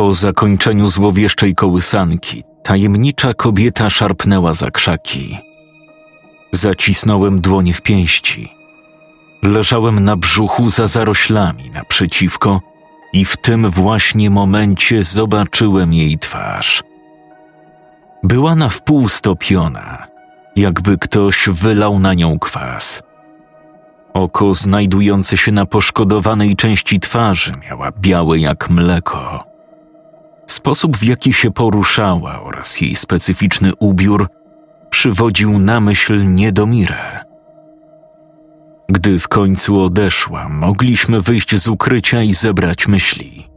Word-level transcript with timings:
Po 0.00 0.14
zakończeniu 0.14 0.88
złowieszczej 0.88 1.54
kołysanki, 1.54 2.44
tajemnicza 2.62 3.34
kobieta 3.34 3.90
szarpnęła 3.90 4.52
za 4.52 4.70
krzaki. 4.70 5.38
Zacisnąłem 6.52 7.40
dłonie 7.40 7.74
w 7.74 7.82
pięści. 7.82 8.52
Leżałem 9.42 10.04
na 10.04 10.16
brzuchu 10.16 10.70
za 10.70 10.86
zaroślami 10.86 11.70
naprzeciwko 11.74 12.60
i 13.12 13.24
w 13.24 13.36
tym 13.36 13.70
właśnie 13.70 14.30
momencie 14.30 15.02
zobaczyłem 15.02 15.94
jej 15.94 16.18
twarz. 16.18 16.82
Była 18.22 18.54
na 18.54 18.68
wpół 18.68 19.08
stopiona, 19.08 20.06
jakby 20.56 20.98
ktoś 20.98 21.48
wylał 21.48 21.98
na 21.98 22.14
nią 22.14 22.38
kwas. 22.38 23.02
Oko 24.14 24.54
znajdujące 24.54 25.36
się 25.36 25.52
na 25.52 25.66
poszkodowanej 25.66 26.56
części 26.56 27.00
twarzy 27.00 27.52
miała 27.68 27.92
białe 27.92 28.38
jak 28.38 28.70
mleko. 28.70 29.49
Sposób, 30.50 30.96
w 30.96 31.02
jaki 31.02 31.32
się 31.32 31.50
poruszała 31.50 32.42
oraz 32.42 32.80
jej 32.80 32.96
specyficzny 32.96 33.72
ubiór 33.78 34.28
przywodził 34.90 35.58
na 35.58 35.80
myśl 35.80 36.34
niedomirę. 36.34 37.24
Gdy 38.88 39.18
w 39.18 39.28
końcu 39.28 39.80
odeszła, 39.80 40.48
mogliśmy 40.48 41.20
wyjść 41.20 41.56
z 41.56 41.68
ukrycia 41.68 42.22
i 42.22 42.34
zebrać 42.34 42.88
myśli. 42.88 43.48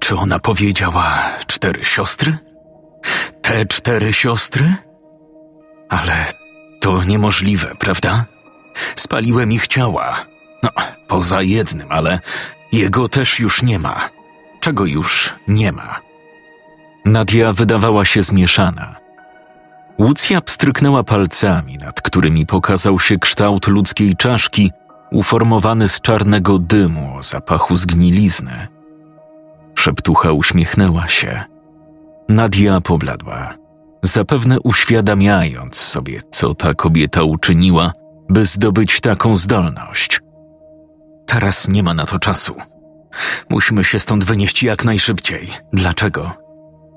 Czy 0.00 0.16
ona 0.16 0.38
powiedziała 0.38 1.22
cztery 1.46 1.84
siostry? 1.84 2.36
Te 3.42 3.66
cztery 3.66 4.12
siostry? 4.12 4.74
Ale 5.88 6.26
to 6.80 7.04
niemożliwe, 7.04 7.74
prawda? 7.78 8.24
Spaliłem 8.96 9.52
ich 9.52 9.66
ciała. 9.66 10.24
No, 10.62 10.70
poza 11.08 11.42
jednym, 11.42 11.86
ale 11.90 12.20
jego 12.72 13.08
też 13.08 13.38
już 13.40 13.62
nie 13.62 13.78
ma. 13.78 14.13
Czego 14.64 14.86
już 14.86 15.34
nie 15.48 15.72
ma? 15.72 16.00
Nadia 17.04 17.52
wydawała 17.52 18.04
się 18.04 18.22
zmieszana. 18.22 18.96
Łucja 19.98 20.40
pstryknęła 20.40 21.02
palcami, 21.02 21.76
nad 21.76 22.02
którymi 22.02 22.46
pokazał 22.46 23.00
się 23.00 23.18
kształt 23.18 23.66
ludzkiej 23.66 24.16
czaszki, 24.16 24.70
uformowany 25.12 25.88
z 25.88 26.00
czarnego 26.00 26.58
dymu 26.58 27.16
o 27.16 27.22
zapachu 27.22 27.76
zgnilizny. 27.76 28.66
Szeptucha 29.74 30.32
uśmiechnęła 30.32 31.08
się. 31.08 31.44
Nadia 32.28 32.80
pobladła, 32.80 33.54
zapewne 34.02 34.60
uświadamiając 34.60 35.76
sobie, 35.76 36.20
co 36.30 36.54
ta 36.54 36.74
kobieta 36.74 37.22
uczyniła, 37.22 37.92
by 38.28 38.46
zdobyć 38.46 39.00
taką 39.00 39.36
zdolność. 39.36 40.20
Teraz 41.26 41.68
nie 41.68 41.82
ma 41.82 41.94
na 41.94 42.06
to 42.06 42.18
czasu. 42.18 42.54
Musimy 43.50 43.84
się 43.84 43.98
stąd 43.98 44.24
wynieść 44.24 44.62
jak 44.62 44.84
najszybciej. 44.84 45.50
Dlaczego? 45.72 46.32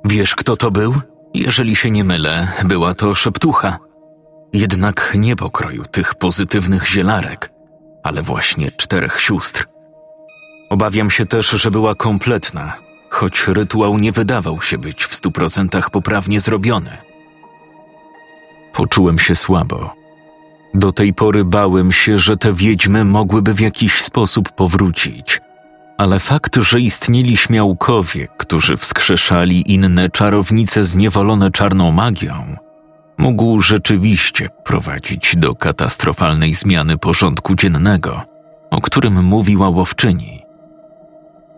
Wiesz, 0.06 0.36
kto 0.36 0.56
to 0.56 0.72
był? 0.72 0.96
Jeżeli 1.34 1.76
się 1.76 1.92
nie 1.92 2.04
mylę, 2.04 2.48
była 2.64 2.96
to 2.96 3.16
szeptucha. 3.16 3.80
Jednak 4.54 5.12
nie 5.16 5.36
pokroju 5.36 5.86
tych 5.86 6.16
pozytywnych 6.16 6.88
zielarek, 6.88 7.50
ale 8.04 8.22
właśnie 8.22 8.72
czterech 8.72 9.22
sióstr. 9.22 9.66
Obawiam 10.70 11.12
się 11.12 11.26
też, 11.26 11.50
że 11.50 11.72
była 11.72 11.96
kompletna, 11.96 12.74
choć 13.10 13.48
rytuał 13.48 13.98
nie 13.98 14.12
wydawał 14.12 14.62
się 14.62 14.78
być 14.78 15.06
w 15.06 15.16
stu 15.16 15.32
procentach 15.32 15.90
poprawnie 15.90 16.40
zrobiony. 16.40 16.98
Poczułem 18.74 19.20
się 19.20 19.36
słabo. 19.36 19.96
Do 20.74 20.92
tej 20.92 21.14
pory 21.14 21.46
bałem 21.46 21.92
się, 21.92 22.18
że 22.18 22.38
te 22.38 22.54
wiedźmy 22.54 23.06
mogłyby 23.06 23.54
w 23.54 23.60
jakiś 23.60 24.02
sposób 24.02 24.52
powrócić. 24.52 25.42
Ale 25.98 26.20
fakt, 26.20 26.56
że 26.56 26.80
istnieli 26.80 27.38
śmiałkowie, 27.38 28.28
którzy 28.38 28.78
wskrzeszali 28.78 29.72
inne 29.74 30.10
czarownice 30.10 30.84
zniewolone 30.84 31.52
czarną 31.52 31.92
magią, 31.92 32.56
mógł 33.18 33.62
rzeczywiście 33.62 34.50
prowadzić 34.64 35.36
do 35.36 35.56
katastrofalnej 35.56 36.54
zmiany 36.54 36.98
porządku 36.98 37.56
dziennego, 37.56 38.22
o 38.70 38.82
którym 38.82 39.24
mówiła 39.24 39.70
łowczyni. 39.70 40.42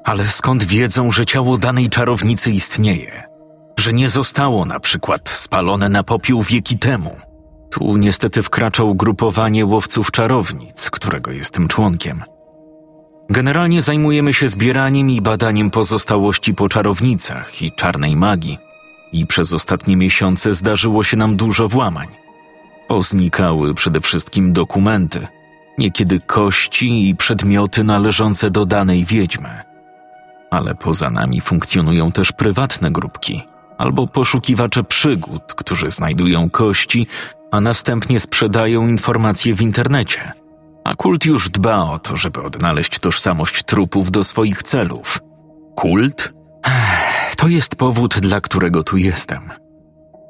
Ale 0.03 0.25
skąd 0.25 0.63
wiedzą, 0.63 1.11
że 1.11 1.25
ciało 1.25 1.57
danej 1.57 1.89
czarownicy 1.89 2.51
istnieje? 2.51 3.23
Że 3.79 3.93
nie 3.93 4.09
zostało 4.09 4.65
na 4.65 4.79
przykład 4.79 5.29
spalone 5.29 5.89
na 5.89 6.03
popiół 6.03 6.43
wieki 6.43 6.77
temu? 6.77 7.15
Tu 7.71 7.97
niestety 7.97 8.43
wkracza 8.43 8.83
ugrupowanie 8.83 9.65
łowców 9.65 10.11
czarownic, 10.11 10.89
którego 10.89 11.31
jestem 11.31 11.67
członkiem. 11.67 12.23
Generalnie 13.29 13.81
zajmujemy 13.81 14.33
się 14.33 14.47
zbieraniem 14.47 15.09
i 15.09 15.21
badaniem 15.21 15.71
pozostałości 15.71 16.53
po 16.53 16.69
czarownicach 16.69 17.61
i 17.61 17.71
czarnej 17.71 18.15
magii, 18.15 18.57
i 19.13 19.27
przez 19.27 19.53
ostatnie 19.53 19.97
miesiące 19.97 20.53
zdarzyło 20.53 21.03
się 21.03 21.17
nam 21.17 21.35
dużo 21.35 21.67
włamań. 21.67 22.07
Poznikały 22.87 23.73
przede 23.73 24.01
wszystkim 24.01 24.53
dokumenty, 24.53 25.27
niekiedy 25.77 26.19
kości 26.19 27.09
i 27.09 27.15
przedmioty 27.15 27.83
należące 27.83 28.51
do 28.51 28.65
danej 28.65 29.05
wiedźmy. 29.05 29.49
Ale 30.51 30.75
poza 30.75 31.09
nami 31.09 31.41
funkcjonują 31.41 32.11
też 32.11 32.31
prywatne 32.31 32.91
grupki 32.91 33.43
albo 33.77 34.07
poszukiwacze 34.07 34.83
przygód, 34.83 35.53
którzy 35.53 35.91
znajdują 35.91 36.49
kości 36.49 37.07
a 37.51 37.61
następnie 37.61 38.19
sprzedają 38.19 38.87
informacje 38.87 39.55
w 39.55 39.61
internecie. 39.61 40.31
A 40.83 40.95
kult 40.95 41.25
już 41.25 41.49
dba 41.49 41.83
o 41.83 41.99
to, 41.99 42.17
żeby 42.17 42.41
odnaleźć 42.43 42.99
tożsamość 42.99 43.63
trupów 43.63 44.11
do 44.11 44.23
swoich 44.23 44.63
celów. 44.63 45.19
Kult? 45.75 46.33
To 47.37 47.47
jest 47.47 47.75
powód, 47.75 48.19
dla 48.19 48.41
którego 48.41 48.83
tu 48.83 48.97
jestem. 48.97 49.49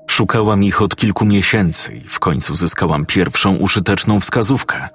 Szukałam 0.09 0.63
ich 0.63 0.81
od 0.81 0.95
kilku 0.95 1.25
miesięcy 1.25 1.93
i 1.93 1.99
w 1.99 2.19
końcu 2.19 2.55
zyskałam 2.55 3.05
pierwszą 3.05 3.55
użyteczną 3.55 4.19
wskazówkę. 4.19 4.87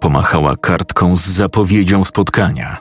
Pomachała 0.00 0.56
kartką 0.56 1.16
z 1.16 1.26
zapowiedzią 1.26 2.04
spotkania. 2.04 2.76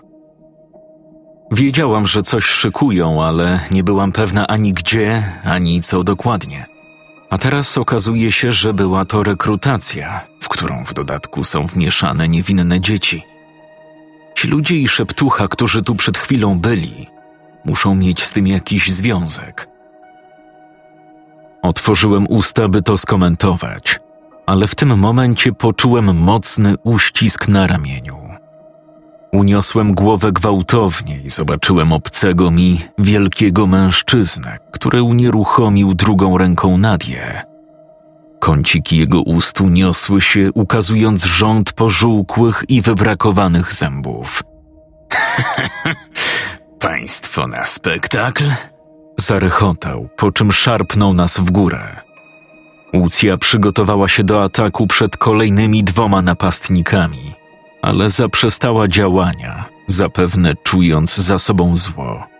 Wiedziałam, 1.51 2.07
że 2.07 2.21
coś 2.21 2.45
szykują, 2.45 3.23
ale 3.23 3.59
nie 3.71 3.83
byłam 3.83 4.11
pewna 4.11 4.47
ani 4.47 4.73
gdzie, 4.73 5.31
ani 5.44 5.81
co 5.81 6.03
dokładnie. 6.03 6.70
A 7.31 7.38
teraz 7.38 7.78
okazuje 7.78 8.31
się, 8.31 8.52
że 8.52 8.74
była 8.74 9.06
to 9.06 9.24
rekrutacja, 9.24 10.28
w 10.40 10.50
którą 10.50 10.86
w 10.86 10.94
dodatku 10.94 11.44
są 11.44 11.64
wmieszane 11.64 12.30
niewinne 12.30 12.81
dzieci. 12.81 13.24
Ci 14.36 14.47
ludzie 14.47 14.75
i 14.75 14.88
szeptucha, 14.88 15.47
którzy 15.47 15.84
tu 15.84 15.96
przed 15.96 16.18
chwilą 16.18 16.59
byli, 16.59 17.08
muszą 17.66 17.96
mieć 17.96 18.24
z 18.24 18.31
tym 18.34 18.47
jakiś 18.47 18.92
związek. 18.92 19.68
Otworzyłem 21.62 22.25
usta, 22.30 22.68
by 22.68 22.81
to 22.81 22.97
skomentować, 22.97 24.00
ale 24.46 24.68
w 24.68 24.75
tym 24.75 25.00
momencie 25.00 25.53
poczułem 25.53 26.18
mocny 26.18 26.75
uścisk 26.84 27.48
na 27.48 27.68
ramieniu. 27.68 28.18
Uniosłem 29.31 29.94
głowę 29.94 30.31
gwałtownie 30.31 31.19
i 31.25 31.30
zobaczyłem 31.30 31.94
obcego 31.94 32.52
mi 32.52 32.80
wielkiego 32.98 33.68
mężczyznę, 33.68 34.58
który 34.81 35.03
unieruchomił 35.03 35.94
drugą 35.94 36.38
ręką 36.38 36.78
Nadię. 36.78 37.42
Kąciki 38.40 38.97
jego 38.97 39.22
ust 39.22 39.62
uniosły 39.62 40.22
się, 40.22 40.52
ukazując 40.53 41.24
rząd 41.24 41.74
pożółkłych 41.74 42.64
i 42.68 42.81
wybrakowanych 42.81 43.74
zębów. 43.74 44.44
Państwo 46.80 47.47
na 47.47 47.68
spektakl? 47.68 48.44
Zarechotał, 49.19 50.09
po 50.18 50.31
czym 50.31 50.52
szarpnął 50.52 51.13
nas 51.13 51.38
w 51.38 51.52
górę. 51.52 51.96
Łucja 52.94 53.38
przygotowała 53.38 54.08
się 54.08 54.24
do 54.24 54.44
ataku 54.44 54.88
przed 54.88 55.18
kolejnymi 55.18 55.84
dwoma 55.84 56.22
napastnikami– 56.22 57.34
ale 57.81 58.10
zaprzestała 58.10 58.88
działania, 58.88 59.66
zapewne 59.88 60.56
czując 60.63 61.16
za 61.16 61.39
sobą 61.39 61.77
zło, 61.77 62.31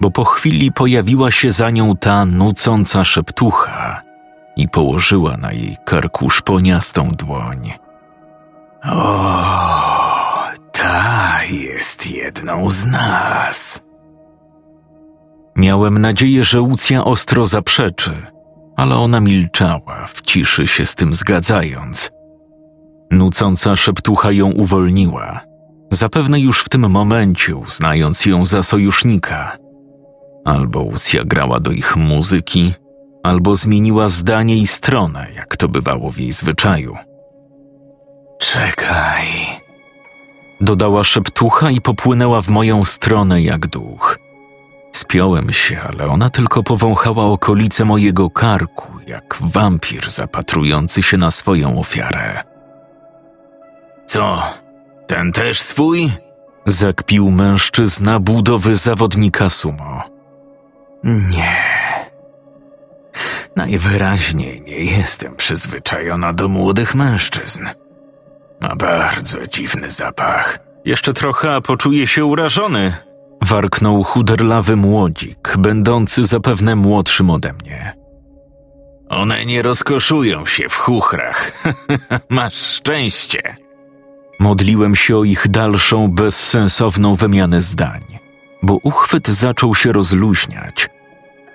bo 0.00 0.10
po 0.10 0.24
chwili 0.24 0.72
pojawiła 0.72 1.30
się 1.30 1.50
za 1.50 1.70
nią 1.70 1.96
ta 1.96 2.24
nucąca 2.24 3.04
szeptucha 3.04 4.02
i 4.56 4.68
położyła 4.68 5.36
na 5.36 5.52
jej 5.52 5.76
karku 5.84 6.30
szponiastą 6.30 7.10
dłoń. 7.10 7.72
O, 8.84 10.38
ta 10.72 11.44
jest 11.44 12.10
jedną 12.10 12.70
z 12.70 12.86
nas. 12.86 13.84
Miałem 15.56 15.98
nadzieję, 15.98 16.44
że 16.44 16.60
Łucja 16.60 17.04
ostro 17.04 17.46
zaprzeczy, 17.46 18.12
ale 18.76 18.96
ona 18.96 19.20
milczała, 19.20 20.06
w 20.06 20.22
ciszy 20.22 20.66
się 20.66 20.86
z 20.86 20.94
tym 20.94 21.14
zgadzając– 21.14 22.10
Nucąca 23.10 23.76
szeptucha 23.76 24.32
ją 24.32 24.50
uwolniła, 24.50 25.40
zapewne 25.90 26.40
już 26.40 26.60
w 26.60 26.68
tym 26.68 26.90
momencie 26.90 27.56
uznając 27.56 28.26
ją 28.26 28.46
za 28.46 28.62
sojusznika. 28.62 29.56
Albo 30.44 30.80
Łucja 30.80 31.24
grała 31.24 31.60
do 31.60 31.70
ich 31.70 31.96
muzyki, 31.96 32.74
albo 33.22 33.56
zmieniła 33.56 34.08
zdanie 34.08 34.56
i 34.56 34.66
stronę, 34.66 35.26
jak 35.36 35.56
to 35.56 35.68
bywało 35.68 36.12
w 36.12 36.18
jej 36.18 36.32
zwyczaju. 36.32 36.96
Czekaj. 38.38 39.26
Dodała 40.60 41.04
szeptucha 41.04 41.70
i 41.70 41.80
popłynęła 41.80 42.42
w 42.42 42.48
moją 42.48 42.84
stronę 42.84 43.42
jak 43.42 43.66
duch. 43.66 44.18
Spiąłem 44.92 45.52
się, 45.52 45.80
ale 45.80 46.06
ona 46.06 46.30
tylko 46.30 46.62
powąchała 46.62 47.24
okolice 47.24 47.84
mojego 47.84 48.30
karku, 48.30 48.86
jak 49.06 49.36
wampir 49.40 50.10
zapatrujący 50.10 51.02
się 51.02 51.16
na 51.16 51.30
swoją 51.30 51.80
ofiarę. 51.80 52.42
Co? 54.06 54.42
Ten 55.06 55.32
też 55.32 55.60
swój? 55.60 56.10
Zakpił 56.66 57.30
mężczyzna 57.30 58.20
budowy 58.20 58.76
zawodnika 58.76 59.48
sumo. 59.50 60.19
Nie. 61.04 61.70
Najwyraźniej 63.56 64.60
nie 64.60 64.84
jestem 64.84 65.36
przyzwyczajona 65.36 66.32
do 66.32 66.48
młodych 66.48 66.94
mężczyzn. 66.94 67.66
Ma 68.60 68.76
bardzo 68.76 69.46
dziwny 69.46 69.90
zapach. 69.90 70.58
Jeszcze 70.84 71.12
trochę, 71.12 71.54
a 71.54 71.60
poczuje 71.60 72.06
się 72.06 72.24
urażony. 72.24 72.94
Warknął 73.42 74.04
chuderlawy 74.04 74.76
młodzik, 74.76 75.54
będący 75.58 76.24
zapewne 76.24 76.76
młodszym 76.76 77.30
ode 77.30 77.52
mnie. 77.52 77.92
One 79.08 79.46
nie 79.46 79.62
rozkoszują 79.62 80.46
się 80.46 80.68
w 80.68 80.74
chuchrach. 80.74 81.52
Masz 82.28 82.54
szczęście. 82.54 83.56
Modliłem 84.40 84.96
się 84.96 85.16
o 85.16 85.24
ich 85.24 85.48
dalszą, 85.48 86.08
bezsensowną 86.08 87.14
wymianę 87.14 87.62
zdań, 87.62 88.00
bo 88.62 88.74
uchwyt 88.82 89.28
zaczął 89.28 89.74
się 89.74 89.92
rozluźniać, 89.92 90.88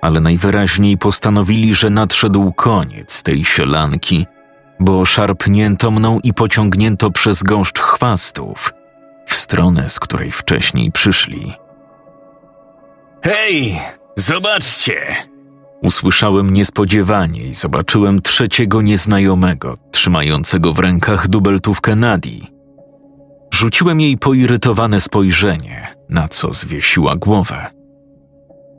ale 0.01 0.21
najwyraźniej 0.21 0.97
postanowili, 0.97 1.75
że 1.75 1.89
nadszedł 1.89 2.53
koniec 2.53 3.23
tej 3.23 3.45
sielanki, 3.45 4.25
bo 4.79 5.05
szarpnięto 5.05 5.91
mną 5.91 6.19
i 6.23 6.33
pociągnięto 6.33 7.11
przez 7.11 7.43
gąszcz 7.43 7.79
chwastów 7.79 8.73
w 9.25 9.33
stronę, 9.33 9.89
z 9.89 9.99
której 9.99 10.31
wcześniej 10.31 10.91
przyszli. 10.91 11.53
Hej, 13.23 13.79
zobaczcie! 14.15 15.01
Usłyszałem 15.83 16.53
niespodziewanie 16.53 17.41
i 17.41 17.53
zobaczyłem 17.53 18.21
trzeciego 18.21 18.81
nieznajomego, 18.81 19.77
trzymającego 19.91 20.73
w 20.73 20.79
rękach 20.79 21.27
dubeltówkę 21.27 21.95
Nadi. 21.95 22.47
Rzuciłem 23.53 24.01
jej 24.01 24.17
poirytowane 24.17 25.01
spojrzenie, 25.01 25.94
na 26.09 26.27
co 26.27 26.53
zwiesiła 26.53 27.15
głowę. 27.15 27.65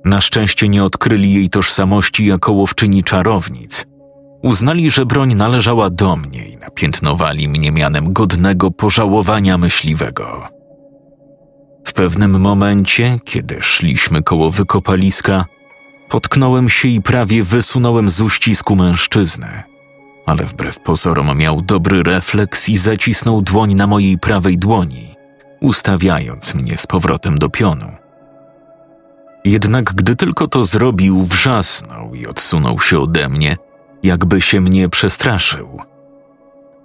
Na 0.04 0.20
szczęście 0.20 0.68
nie 0.68 0.84
odkryli 0.84 1.34
jej 1.34 1.50
tożsamości 1.50 2.26
jako 2.26 2.52
łowczyni 2.52 3.04
czarownic. 3.04 3.86
Uznali, 4.42 4.90
że 4.90 5.06
broń 5.06 5.34
należała 5.34 5.90
do 5.90 6.16
mnie 6.16 6.48
i 6.48 6.56
napiętnowali 6.56 7.48
mnie 7.48 7.72
mianem 7.72 8.12
godnego 8.12 8.70
pożałowania 8.70 9.58
myśliwego. 9.58 10.48
W 11.84 11.92
pewnym 11.92 12.40
momencie, 12.40 13.18
kiedy 13.24 13.58
szliśmy 13.60 14.22
koło 14.22 14.50
wykopaliska, 14.50 15.44
potknąłem 16.08 16.68
się 16.68 16.88
i 16.88 17.02
prawie 17.02 17.42
wysunąłem 17.42 18.10
z 18.10 18.20
uścisku 18.20 18.76
mężczyznę, 18.76 19.62
ale 20.26 20.44
wbrew 20.44 20.80
pozorom 20.80 21.38
miał 21.38 21.62
dobry 21.62 22.02
refleks 22.02 22.68
i 22.68 22.76
zacisnął 22.76 23.42
dłoń 23.42 23.74
na 23.74 23.86
mojej 23.86 24.18
prawej 24.18 24.58
dłoni, 24.58 25.15
ustawiając 25.60 26.54
mnie 26.54 26.78
z 26.78 26.86
powrotem 26.86 27.38
do 27.38 27.50
pionu. 27.50 27.86
Jednak 29.44 29.94
gdy 29.94 30.16
tylko 30.16 30.48
to 30.48 30.64
zrobił, 30.64 31.24
wrzasnął 31.24 32.14
i 32.14 32.26
odsunął 32.26 32.80
się 32.80 32.98
ode 32.98 33.28
mnie, 33.28 33.56
jakby 34.02 34.42
się 34.42 34.60
mnie 34.60 34.88
przestraszył. 34.88 35.80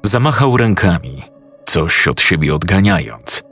Zamachał 0.03 0.57
rękami, 0.57 1.21
coś 1.65 2.07
od 2.07 2.21
siebie 2.21 2.55
odganiając. 2.55 3.43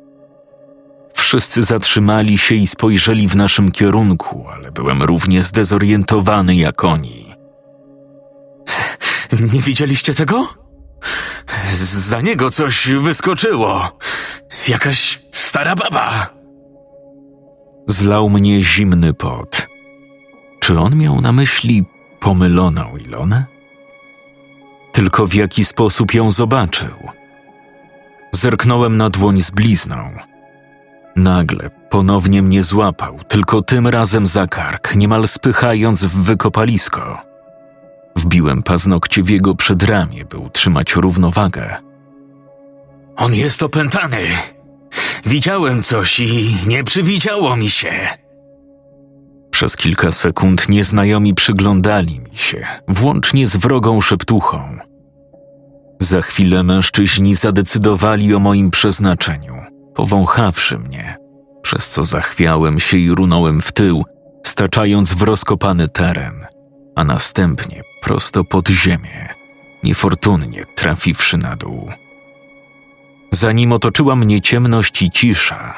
Wszyscy 1.13 1.63
zatrzymali 1.63 2.37
się 2.37 2.55
i 2.55 2.67
spojrzeli 2.67 3.27
w 3.27 3.35
naszym 3.35 3.71
kierunku, 3.71 4.45
ale 4.53 4.71
byłem 4.71 5.03
równie 5.03 5.43
zdezorientowany 5.43 6.55
jak 6.55 6.83
oni. 6.83 7.35
Nie 9.53 9.61
widzieliście 9.61 10.13
tego? 10.13 10.47
Za 11.75 12.21
niego 12.21 12.49
coś 12.49 12.87
wyskoczyło. 12.87 13.97
Jakaś 14.67 15.21
stara 15.31 15.75
baba. 15.75 16.29
Zlał 17.87 18.29
mnie 18.29 18.63
zimny 18.63 19.13
pot. 19.13 19.67
Czy 20.59 20.79
on 20.79 20.95
miał 20.97 21.21
na 21.21 21.31
myśli 21.31 21.85
pomyloną 22.19 22.97
Ilonę? 22.97 23.45
Tylko 24.91 25.27
w 25.27 25.33
jaki 25.33 25.65
sposób 25.65 26.13
ją 26.13 26.31
zobaczył? 26.31 26.95
Zerknąłem 28.31 28.97
na 28.97 29.09
dłoń 29.09 29.41
z 29.41 29.51
blizną. 29.51 29.97
Nagle 31.15 31.69
ponownie 31.89 32.41
mnie 32.41 32.63
złapał, 32.63 33.19
tylko 33.27 33.61
tym 33.61 33.87
razem 33.87 34.25
za 34.25 34.47
kark, 34.47 34.95
niemal 34.95 35.27
spychając 35.27 36.05
w 36.05 36.23
wykopalisko. 36.23 37.28
Wbiłem 38.19 38.63
paznokcie 38.63 39.23
w 39.23 39.29
jego 39.29 39.55
przedramię, 39.55 40.25
by 40.25 40.37
utrzymać 40.37 40.95
równowagę. 40.95 41.75
On 43.15 43.35
jest 43.35 43.63
opętany. 43.63 44.21
Widziałem 45.25 45.81
coś 45.81 46.19
i 46.19 46.55
nie 46.67 46.83
przywidziało 46.83 47.55
mi 47.55 47.69
się. 47.69 47.91
Przez 49.51 49.75
kilka 49.75 50.11
sekund 50.11 50.69
nieznajomi 50.69 51.33
przyglądali 51.33 52.19
mi 52.19 52.37
się, 52.37 52.65
włącznie 52.87 53.47
z 53.47 53.55
wrogą 53.55 54.01
szeptuchą. 54.01 54.77
Za 55.99 56.21
chwilę 56.21 56.63
mężczyźni 56.63 57.35
zadecydowali 57.35 58.35
o 58.35 58.39
moim 58.39 58.71
przeznaczeniu, 58.71 59.55
powąchawszy 59.95 60.77
mnie, 60.77 61.17
przez 61.61 61.89
co 61.89 62.03
zachwiałem 62.03 62.79
się 62.79 62.97
i 62.97 63.09
runąłem 63.09 63.61
w 63.61 63.71
tył, 63.71 64.03
staczając 64.45 65.13
w 65.13 65.21
rozkopany 65.21 65.87
teren, 65.87 66.45
a 66.99 67.03
następnie 67.03 67.81
prosto 68.01 68.43
pod 68.43 68.69
ziemię, 68.69 69.29
niefortunnie 69.83 70.65
trafiwszy 70.75 71.37
na 71.37 71.55
dół. 71.55 71.89
Zanim 73.31 73.71
otoczyła 73.71 74.15
mnie 74.15 74.41
ciemność 74.41 75.01
i 75.01 75.11
cisza, 75.11 75.73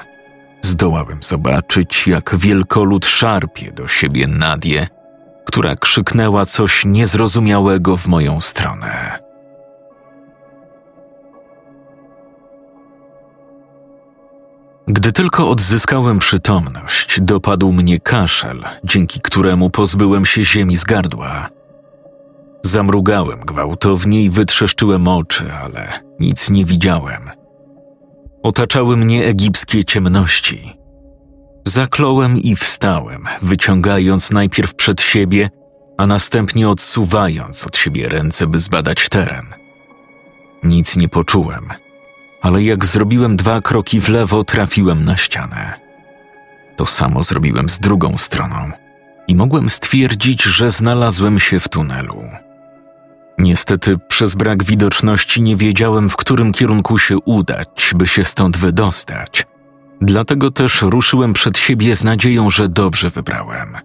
zdołałem 0.62 1.18
zobaczyć, 1.22 2.08
jak 2.08 2.36
wielkolud 2.36 3.06
szarpie 3.06 3.72
do 3.72 3.88
siebie 3.88 4.28
Nadię, 4.28 4.88
która 5.46 5.76
krzyknęła 5.76 6.46
coś 6.46 6.86
niezrozumiałego 6.86 7.98
w 7.98 8.08
moją 8.08 8.42
stronę. 8.42 9.20
Gdy 14.88 15.12
tylko 15.12 15.50
odzyskałem 15.50 16.20
przytomność, 16.20 17.22
dopadł 17.22 17.72
mnie 17.72 18.00
kaszel, 18.00 18.64
dzięki 18.84 19.20
któremu 19.22 19.70
pozbyłem 19.70 20.26
się 20.26 20.44
ziemi 20.44 20.78
z 20.78 20.84
gardła. 20.84 21.50
Zamrugałem 22.62 23.40
gwałtownie 23.40 24.24
i 24.24 24.30
wytrzeszczyłem 24.30 25.08
oczy, 25.08 25.54
ale 25.54 26.00
nic 26.20 26.50
nie 26.50 26.66
widziałem. 26.66 27.30
Otaczały 28.44 28.98
mnie 28.98 29.26
egipskie 29.26 29.84
ciemności. 29.84 30.78
Zakląłem 31.68 32.38
i 32.38 32.56
wstałem, 32.56 33.26
wyciągając 33.42 34.32
najpierw 34.32 34.76
przed 34.76 35.02
siebie, 35.02 35.50
a 35.98 36.08
następnie 36.08 36.70
odsuwając 36.70 37.68
od 37.68 37.78
siebie 37.78 38.10
ręce, 38.10 38.48
by 38.48 38.60
zbadać 38.60 39.10
teren. 39.10 39.46
Nic 40.64 40.98
nie 40.98 41.10
poczułem, 41.10 41.70
ale 42.42 42.64
jak 42.64 42.86
zrobiłem 42.86 43.36
dwa 43.36 43.62
kroki 43.62 44.02
w 44.02 44.10
lewo, 44.10 44.44
trafiłem 44.44 45.06
na 45.06 45.18
ścianę. 45.18 45.74
To 46.76 46.86
samo 46.86 47.24
zrobiłem 47.24 47.70
z 47.70 47.80
drugą 47.80 48.18
stroną 48.18 48.72
i 49.28 49.36
mogłem 49.36 49.70
stwierdzić, 49.70 50.44
że 50.44 50.70
znalazłem 50.70 51.40
się 51.40 51.60
w 51.60 51.70
tunelu. 51.70 52.24
Niestety, 53.38 53.98
przez 54.08 54.36
brak 54.36 54.64
widoczności 54.64 55.42
nie 55.42 55.56
wiedziałem, 55.56 56.10
w 56.10 56.16
którym 56.16 56.52
kierunku 56.52 56.98
się 56.98 57.18
udać, 57.18 57.94
by 57.96 58.08
się 58.08 58.26
stąd 58.26 58.58
wydostać. 58.58 59.46
Dlatego 60.02 60.52
też 60.52 60.82
ruszyłem 60.82 61.34
przed 61.34 61.58
siebie 61.58 61.96
z 61.96 62.04
nadzieją, 62.04 62.50
że 62.50 62.70
dobrze 62.70 63.10
wybrałem. 63.10 63.78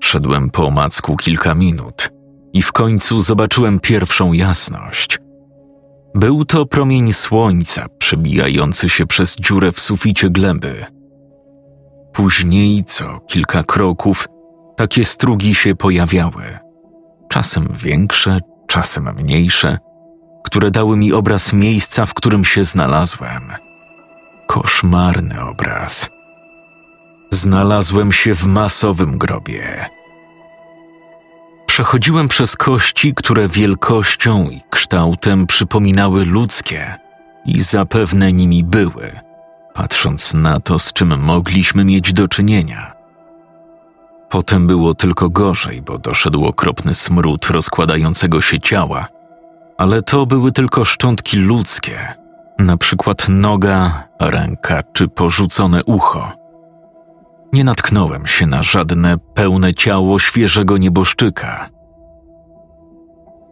Szedłem 0.00 0.50
po 0.50 0.66
omacku 0.66 1.16
kilka 1.16 1.54
minut 1.54 2.10
i 2.52 2.62
w 2.62 2.72
końcu 2.72 3.20
zobaczyłem 3.20 3.80
pierwszą 3.80 4.32
jasność. 4.32 5.18
Był 6.18 6.44
to 6.44 6.66
promień 6.66 7.12
słońca 7.12 7.86
przebijający 7.98 8.88
się 8.88 9.06
przez 9.06 9.36
dziurę 9.36 9.72
w 9.72 9.80
suficie 9.80 10.30
gleby. 10.30 10.86
Później, 12.12 12.84
co 12.84 13.20
kilka 13.20 13.62
kroków, 13.62 14.28
takie 14.76 15.04
strugi 15.04 15.54
się 15.54 15.74
pojawiały 15.74 16.58
czasem 17.28 17.68
większe, 17.72 18.38
czasem 18.66 19.08
mniejsze, 19.18 19.78
które 20.44 20.70
dały 20.70 20.96
mi 20.96 21.12
obraz 21.12 21.52
miejsca, 21.52 22.06
w 22.06 22.14
którym 22.14 22.44
się 22.44 22.64
znalazłem. 22.64 23.42
Koszmarny 24.46 25.40
obraz. 25.44 26.10
Znalazłem 27.30 28.12
się 28.12 28.34
w 28.34 28.44
masowym 28.44 29.18
grobie. 29.18 29.90
Przechodziłem 31.78 32.28
przez 32.28 32.56
kości, 32.56 33.14
które 33.14 33.48
wielkością 33.48 34.50
i 34.50 34.60
kształtem 34.70 35.46
przypominały 35.46 36.24
ludzkie 36.24 36.94
i 37.44 37.60
zapewne 37.60 38.32
nimi 38.32 38.64
były, 38.64 39.10
patrząc 39.74 40.34
na 40.34 40.60
to, 40.60 40.78
z 40.78 40.92
czym 40.92 41.20
mogliśmy 41.20 41.84
mieć 41.84 42.12
do 42.12 42.28
czynienia. 42.28 42.92
Potem 44.28 44.66
było 44.66 44.94
tylko 44.94 45.30
gorzej, 45.30 45.82
bo 45.82 45.98
doszedł 45.98 46.44
okropny 46.44 46.94
smród 46.94 47.46
rozkładającego 47.46 48.40
się 48.40 48.58
ciała, 48.60 49.08
ale 49.76 50.02
to 50.02 50.26
były 50.26 50.52
tylko 50.52 50.84
szczątki 50.84 51.36
ludzkie, 51.36 52.14
na 52.58 52.76
przykład 52.76 53.28
noga, 53.28 54.08
ręka 54.20 54.80
czy 54.92 55.08
porzucone 55.08 55.84
ucho. 55.84 56.32
Nie 57.52 57.64
natknąłem 57.64 58.26
się 58.26 58.46
na 58.46 58.62
żadne 58.62 59.18
pełne 59.34 59.74
ciało 59.74 60.18
świeżego 60.18 60.78
nieboszczyka. 60.78 61.68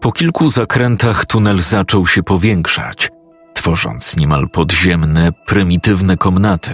Po 0.00 0.12
kilku 0.12 0.48
zakrętach 0.48 1.26
tunel 1.26 1.60
zaczął 1.60 2.06
się 2.06 2.22
powiększać, 2.22 3.10
tworząc 3.54 4.16
niemal 4.16 4.48
podziemne, 4.48 5.32
prymitywne 5.46 6.16
komnaty. 6.16 6.70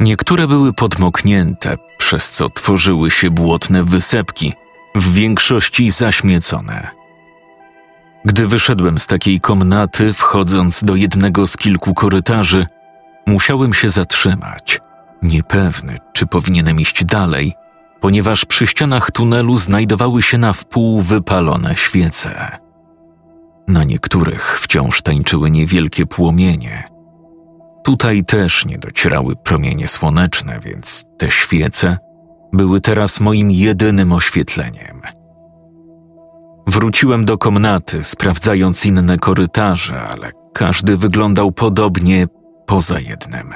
Niektóre 0.00 0.48
były 0.48 0.72
podmoknięte, 0.72 1.76
przez 1.98 2.30
co 2.30 2.48
tworzyły 2.48 3.10
się 3.10 3.30
błotne 3.30 3.84
wysepki, 3.84 4.52
w 4.94 5.12
większości 5.12 5.90
zaśmiecone. 5.90 6.88
Gdy 8.24 8.46
wyszedłem 8.46 8.98
z 8.98 9.06
takiej 9.06 9.40
komnaty, 9.40 10.12
wchodząc 10.12 10.84
do 10.84 10.96
jednego 10.96 11.46
z 11.46 11.56
kilku 11.56 11.94
korytarzy, 11.94 12.66
musiałem 13.26 13.74
się 13.74 13.88
zatrzymać, 13.88 14.80
niepewny, 15.22 15.98
czy 16.12 16.26
powinienem 16.26 16.80
iść 16.80 17.04
dalej, 17.04 17.54
ponieważ 18.00 18.44
przy 18.44 18.66
ścianach 18.66 19.10
tunelu 19.10 19.56
znajdowały 19.56 20.22
się 20.22 20.38
na 20.38 20.52
wpół 20.52 21.00
wypalone 21.00 21.74
świece. 21.76 22.58
Na 23.68 23.84
niektórych 23.84 24.60
wciąż 24.60 25.02
tańczyły 25.02 25.50
niewielkie 25.50 26.06
płomienie. 26.06 26.84
Tutaj 27.84 28.24
też 28.24 28.64
nie 28.64 28.78
docierały 28.78 29.36
promienie 29.36 29.88
słoneczne, 29.88 30.60
więc 30.64 31.04
te 31.18 31.30
świece 31.30 31.98
były 32.52 32.80
teraz 32.80 33.20
moim 33.20 33.50
jedynym 33.50 34.12
oświetleniem. 34.12 35.00
Wróciłem 36.66 37.24
do 37.24 37.38
komnaty, 37.38 38.04
sprawdzając 38.04 38.86
inne 38.86 39.18
korytarze, 39.18 40.02
ale 40.02 40.32
każdy 40.54 40.96
wyglądał 40.96 41.52
podobnie 41.52 42.26
poza 42.66 43.00
jednym, 43.00 43.54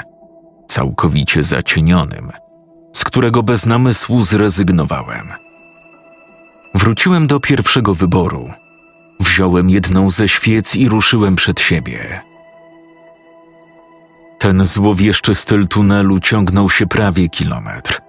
całkowicie 0.68 1.42
zacienionym, 1.42 2.32
z 2.92 3.04
którego 3.04 3.42
bez 3.42 3.66
namysłu 3.66 4.22
zrezygnowałem. 4.22 5.32
Wróciłem 6.74 7.26
do 7.26 7.40
pierwszego 7.40 7.94
wyboru. 7.94 8.50
Wziąłem 9.20 9.70
jedną 9.70 10.10
ze 10.10 10.28
świec 10.28 10.76
i 10.76 10.88
ruszyłem 10.88 11.36
przed 11.36 11.60
siebie. 11.60 12.20
Ten 14.38 14.66
złowieszczy 14.66 15.34
styl 15.34 15.68
tunelu 15.68 16.20
ciągnął 16.20 16.70
się 16.70 16.86
prawie 16.86 17.28
kilometr. 17.28 18.00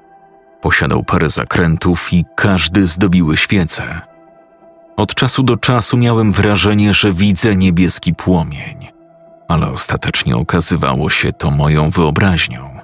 Posiadał 0.62 1.03
parę 1.03 1.29
zakrętów 1.29 2.13
i 2.13 2.25
każdy 2.35 2.85
zdobiły 2.85 3.38
świece. 3.38 4.01
Od 4.97 5.15
czasu 5.15 5.43
do 5.43 5.57
czasu 5.57 5.97
miałem 5.97 6.31
wrażenie, 6.31 6.93
że 6.93 7.13
widzę 7.13 7.55
niebieski 7.55 8.13
płomień, 8.13 8.88
ale 9.47 9.67
ostatecznie 9.67 10.35
okazywało 10.35 11.09
się 11.09 11.33
to 11.33 11.51
moją 11.51 11.89
wyobraźnią. 11.89 12.75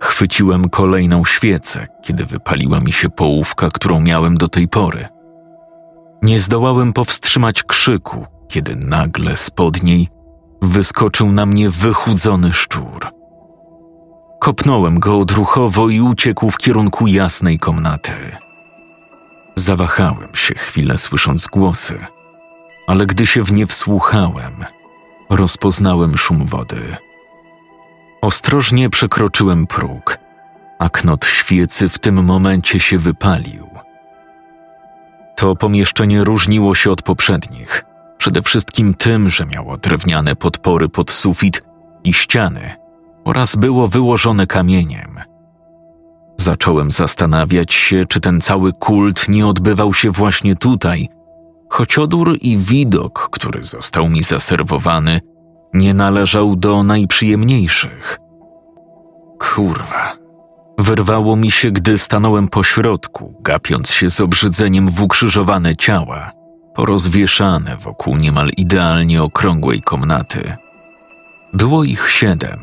Chwyciłem 0.00 0.70
kolejną 0.70 1.24
świecę, 1.24 1.86
kiedy 2.02 2.26
wypaliła 2.26 2.80
mi 2.80 2.92
się 2.92 3.10
połówka, 3.10 3.68
którą 3.70 4.00
miałem 4.00 4.36
do 4.36 4.48
tej 4.48 4.68
pory. 4.68 5.08
Nie 6.22 6.40
zdołałem 6.40 6.92
powstrzymać 6.92 7.62
krzyku, 7.62 8.26
kiedy 8.48 8.76
nagle 8.76 9.36
spod 9.36 9.82
niej 9.82 10.08
wyskoczył 10.62 11.32
na 11.32 11.46
mnie 11.46 11.70
wychudzony 11.70 12.52
szczur. 12.52 13.06
Kopnąłem 14.40 14.98
go 14.98 15.18
odruchowo 15.18 15.88
i 15.88 16.00
uciekł 16.00 16.50
w 16.50 16.56
kierunku 16.56 17.06
jasnej 17.06 17.58
komnaty. 17.58 18.12
Zawahałem 19.54 20.28
się 20.34 20.54
chwilę, 20.54 20.98
słysząc 20.98 21.46
głosy, 21.46 21.98
ale 22.86 23.06
gdy 23.06 23.26
się 23.26 23.44
w 23.44 23.52
nie 23.52 23.66
wsłuchałem, 23.66 24.64
rozpoznałem 25.36 26.18
szum 26.18 26.46
wody. 26.46 26.96
Ostrożnie 28.22 28.90
przekroczyłem 28.90 29.66
próg, 29.66 30.18
a 30.78 30.88
knot 30.88 31.24
świecy 31.24 31.88
w 31.88 31.98
tym 31.98 32.24
momencie 32.24 32.80
się 32.80 32.98
wypalił. 32.98 33.68
To 35.36 35.56
pomieszczenie 35.56 36.24
różniło 36.24 36.74
się 36.74 36.90
od 36.90 37.02
poprzednich, 37.02 37.84
przede 38.18 38.42
wszystkim 38.42 38.94
tym, 38.94 39.30
że 39.30 39.46
miało 39.46 39.76
drewniane 39.76 40.36
podpory 40.36 40.88
pod 40.88 41.10
sufit 41.10 41.62
i 42.04 42.12
ściany 42.12 42.74
oraz 43.24 43.56
było 43.56 43.88
wyłożone 43.88 44.46
kamieniem. 44.46 45.18
Zacząłem 46.36 46.90
zastanawiać 46.90 47.72
się, 47.72 48.04
czy 48.08 48.20
ten 48.20 48.40
cały 48.40 48.72
kult 48.72 49.28
nie 49.28 49.46
odbywał 49.46 49.94
się 49.94 50.10
właśnie 50.10 50.56
tutaj, 50.56 51.08
choć 51.72 51.98
odór 51.98 52.38
i 52.40 52.58
widok, 52.58 53.28
który 53.32 53.64
został 53.64 54.08
mi 54.08 54.22
zaserwowany, 54.22 55.20
nie 55.74 55.94
należał 55.94 56.56
do 56.56 56.82
najprzyjemniejszych. 56.82 58.18
Kurwa. 59.38 60.12
Wyrwało 60.78 61.36
mi 61.36 61.50
się, 61.50 61.70
gdy 61.70 61.98
stanąłem 61.98 62.48
po 62.48 62.64
środku, 62.64 63.34
gapiąc 63.40 63.90
się 63.90 64.10
z 64.10 64.20
obrzydzeniem 64.20 64.90
w 64.90 65.02
ukrzyżowane 65.02 65.76
ciała, 65.76 66.30
porozwieszane 66.74 67.76
wokół 67.76 68.16
niemal 68.16 68.50
idealnie 68.56 69.22
okrągłej 69.22 69.82
komnaty. 69.82 70.56
Było 71.52 71.84
ich 71.84 72.10
siedem, 72.10 72.58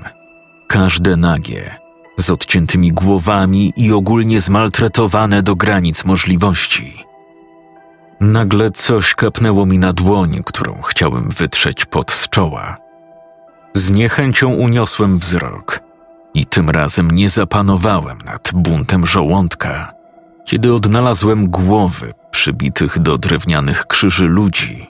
każde 0.68 1.16
nagie, 1.16 1.76
z 2.18 2.30
odciętymi 2.30 2.92
głowami 2.92 3.74
i 3.76 3.94
ogólnie 3.94 4.42
zmaltretowane 4.42 5.44
do 5.44 5.56
granic 5.56 6.06
możliwości. 6.06 7.09
Nagle 8.22 8.72
coś 8.72 9.16
kapnęło 9.16 9.66
mi 9.66 9.78
na 9.78 9.94
dłoń, 9.94 10.42
którą 10.46 10.82
chciałem 10.82 11.30
wytrzeć 11.30 11.86
pod 11.86 12.12
z 12.12 12.30
czoła. 12.30 12.78
Z 13.74 13.92
niechęcią 13.92 14.54
uniosłem 14.54 15.20
wzrok 15.20 15.80
i 16.34 16.46
tym 16.46 16.70
razem 16.70 17.12
nie 17.12 17.30
zapanowałem 17.30 18.18
nad 18.26 18.52
buntem 18.54 19.06
żołądka, 19.06 19.94
kiedy 20.46 20.74
odnalazłem 20.74 21.48
głowy 21.48 22.14
przybitych 22.32 23.00
do 23.00 23.18
drewnianych 23.18 23.86
krzyży 23.88 24.26
ludzi. 24.26 24.88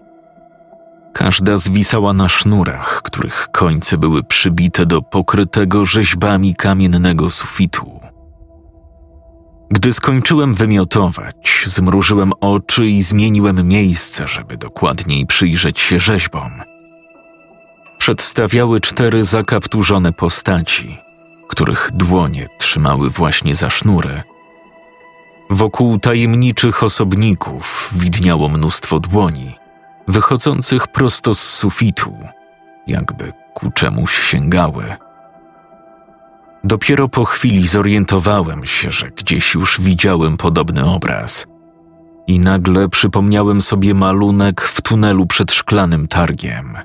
Każda 1.14 1.58
zwisała 1.58 2.14
na 2.14 2.30
sznurach, 2.30 3.02
których 3.02 3.48
końce 3.52 3.98
były 3.98 4.24
przybite 4.24 4.86
do 4.86 5.02
pokrytego 5.02 5.86
rzeźbami 5.86 6.56
kamiennego 6.56 7.30
sufitu. 7.30 8.00
Gdy 9.72 9.94
skończyłem 9.94 10.54
wymiotować, 10.54 11.64
zmrużyłem 11.66 12.32
oczy 12.42 12.88
i 12.88 13.02
zmieniłem 13.02 13.68
miejsce, 13.68 14.28
żeby 14.28 14.58
dokładniej 14.58 15.26
przyjrzeć 15.26 15.80
się 15.80 16.00
rzeźbom. 16.00 16.52
Przedstawiały 17.98 18.82
cztery 18.82 19.26
zakapturzone 19.26 20.14
postaci, 20.14 20.98
których 21.48 21.90
dłonie 21.94 22.48
trzymały 22.58 23.10
właśnie 23.10 23.56
za 23.56 23.70
sznury. 23.70 24.22
Wokół 25.50 26.00
tajemniczych 26.00 26.84
osobników 26.84 27.90
widniało 27.96 28.50
mnóstwo 28.50 29.00
dłoni, 29.00 29.56
wychodzących 30.08 30.88
prosto 30.88 31.36
z 31.36 31.40
sufitu, 31.40 32.18
jakby 32.88 33.34
ku 33.54 33.72
czemuś 33.72 34.20
sięgały. 34.22 34.96
Dopiero 36.64 37.10
po 37.10 37.26
chwili 37.26 37.68
zorientowałem 37.68 38.66
się, 38.66 38.92
że 38.92 39.10
gdzieś 39.10 39.54
już 39.54 39.82
widziałem 39.82 40.38
podobny 40.38 40.86
obraz. 40.86 41.46
I 42.28 42.40
nagle 42.40 42.90
przypomniałem 42.90 43.62
sobie 43.62 43.94
malunek 43.94 44.62
w 44.62 44.82
tunelu 44.82 45.26
przed 45.26 45.52
szklanym 45.52 46.08
targiem. 46.08 46.78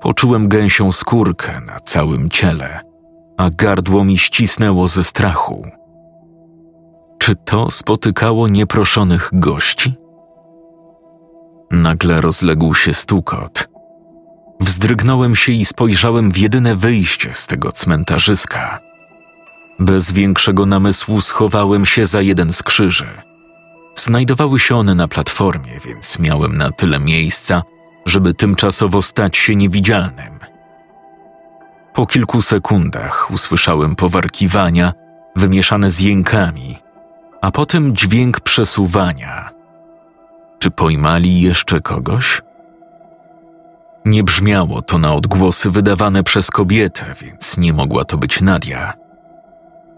Poczułem 0.00 0.48
gęsią 0.48 0.92
skórkę 0.92 1.60
na 1.66 1.80
całym 1.80 2.28
ciele, 2.28 2.80
a 3.36 3.50
gardło 3.50 4.04
mi 4.04 4.18
ścisnęło 4.18 4.88
ze 4.88 5.04
strachu. 5.04 5.66
Czy 7.18 7.36
to 7.36 7.70
spotykało 7.70 8.48
nieproszonych 8.48 9.30
gości? 9.32 9.94
Nagle 11.70 12.20
rozległ 12.20 12.74
się 12.74 12.94
stukot. 12.94 13.71
Wzdrygnąłem 14.62 15.36
się 15.36 15.52
i 15.52 15.64
spojrzałem 15.64 16.32
w 16.32 16.38
jedyne 16.38 16.76
wyjście 16.76 17.34
z 17.34 17.46
tego 17.46 17.72
cmentarzyska. 17.72 18.78
Bez 19.78 20.12
większego 20.12 20.66
namysłu 20.66 21.20
schowałem 21.20 21.86
się 21.86 22.06
za 22.06 22.20
jeden 22.20 22.52
z 22.52 22.62
krzyży. 22.62 23.08
Znajdowały 23.96 24.58
się 24.58 24.76
one 24.76 24.94
na 24.94 25.08
platformie, 25.08 25.72
więc 25.84 26.18
miałem 26.18 26.56
na 26.56 26.70
tyle 26.70 27.00
miejsca, 27.00 27.62
żeby 28.06 28.34
tymczasowo 28.34 29.02
stać 29.02 29.36
się 29.36 29.56
niewidzialnym. 29.56 30.38
Po 31.94 32.06
kilku 32.06 32.42
sekundach 32.42 33.30
usłyszałem 33.30 33.96
powarkiwania 33.96 34.92
wymieszane 35.36 35.90
z 35.90 36.00
jękami, 36.00 36.78
a 37.40 37.50
potem 37.50 37.96
dźwięk 37.96 38.40
przesuwania. 38.40 39.50
Czy 40.58 40.70
pojmali 40.70 41.40
jeszcze 41.40 41.80
kogoś? 41.80 42.42
Nie 44.04 44.24
brzmiało 44.24 44.82
to 44.82 44.98
na 44.98 45.14
odgłosy 45.14 45.70
wydawane 45.70 46.22
przez 46.22 46.50
kobietę, 46.50 47.14
więc 47.20 47.58
nie 47.58 47.72
mogła 47.72 48.04
to 48.04 48.18
być 48.18 48.40
Nadia. 48.40 48.92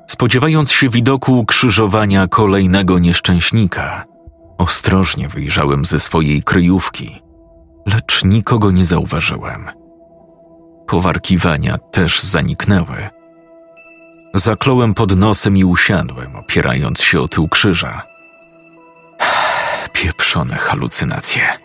Spodziewając 0.06 0.73
się 0.73 0.88
widoku 0.88 1.38
ukrzyżowania 1.38 2.28
kolejnego 2.28 2.99
nieszczęśnika, 2.99 4.04
ostrożnie 4.58 5.28
wyjrzałem 5.28 5.84
ze 5.84 6.00
swojej 6.00 6.42
kryjówki, 6.42 7.23
lecz 7.87 8.25
nikogo 8.25 8.70
nie 8.70 8.84
zauważyłem. 8.84 9.70
Powarkiwania 10.87 11.78
też 11.78 12.20
zaniknęły. 12.23 13.08
Zakląłem 14.34 14.94
pod 14.94 15.16
nosem 15.16 15.56
i 15.56 15.64
usiadłem, 15.64 16.37
opierając 16.37 17.02
się 17.02 17.20
o 17.20 17.28
tył 17.28 17.49
krzyża. 17.49 18.02
Pieprzone 19.92 20.56
halucynacje. 20.56 21.63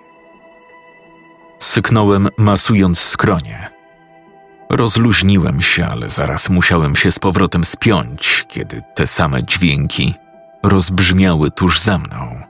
Syknąłem, 1.60 2.30
masując 2.38 3.00
skronie. 3.00 3.70
Rozluźniłem 4.70 5.62
się, 5.62 5.86
ale 5.86 6.10
zaraz 6.10 6.50
musiałem 6.50 6.96
się 6.96 7.12
z 7.12 7.20
powrotem 7.20 7.66
spiąć, 7.66 8.46
kiedy 8.48 8.82
te 8.96 9.08
same 9.08 9.44
dźwięki 9.44 10.14
rozbrzmiały 10.64 11.52
tuż 11.52 11.80
za 11.80 11.98
mną. 11.98 12.42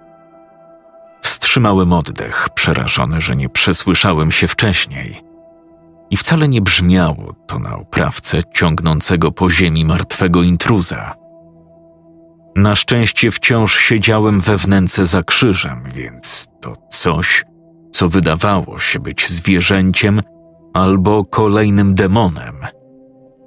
Wstrzymałem 1.21 1.93
oddech, 1.93 2.49
przerażony, 2.53 3.21
że 3.21 3.35
nie 3.35 3.49
przesłyszałem 3.49 4.31
się 4.31 4.47
wcześniej. 4.47 5.21
I 6.09 6.17
wcale 6.17 6.47
nie 6.47 6.61
brzmiało 6.61 7.33
to 7.47 7.59
na 7.59 7.75
oprawce 7.75 8.41
ciągnącego 8.53 9.31
po 9.31 9.49
ziemi 9.49 9.85
martwego 9.85 10.43
intruza. 10.43 11.15
Na 12.55 12.75
szczęście 12.75 13.31
wciąż 13.31 13.77
siedziałem 13.77 14.41
we 14.41 14.57
wnęce 14.57 15.05
za 15.05 15.23
krzyżem, 15.23 15.83
więc 15.93 16.47
to 16.61 16.73
coś, 16.89 17.45
co 17.91 18.09
wydawało 18.09 18.79
się 18.79 18.99
być 18.99 19.29
zwierzęciem 19.29 20.21
albo 20.73 21.25
kolejnym 21.25 21.95
demonem. 21.95 22.55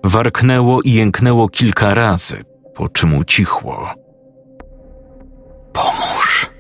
Warknęło 0.05 0.83
i 0.83 0.93
jęknęło 0.93 1.49
kilka 1.49 1.95
razy, 1.95 2.45
po 2.75 2.89
czym 2.89 3.15
ucichło. 3.15 3.89
Pomóż! 5.73 6.51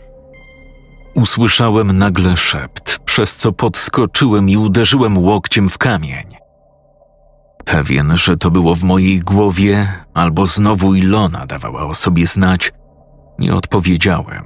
Usłyszałem 1.15 1.99
nagle 1.99 2.37
szept, 2.37 2.99
przez 2.99 3.37
co 3.37 3.53
podskoczyłem 3.53 4.49
i 4.49 4.57
uderzyłem 4.57 5.19
łokciem 5.19 5.69
w 5.69 5.79
kamień. 5.79 6.25
Pewien, 7.65 8.17
że 8.17 8.37
to 8.37 8.51
było 8.51 8.75
w 8.75 8.83
mojej 8.83 9.21
głowie, 9.21 9.89
albo 10.15 10.47
znowu 10.47 10.95
Ilona 10.95 11.47
dawała 11.47 11.87
o 11.87 11.95
sobie 11.95 12.27
znać, 12.27 12.73
nie 13.39 13.55
odpowiedziałem. 13.55 14.45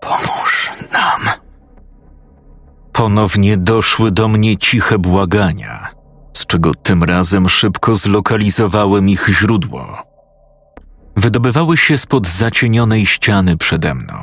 Pomóż 0.00 0.72
nam. 0.92 1.43
Ponownie 2.94 3.56
doszły 3.56 4.10
do 4.10 4.28
mnie 4.28 4.58
ciche 4.58 4.98
błagania, 4.98 5.90
z 6.34 6.46
czego 6.46 6.74
tym 6.74 7.04
razem 7.04 7.48
szybko 7.48 7.94
zlokalizowałem 7.94 9.08
ich 9.08 9.28
źródło. 9.28 10.02
Wydobywały 11.16 11.76
się 11.76 11.98
spod 11.98 12.28
zacienionej 12.28 13.06
ściany 13.06 13.56
przede 13.56 13.94
mną. 13.94 14.14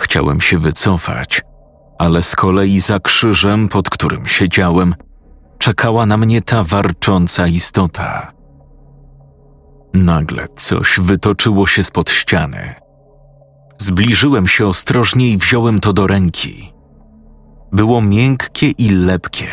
Chciałem 0.00 0.40
się 0.40 0.58
wycofać, 0.58 1.42
ale 1.98 2.22
z 2.22 2.36
kolei 2.36 2.80
za 2.80 2.98
krzyżem, 2.98 3.68
pod 3.68 3.90
którym 3.90 4.28
siedziałem, 4.28 4.94
czekała 5.58 6.06
na 6.06 6.16
mnie 6.16 6.42
ta 6.42 6.64
warcząca 6.64 7.46
istota. 7.46 8.32
Nagle 9.94 10.48
coś 10.48 11.00
wytoczyło 11.00 11.66
się 11.66 11.82
spod 11.82 12.10
ściany. 12.10 12.74
Zbliżyłem 13.78 14.48
się 14.48 14.66
ostrożnie 14.66 15.28
i 15.28 15.38
wziąłem 15.38 15.80
to 15.80 15.92
do 15.92 16.06
ręki. 16.06 16.71
Było 17.72 18.02
miękkie 18.02 18.70
i 18.70 18.88
lepkie. 18.88 19.48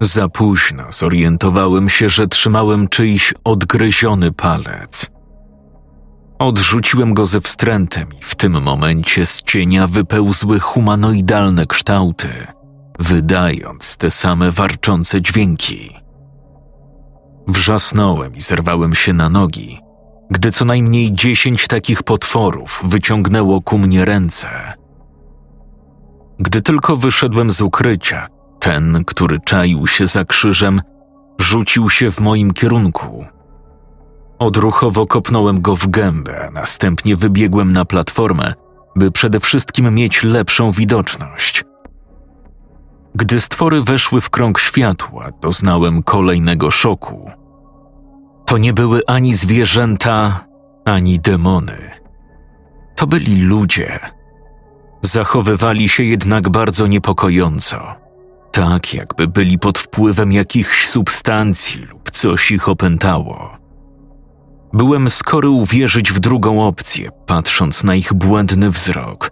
Za 0.00 0.28
późno 0.28 0.84
zorientowałem 0.90 1.88
się, 1.88 2.08
że 2.08 2.28
trzymałem 2.28 2.88
czyjś 2.88 3.34
odgryziony 3.44 4.32
palec. 4.32 5.10
Odrzuciłem 6.38 7.14
go 7.14 7.26
ze 7.26 7.40
wstrętem 7.40 8.08
i 8.20 8.24
w 8.24 8.34
tym 8.34 8.62
momencie 8.62 9.26
z 9.26 9.42
cienia 9.42 9.86
wypełzły 9.86 10.60
humanoidalne 10.60 11.66
kształty, 11.66 12.28
wydając 12.98 13.96
te 13.96 14.10
same 14.10 14.50
warczące 14.50 15.22
dźwięki. 15.22 15.94
Wrzasnąłem 17.48 18.34
i 18.34 18.40
zerwałem 18.40 18.94
się 18.94 19.12
na 19.12 19.28
nogi, 19.28 19.80
gdy 20.30 20.50
co 20.50 20.64
najmniej 20.64 21.12
dziesięć 21.12 21.66
takich 21.66 22.02
potworów 22.02 22.80
wyciągnęło 22.84 23.60
ku 23.60 23.78
mnie 23.78 24.04
ręce. 24.04 24.48
Gdy 26.42 26.62
tylko 26.62 26.96
wyszedłem 26.96 27.50
z 27.50 27.60
ukrycia, 27.60 28.26
ten, 28.60 29.04
który 29.06 29.40
czaił 29.40 29.86
się 29.86 30.06
za 30.06 30.24
krzyżem, 30.24 30.82
rzucił 31.40 31.90
się 31.90 32.10
w 32.10 32.20
moim 32.20 32.52
kierunku. 32.52 33.24
Odruchowo 34.38 35.06
kopnąłem 35.06 35.60
go 35.60 35.76
w 35.76 35.86
gębę, 35.86 36.50
następnie 36.52 37.16
wybiegłem 37.16 37.72
na 37.72 37.84
platformę, 37.84 38.52
by 38.96 39.10
przede 39.10 39.40
wszystkim 39.40 39.94
mieć 39.94 40.22
lepszą 40.22 40.70
widoczność. 40.70 41.64
Gdy 43.14 43.40
stwory 43.40 43.82
weszły 43.82 44.20
w 44.20 44.30
krąg 44.30 44.58
światła, 44.58 45.30
doznałem 45.40 46.02
kolejnego 46.02 46.70
szoku. 46.70 47.30
To 48.46 48.58
nie 48.58 48.72
były 48.72 49.00
ani 49.06 49.34
zwierzęta, 49.34 50.44
ani 50.84 51.20
demony. 51.20 51.90
To 52.96 53.06
byli 53.06 53.42
ludzie. 53.42 54.00
Zachowywali 55.02 55.88
się 55.88 56.04
jednak 56.04 56.48
bardzo 56.48 56.86
niepokojąco, 56.86 57.94
tak 58.52 58.94
jakby 58.94 59.28
byli 59.28 59.58
pod 59.58 59.78
wpływem 59.78 60.32
jakichś 60.32 60.86
substancji 60.86 61.82
lub 61.82 62.10
coś 62.10 62.50
ich 62.50 62.68
opętało. 62.68 63.50
Byłem 64.72 65.10
skory 65.10 65.48
uwierzyć 65.48 66.12
w 66.12 66.20
drugą 66.20 66.66
opcję, 66.66 67.10
patrząc 67.26 67.84
na 67.84 67.94
ich 67.94 68.12
błędny 68.12 68.70
wzrok, 68.70 69.30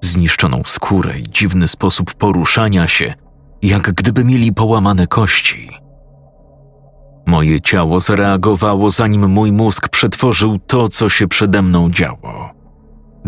zniszczoną 0.00 0.62
skórę 0.66 1.18
i 1.18 1.22
dziwny 1.22 1.68
sposób 1.68 2.14
poruszania 2.14 2.88
się, 2.88 3.14
jak 3.62 3.92
gdyby 3.92 4.24
mieli 4.24 4.52
połamane 4.52 5.06
kości. 5.06 5.70
Moje 7.26 7.60
ciało 7.60 8.00
zareagowało, 8.00 8.90
zanim 8.90 9.30
mój 9.30 9.52
mózg 9.52 9.88
przetworzył 9.88 10.58
to, 10.58 10.88
co 10.88 11.08
się 11.08 11.28
przede 11.28 11.62
mną 11.62 11.90
działo. 11.90 12.57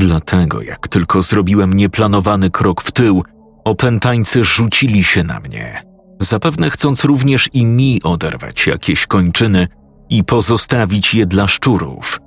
Dlatego, 0.00 0.62
jak 0.62 0.88
tylko 0.88 1.22
zrobiłem 1.22 1.74
nieplanowany 1.74 2.50
krok 2.50 2.82
w 2.82 2.92
tył, 2.92 3.24
opętańcy 3.64 4.44
rzucili 4.44 5.04
się 5.04 5.22
na 5.22 5.40
mnie, 5.40 5.82
zapewne 6.20 6.70
chcąc 6.70 7.04
również 7.04 7.50
i 7.52 7.66
mi 7.66 8.02
oderwać 8.02 8.66
jakieś 8.66 9.06
kończyny 9.06 9.68
i 10.10 10.24
pozostawić 10.24 11.14
je 11.14 11.26
dla 11.26 11.48
szczurów. 11.48 12.20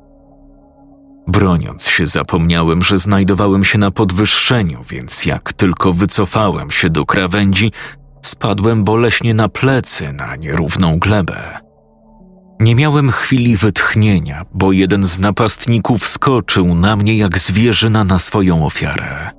Broniąc 1.27 1.87
się, 1.87 2.07
zapomniałem, 2.07 2.83
że 2.83 2.97
znajdowałem 2.97 3.65
się 3.65 3.77
na 3.77 3.91
podwyższeniu, 3.91 4.83
więc 4.89 5.25
jak 5.25 5.53
tylko 5.53 5.93
wycofałem 5.93 6.71
się 6.71 6.89
do 6.89 7.05
krawędzi, 7.05 7.71
spadłem 8.21 8.83
boleśnie 8.83 9.33
na 9.33 9.49
plecy 9.49 10.13
na 10.13 10.35
nierówną 10.35 10.99
glebę. 10.99 11.59
Nie 12.63 12.75
miałem 12.75 13.11
chwili 13.11 13.57
wytchnienia, 13.57 14.45
bo 14.53 14.71
jeden 14.71 15.05
z 15.05 15.19
napastników 15.19 16.07
skoczył 16.07 16.75
na 16.75 16.95
mnie 16.95 17.17
jak 17.17 17.37
zwierzyna 17.37 18.03
na 18.03 18.19
swoją 18.19 18.65
ofiarę. 18.65 19.29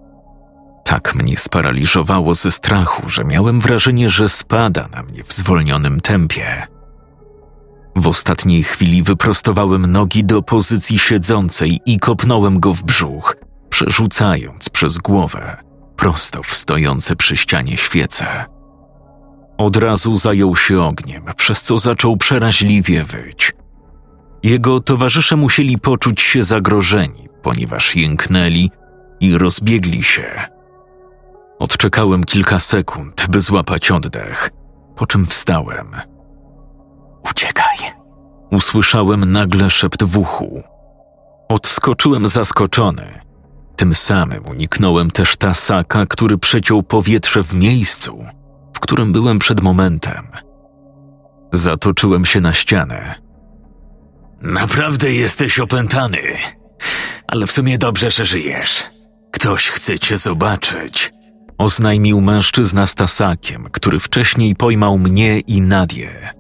Tak 0.85 1.15
mnie 1.15 1.37
sparaliżowało 1.37 2.35
ze 2.35 2.51
strachu, 2.51 3.11
że 3.11 3.25
miałem 3.25 3.61
wrażenie, 3.61 4.11
że 4.11 4.29
spada 4.29 4.89
na 4.89 5.03
mnie 5.03 5.25
w 5.25 5.33
zwolnionym 5.33 6.01
tempie. 6.01 6.67
W 7.97 8.09
ostatniej 8.09 8.63
chwili 8.63 9.03
wyprostowałem 9.03 9.87
nogi 9.87 10.25
do 10.25 10.43
pozycji 10.43 10.99
siedzącej 10.99 11.81
i 11.87 11.99
kopnąłem 11.99 12.61
go 12.61 12.75
w 12.75 12.83
brzuch, 12.83 13.37
przerzucając 13.71 14.69
przez 14.69 14.99
głowę 14.99 15.57
prosto 15.97 16.43
w 16.43 16.55
stojące 16.55 17.17
przy 17.17 17.37
ścianie 17.37 17.77
świece. 17.77 18.54
Od 19.59 19.77
razu 19.77 20.17
zajął 20.17 20.57
się 20.57 20.83
ogniem, 20.83 21.25
przez 21.37 21.63
co 21.63 21.79
zaczął 21.79 22.17
przeraźliwie 22.17 23.05
wyć. 23.05 23.53
Jego 24.43 24.81
towarzysze 24.81 25.37
musieli 25.37 25.79
poczuć 25.79 26.21
się 26.21 26.43
zagrożeni, 26.43 27.29
ponieważ 27.43 27.97
jęknęli 27.97 28.71
i 29.21 29.39
rozbiegli 29.39 30.03
się. 30.03 30.25
Odczekałem 31.59 32.25
kilka 32.25 32.59
sekund, 32.59 33.27
by 33.31 33.41
złapać 33.41 33.91
oddech, 33.91 34.51
po 34.97 35.07
czym 35.07 35.27
wstałem– 35.27 35.97
Uciekaj! 37.31 37.77
Usłyszałem 38.51 39.33
nagle 39.33 39.71
szept 39.71 40.05
w 40.05 40.19
uchu. 40.19 40.63
Odskoczyłem 41.49 42.29
zaskoczony. 42.29 43.21
Tym 43.77 43.95
samym 43.95 44.47
uniknąłem 44.47 45.11
też 45.11 45.37
tasaka, 45.37 46.07
który 46.07 46.39
przeciął 46.39 46.83
powietrze 46.83 47.43
w 47.43 47.55
miejscu, 47.55 48.25
w 48.75 48.81
którym 48.81 49.13
byłem 49.13 49.39
przed 49.39 49.63
momentem. 49.63 50.27
Zatoczyłem 51.53 52.25
się 52.25 52.41
na 52.41 52.53
ścianę. 52.53 53.15
Naprawdę 54.43 55.13
jesteś 55.13 55.59
opętany, 55.59 56.19
ale 57.27 57.47
w 57.47 57.53
sumie 57.53 57.79
dobrze, 57.79 58.11
że 58.11 58.25
żyjesz. 58.25 58.83
Ktoś 59.33 59.69
chce 59.69 59.99
cię 59.99 60.17
zobaczyć. 60.17 61.13
Oznajmił 61.59 62.21
mężczyzna 62.21 62.87
z 62.87 62.95
tasakiem, 62.95 63.69
który 63.73 64.01
wcześniej 64.01 64.57
pojmał 64.57 64.99
mnie 64.99 65.41
i 65.41 65.61
Nadię. 65.61 66.35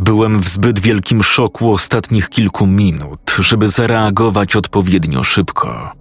Byłem 0.00 0.40
w 0.40 0.48
zbyt 0.48 0.78
wielkim 0.78 1.22
szoku 1.22 1.72
ostatnich 1.72 2.28
kilku 2.28 2.66
minut, 2.66 3.36
żeby 3.38 3.68
zareagować 3.68 4.56
odpowiednio 4.56 5.24
szybko, 5.24 5.92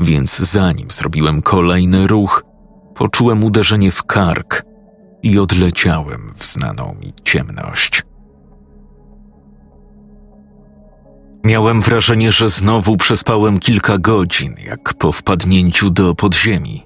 więc 0.00 0.38
zanim 0.38 0.90
zrobiłem 0.90 1.42
kolejny 1.42 2.06
ruch, 2.06 2.44
poczułem 2.94 3.44
uderzenie 3.44 3.90
w 3.90 4.02
kark 4.02 4.62
i 5.22 5.38
odleciałem 5.38 6.34
w 6.36 6.44
znaną 6.44 6.96
mi 7.00 7.12
ciemność. 7.24 8.02
Miałem 11.44 11.82
wrażenie, 11.82 12.32
że 12.32 12.50
znowu 12.50 12.96
przespałem 12.96 13.58
kilka 13.58 13.98
godzin, 13.98 14.54
jak 14.64 14.94
po 14.94 15.12
wpadnięciu 15.12 15.90
do 15.90 16.14
podziemi. 16.14 16.84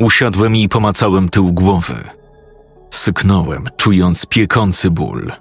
Usiadłem 0.00 0.56
i 0.56 0.68
pomacałem 0.68 1.28
tył 1.28 1.52
głowy. 1.52 1.94
Syknąłem, 2.90 3.68
czując 3.76 4.26
piekący 4.26 4.90
ból. 4.90 5.32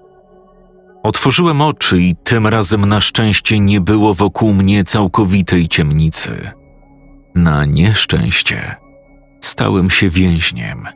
Otworzyłem 1.04 1.62
oczy 1.62 2.02
i 2.02 2.16
tym 2.16 2.48
razem 2.48 2.86
na 2.86 3.02
szczęście 3.02 3.60
nie 3.60 3.82
było 3.82 4.14
wokół 4.14 4.54
mnie 4.54 4.84
całkowitej 4.84 5.68
ciemnicy. 5.68 6.52
Na 7.36 7.66
nieszczęście 7.66 8.76
stałem 9.42 9.90
się 9.90 10.10
więźniem. 10.10 10.88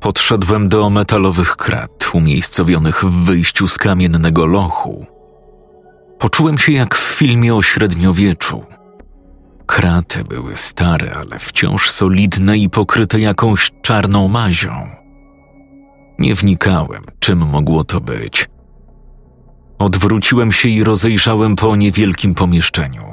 Podszedłem 0.00 0.68
do 0.68 0.90
metalowych 0.90 1.56
krat 1.56 2.10
umiejscowionych 2.14 3.04
w 3.04 3.24
wyjściu 3.24 3.68
z 3.68 3.78
kamiennego 3.78 4.46
lochu. 4.46 5.06
Poczułem 6.18 6.58
się 6.58 6.72
jak 6.72 6.94
w 6.94 7.14
filmie 7.14 7.54
o 7.54 7.62
średniowieczu. 7.62 8.64
Kraty 9.66 10.24
były 10.24 10.56
stare, 10.56 11.12
ale 11.14 11.38
wciąż 11.38 11.90
solidne 11.90 12.58
i 12.58 12.70
pokryte 12.70 13.20
jakąś 13.20 13.70
czarną 13.82 14.28
mazią. 14.28 14.72
Nie 16.18 16.34
wnikałem, 16.34 17.04
czym 17.18 17.38
mogło 17.38 17.84
to 17.84 18.00
być. 18.00 18.48
Odwróciłem 19.78 20.52
się 20.52 20.68
i 20.68 20.84
rozejrzałem 20.84 21.56
po 21.56 21.76
niewielkim 21.76 22.34
pomieszczeniu. 22.34 23.04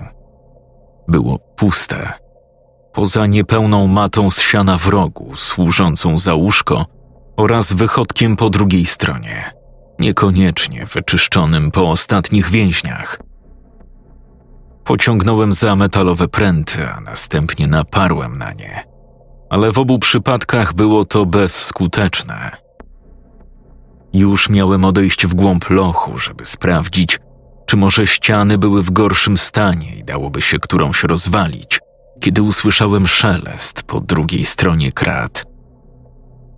Było 1.08 1.40
puste. 1.40 2.27
Poza 2.98 3.26
niepełną 3.26 3.88
matą 3.88 4.32
z 4.32 4.42
siana 4.42 4.78
w 4.78 4.88
rogu, 4.88 5.36
służącą 5.36 6.18
za 6.18 6.34
łóżko 6.34 6.86
oraz 7.36 7.74
wychodkiem 7.74 8.36
po 8.36 8.50
drugiej 8.50 8.86
stronie, 8.86 9.52
niekoniecznie 10.00 10.86
wyczyszczonym 10.86 11.72
po 11.72 11.90
ostatnich 11.90 12.50
więźniach. 12.50 13.20
Pociągnąłem 14.84 15.54
za 15.54 15.76
metalowe 15.76 16.28
pręty, 16.28 16.90
a 16.90 17.02
następnie 17.02 17.68
naparłem 17.68 18.38
na 18.38 18.54
nie, 18.54 18.84
ale 19.50 19.72
w 19.72 19.80
obu 19.80 20.00
przypadkach 20.00 20.74
było 20.74 21.06
to 21.06 21.26
bezskuteczne. 21.26 22.52
Już 24.14 24.50
miałem 24.50 24.86
odejść 24.86 25.28
w 25.28 25.34
głąb 25.34 25.70
lochu, 25.70 26.18
żeby 26.18 26.46
sprawdzić, 26.46 27.20
czy 27.66 27.78
może 27.78 28.08
ściany 28.08 28.58
były 28.58 28.82
w 28.82 28.92
gorszym 28.92 29.38
stanie 29.38 29.96
i 29.96 30.04
dałoby 30.04 30.42
się 30.42 30.60
którąś 30.60 31.04
rozwalić, 31.04 31.80
kiedy 32.20 32.42
usłyszałem 32.42 33.08
szelest 33.08 33.84
po 33.84 34.00
drugiej 34.02 34.46
stronie 34.46 34.92
krat. 34.92 35.44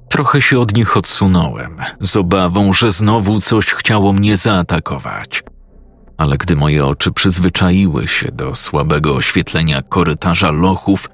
Trochę 0.09 0.41
się 0.41 0.59
od 0.59 0.75
nich 0.75 0.97
odsunąłem, 0.97 1.77
z 2.01 2.15
obawą, 2.15 2.73
że 2.73 2.91
znowu 2.91 3.39
coś 3.39 3.65
chciało 3.65 4.13
mnie 4.13 4.37
zaatakować. 4.37 5.43
Ale 6.17 6.37
gdy 6.37 6.55
moje 6.55 6.85
oczy 6.85 7.11
przyzwyczaiły 7.11 8.07
się 8.07 8.31
do 8.31 8.55
słabego 8.55 9.15
oświetlenia 9.15 9.81
korytarza 9.81 10.51
lochów, 10.51 11.09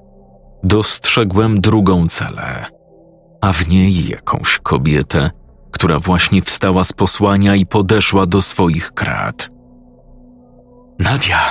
dostrzegłem 0.63 1.61
drugą 1.61 2.07
celę, 2.07 2.65
a 3.41 3.53
w 3.53 3.69
niej 3.69 4.07
jakąś 4.07 4.59
kobietę, 4.63 5.31
która 5.71 5.99
właśnie 5.99 6.41
wstała 6.41 6.83
z 6.83 6.93
posłania 6.93 7.55
i 7.55 7.65
podeszła 7.65 8.25
do 8.25 8.41
swoich 8.41 8.91
krat. 8.91 9.49
Nadia, 10.99 11.49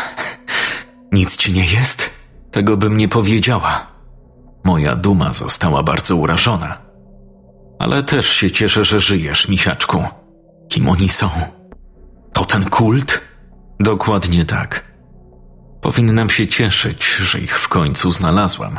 nic 1.13 1.37
ci 1.37 1.53
nie 1.53 1.65
jest? 1.65 2.13
Tego 2.55 2.77
bym 2.77 2.97
nie 2.97 3.09
powiedziała. 3.09 3.87
Moja 4.64 4.97
duma 4.97 5.33
została 5.33 5.83
bardzo 5.83 6.17
urażona. 6.17 6.79
Ale 7.79 8.03
też 8.03 8.29
się 8.29 8.51
cieszę, 8.51 8.85
że 8.85 9.01
żyjesz, 9.01 9.49
misiaczku. 9.49 10.05
Kim 10.69 10.88
oni 10.88 11.09
są? 11.09 11.31
To 12.33 12.45
ten 12.45 12.64
kult? 12.64 13.21
Dokładnie 13.81 14.45
tak. 14.45 14.85
Powinnam 15.81 16.31
się 16.31 16.49
cieszyć, 16.49 17.17
że 17.17 17.38
ich 17.38 17.59
w 17.59 17.69
końcu 17.69 18.12
znalazłam. 18.12 18.79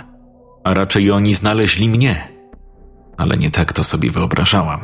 A 0.63 0.73
raczej 0.73 1.11
oni 1.11 1.33
znaleźli 1.33 1.89
mnie. 1.89 2.27
Ale 3.17 3.38
nie 3.38 3.51
tak 3.51 3.73
to 3.73 3.83
sobie 3.83 4.11
wyobrażałam. 4.11 4.79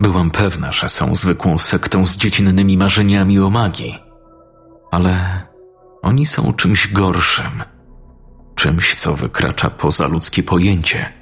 Byłam 0.00 0.30
pewna, 0.30 0.72
że 0.72 0.88
są 0.88 1.14
zwykłą 1.14 1.58
sektą 1.58 2.06
z 2.06 2.16
dziecinnymi 2.16 2.76
marzeniami 2.76 3.40
o 3.40 3.50
magii. 3.50 3.98
Ale 4.90 5.42
oni 6.02 6.26
są 6.26 6.52
czymś 6.52 6.92
gorszym. 6.92 7.75
Czymś, 8.56 8.94
co 8.94 9.14
wykracza 9.14 9.70
poza 9.70 10.06
ludzkie 10.06 10.42
pojęcie. 10.42 11.12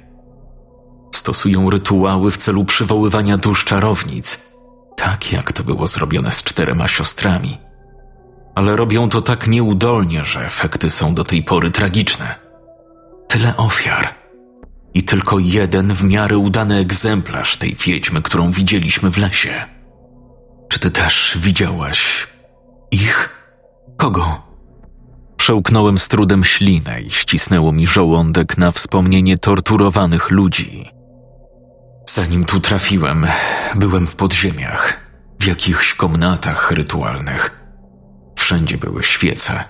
Stosują 1.15 1.69
rytuały 1.69 2.31
w 2.31 2.37
celu 2.37 2.65
przywoływania 2.65 3.37
dusz 3.37 3.65
czarownic, 3.65 4.39
tak 4.97 5.31
jak 5.31 5.51
to 5.51 5.63
było 5.63 5.87
zrobione 5.87 6.31
z 6.31 6.43
czterema 6.43 6.87
siostrami. 6.87 7.57
Ale 8.55 8.75
robią 8.75 9.09
to 9.09 9.21
tak 9.21 9.47
nieudolnie, 9.47 10.25
że 10.25 10.45
efekty 10.45 10.89
są 10.89 11.15
do 11.15 11.23
tej 11.23 11.43
pory 11.43 11.71
tragiczne. 11.71 12.35
Tyle 13.27 13.57
ofiar– 13.57 14.13
i 14.95 15.03
tylko 15.03 15.39
jeden 15.39 15.93
w 15.93 16.03
miarę 16.03 16.37
udany 16.37 16.77
egzemplarz 16.77 17.57
tej 17.57 17.75
wiedźmy, 17.75 18.21
którą 18.21 18.51
widzieliśmy 18.51 19.11
w 19.11 19.17
lesie. 19.17 19.65
Czy 20.69 20.79
ty 20.79 20.91
też 20.91 21.37
widziałaś 21.41 22.27
ich? 22.91 23.29
Kogo? 23.97 24.41
Przełknąłem 25.45 25.99
z 25.99 26.07
trudem 26.07 26.43
ślinę 26.43 27.01
i 27.01 27.11
ścisnęło 27.11 27.71
mi 27.71 27.87
żołądek 27.87 28.57
na 28.57 28.71
wspomnienie 28.71 29.37
torturowanych 29.37 30.31
ludzi. 30.31 30.91
Zanim 32.09 32.45
tu 32.45 32.59
trafiłem, 32.59 33.27
byłem 33.75 34.07
w 34.07 34.15
podziemiach, 34.15 34.99
w 35.39 35.45
jakichś 35.45 35.93
komnatach 35.93 36.71
rytualnych. 36.71 37.67
Wszędzie 38.35 38.77
były 38.77 39.03
świece, 39.03 39.63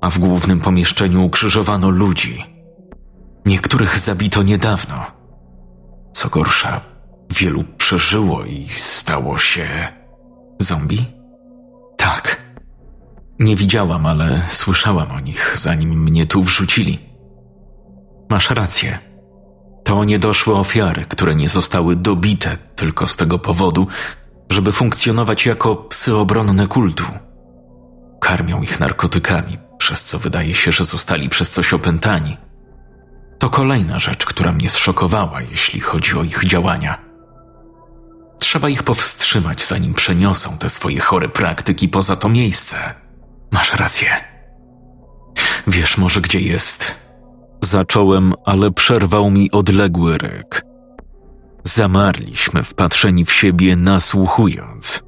a 0.00 0.10
w 0.10 0.18
głównym 0.18 0.60
pomieszczeniu 0.60 1.24
ukrzyżowano 1.24 1.90
ludzi– 1.90 2.44
Niektórych 3.46 3.98
zabito 3.98 4.42
niedawno. 4.42 5.06
Co 6.12 6.28
gorsza, 6.28 6.80
wielu 7.30 7.64
przeżyło 7.78 8.44
i 8.44 8.68
stało 8.68 9.38
się. 9.38 9.88
zombie? 10.62 11.04
Tak. 11.96 12.53
Nie 13.38 13.56
widziałam, 13.56 14.06
ale 14.06 14.42
słyszałam 14.48 15.10
o 15.10 15.20
nich, 15.20 15.52
zanim 15.54 16.02
mnie 16.02 16.26
tu 16.26 16.42
wrzucili. 16.42 16.98
Masz 18.30 18.50
rację. 18.50 18.98
To 19.84 20.04
niedoszłe 20.04 20.54
ofiary, 20.54 21.04
które 21.08 21.34
nie 21.34 21.48
zostały 21.48 21.96
dobite 21.96 22.56
tylko 22.76 23.06
z 23.06 23.16
tego 23.16 23.38
powodu, 23.38 23.86
żeby 24.50 24.72
funkcjonować 24.72 25.46
jako 25.46 25.76
psy 25.76 26.16
obronne 26.16 26.66
kultu. 26.66 27.04
Karmią 28.20 28.62
ich 28.62 28.80
narkotykami, 28.80 29.58
przez 29.78 30.04
co 30.04 30.18
wydaje 30.18 30.54
się, 30.54 30.72
że 30.72 30.84
zostali 30.84 31.28
przez 31.28 31.50
coś 31.50 31.72
opętani. 31.72 32.36
To 33.38 33.50
kolejna 33.50 33.98
rzecz, 33.98 34.24
która 34.24 34.52
mnie 34.52 34.70
zszokowała, 34.70 35.40
jeśli 35.40 35.80
chodzi 35.80 36.18
o 36.18 36.22
ich 36.22 36.44
działania. 36.44 36.98
Trzeba 38.38 38.68
ich 38.68 38.82
powstrzymać, 38.82 39.66
zanim 39.66 39.94
przeniosą 39.94 40.58
te 40.58 40.70
swoje 40.70 41.00
chore 41.00 41.28
praktyki 41.28 41.88
poza 41.88 42.16
to 42.16 42.28
miejsce. 42.28 43.03
Masz 43.50 43.74
rację. 43.74 44.08
Wiesz 45.66 45.98
może, 45.98 46.20
gdzie 46.20 46.40
jest? 46.40 46.94
Zacząłem, 47.60 48.34
ale 48.44 48.70
przerwał 48.70 49.30
mi 49.30 49.50
odległy 49.50 50.18
ryk. 50.18 50.64
Zamarliśmy 51.64 52.62
wpatrzeni 52.62 53.24
w 53.24 53.32
siebie, 53.32 53.76
nasłuchując. 53.76 55.02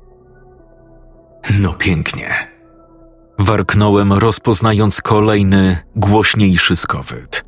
No 1.60 1.72
pięknie. 1.72 2.56
Warknąłem, 3.38 4.12
rozpoznając 4.12 5.00
kolejny, 5.00 5.78
głośniejszy 5.96 6.76
skowyt. 6.76 7.44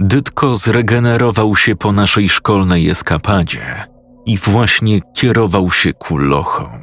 Dytko 0.00 0.56
zregenerował 0.56 1.56
się 1.56 1.76
po 1.76 1.92
naszej 1.92 2.28
szkolnej 2.28 2.90
eskapadzie 2.90 3.84
i 4.26 4.38
właśnie 4.38 5.00
kierował 5.14 5.70
się 5.70 5.92
ku 5.92 6.18
lochom. 6.18 6.80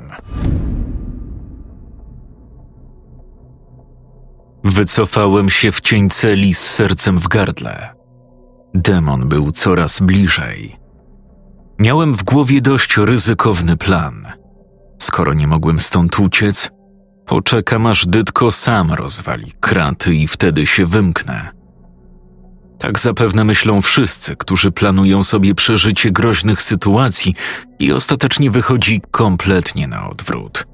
Wycofałem 4.64 5.50
się 5.50 5.72
w 5.72 5.82
cień 5.82 6.10
celi 6.10 6.54
z 6.54 6.60
sercem 6.60 7.20
w 7.20 7.28
gardle. 7.28 7.96
Demon 8.74 9.30
był 9.30 9.52
coraz 9.52 10.00
bliżej. 10.00 10.76
Miałem 11.80 12.14
w 12.14 12.24
głowie 12.24 12.62
dość 12.62 12.98
ryzykowny 12.98 13.78
plan. 13.78 14.28
Skoro 15.02 15.34
nie 15.34 15.48
mogłem 15.48 15.80
stąd 15.80 16.20
uciec, 16.20 16.72
poczekam 17.26 17.86
aż 17.86 18.08
Dytko 18.08 18.52
sam 18.52 18.92
rozwali 18.94 19.52
kraty 19.60 20.16
i 20.16 20.28
wtedy 20.28 20.66
się 20.66 20.86
wymknę. 20.86 21.50
Tak 22.80 23.00
zapewne 23.00 23.44
myślą 23.44 23.82
wszyscy, 23.82 24.36
którzy 24.36 24.72
planują 24.72 25.24
sobie 25.24 25.56
przeżycie 25.56 26.12
groźnych 26.12 26.62
sytuacji 26.62 27.36
i 27.80 27.92
ostatecznie 27.92 28.52
wychodzi 28.52 29.02
kompletnie 29.12 29.88
na 29.88 30.10
odwrót. 30.10 30.66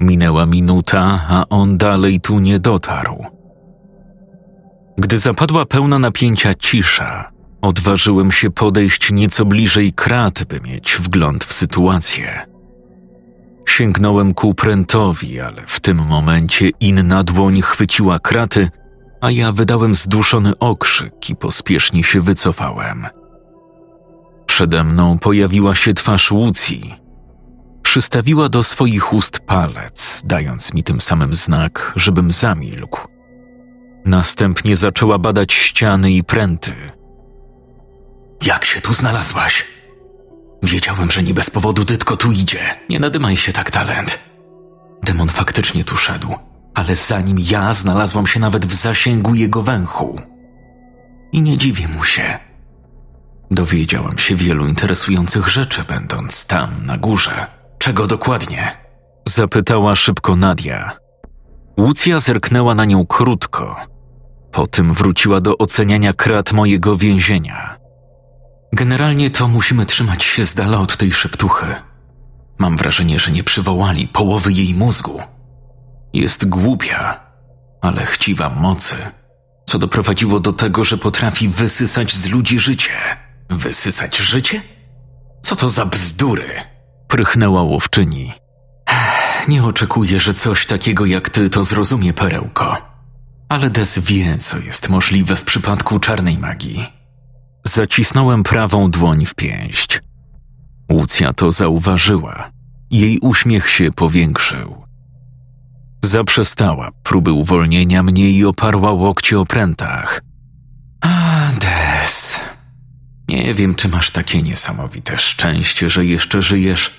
Minęła 0.00 0.46
minuta, 0.46 1.20
a 1.28 1.44
on 1.48 1.78
dalej 1.78 2.20
tu 2.20 2.38
nie 2.38 2.58
dotarł. 2.58 3.24
Gdy 4.98 5.18
zapadła 5.18 5.66
pełna 5.66 5.98
napięcia 5.98 6.54
cisza, 6.54 7.30
odważyłem 7.62 8.32
się 8.32 8.50
podejść 8.50 9.12
nieco 9.12 9.44
bliżej 9.44 9.92
krat, 9.92 10.44
by 10.44 10.60
mieć 10.60 10.96
wgląd 11.00 11.44
w 11.44 11.52
sytuację. 11.52 12.46
Sięgnąłem 13.68 14.34
ku 14.34 14.54
prętowi, 14.54 15.40
ale 15.40 15.62
w 15.66 15.80
tym 15.80 15.96
momencie 15.96 16.70
inna 16.80 17.24
dłoń 17.24 17.60
chwyciła 17.62 18.18
kraty, 18.18 18.70
a 19.20 19.30
ja 19.30 19.52
wydałem 19.52 19.94
zduszony 19.94 20.58
okrzyk 20.58 21.30
i 21.30 21.36
pospiesznie 21.36 22.04
się 22.04 22.20
wycofałem. 22.20 23.06
Przede 24.46 24.84
mną 24.84 25.18
pojawiła 25.18 25.74
się 25.74 25.94
twarz 25.94 26.32
Łucji. 26.32 27.03
Przystawiła 27.84 28.48
do 28.48 28.62
swoich 28.62 29.12
ust 29.12 29.38
palec, 29.38 30.22
dając 30.24 30.74
mi 30.74 30.82
tym 30.82 31.00
samym 31.00 31.34
znak, 31.34 31.92
żebym 31.96 32.32
zamilkł. 32.32 33.00
Następnie 34.04 34.76
zaczęła 34.76 35.18
badać 35.18 35.52
ściany 35.52 36.12
i 36.12 36.24
pręty. 36.24 36.72
Jak 38.46 38.64
się 38.64 38.80
tu 38.80 38.94
znalazłaś? 38.94 39.66
Wiedziałem, 40.62 41.10
że 41.10 41.22
nie 41.22 41.34
bez 41.34 41.50
powodu 41.50 41.84
Dytko 41.84 42.16
tu 42.16 42.32
idzie. 42.32 42.60
Nie 42.88 43.00
nadymaj 43.00 43.36
się 43.36 43.52
tak, 43.52 43.70
talent. 43.70 44.18
Demon 45.02 45.28
faktycznie 45.28 45.84
tu 45.84 45.96
szedł, 45.96 46.34
ale 46.74 46.96
zanim 46.96 47.36
ja 47.50 47.72
znalazłam 47.72 48.26
się 48.26 48.40
nawet 48.40 48.66
w 48.66 48.74
zasięgu 48.74 49.34
jego 49.34 49.62
węchu. 49.62 50.20
I 51.32 51.42
nie 51.42 51.58
dziwię 51.58 51.88
mu 51.88 52.04
się. 52.04 52.38
Dowiedziałam 53.50 54.18
się 54.18 54.36
wielu 54.36 54.66
interesujących 54.66 55.48
rzeczy, 55.48 55.84
będąc 55.88 56.46
tam, 56.46 56.70
na 56.86 56.98
górze. 56.98 57.63
Czego 57.84 58.06
dokładnie? 58.06 58.76
Zapytała 59.28 59.96
szybko 59.96 60.36
Nadia. 60.36 60.92
Łucja 61.78 62.20
zerknęła 62.20 62.74
na 62.74 62.84
nią 62.84 63.06
krótko. 63.06 63.76
Potem 64.52 64.94
wróciła 64.94 65.40
do 65.40 65.58
oceniania 65.58 66.12
krat 66.12 66.52
mojego 66.52 66.96
więzienia. 66.96 67.76
Generalnie 68.72 69.30
to 69.30 69.48
musimy 69.48 69.86
trzymać 69.86 70.24
się 70.24 70.44
z 70.44 70.54
dala 70.54 70.78
od 70.78 70.96
tej 70.96 71.12
szeptuchy. 71.12 71.66
Mam 72.58 72.76
wrażenie, 72.76 73.18
że 73.18 73.32
nie 73.32 73.44
przywołali 73.44 74.08
połowy 74.08 74.52
jej 74.52 74.74
mózgu. 74.74 75.20
Jest 76.12 76.48
głupia, 76.48 77.20
ale 77.80 78.06
chciwa 78.06 78.50
mocy, 78.50 78.96
co 79.64 79.78
doprowadziło 79.78 80.40
do 80.40 80.52
tego, 80.52 80.84
że 80.84 80.98
potrafi 80.98 81.48
wysysać 81.48 82.14
z 82.14 82.28
ludzi 82.28 82.58
życie. 82.58 82.92
Wysysać 83.50 84.16
życie? 84.16 84.62
Co 85.42 85.56
to 85.56 85.68
za 85.68 85.86
bzdury? 85.86 86.73
Prychnęła 87.08 87.62
łowczyni. 87.62 88.32
Nie 89.48 89.64
oczekuję, 89.64 90.20
że 90.20 90.34
coś 90.34 90.66
takiego 90.66 91.06
jak 91.06 91.30
ty 91.30 91.50
to 91.50 91.64
zrozumie, 91.64 92.12
perełko. 92.12 92.76
Ale 93.48 93.70
Des 93.70 93.98
wie, 93.98 94.38
co 94.38 94.58
jest 94.58 94.88
możliwe 94.88 95.36
w 95.36 95.44
przypadku 95.44 95.98
czarnej 95.98 96.38
magii. 96.38 96.86
Zacisnąłem 97.66 98.42
prawą 98.42 98.90
dłoń 98.90 99.26
w 99.26 99.34
pięść. 99.34 100.00
Łucja 100.92 101.32
to 101.32 101.52
zauważyła. 101.52 102.50
Jej 102.90 103.18
uśmiech 103.18 103.70
się 103.70 103.90
powiększył. 103.96 104.84
Zaprzestała 106.04 106.90
próby 107.02 107.32
uwolnienia 107.32 108.02
mnie 108.02 108.30
i 108.30 108.44
oparła 108.44 108.92
łokcie 108.92 109.38
o 109.40 109.44
prętach. 109.44 110.20
A, 111.00 111.48
Des. 111.60 112.40
Nie 113.28 113.54
wiem, 113.54 113.74
czy 113.74 113.88
masz 113.88 114.10
takie 114.10 114.42
niesamowite 114.42 115.18
szczęście, 115.18 115.90
że 115.90 116.06
jeszcze 116.06 116.42
żyjesz, 116.42 116.90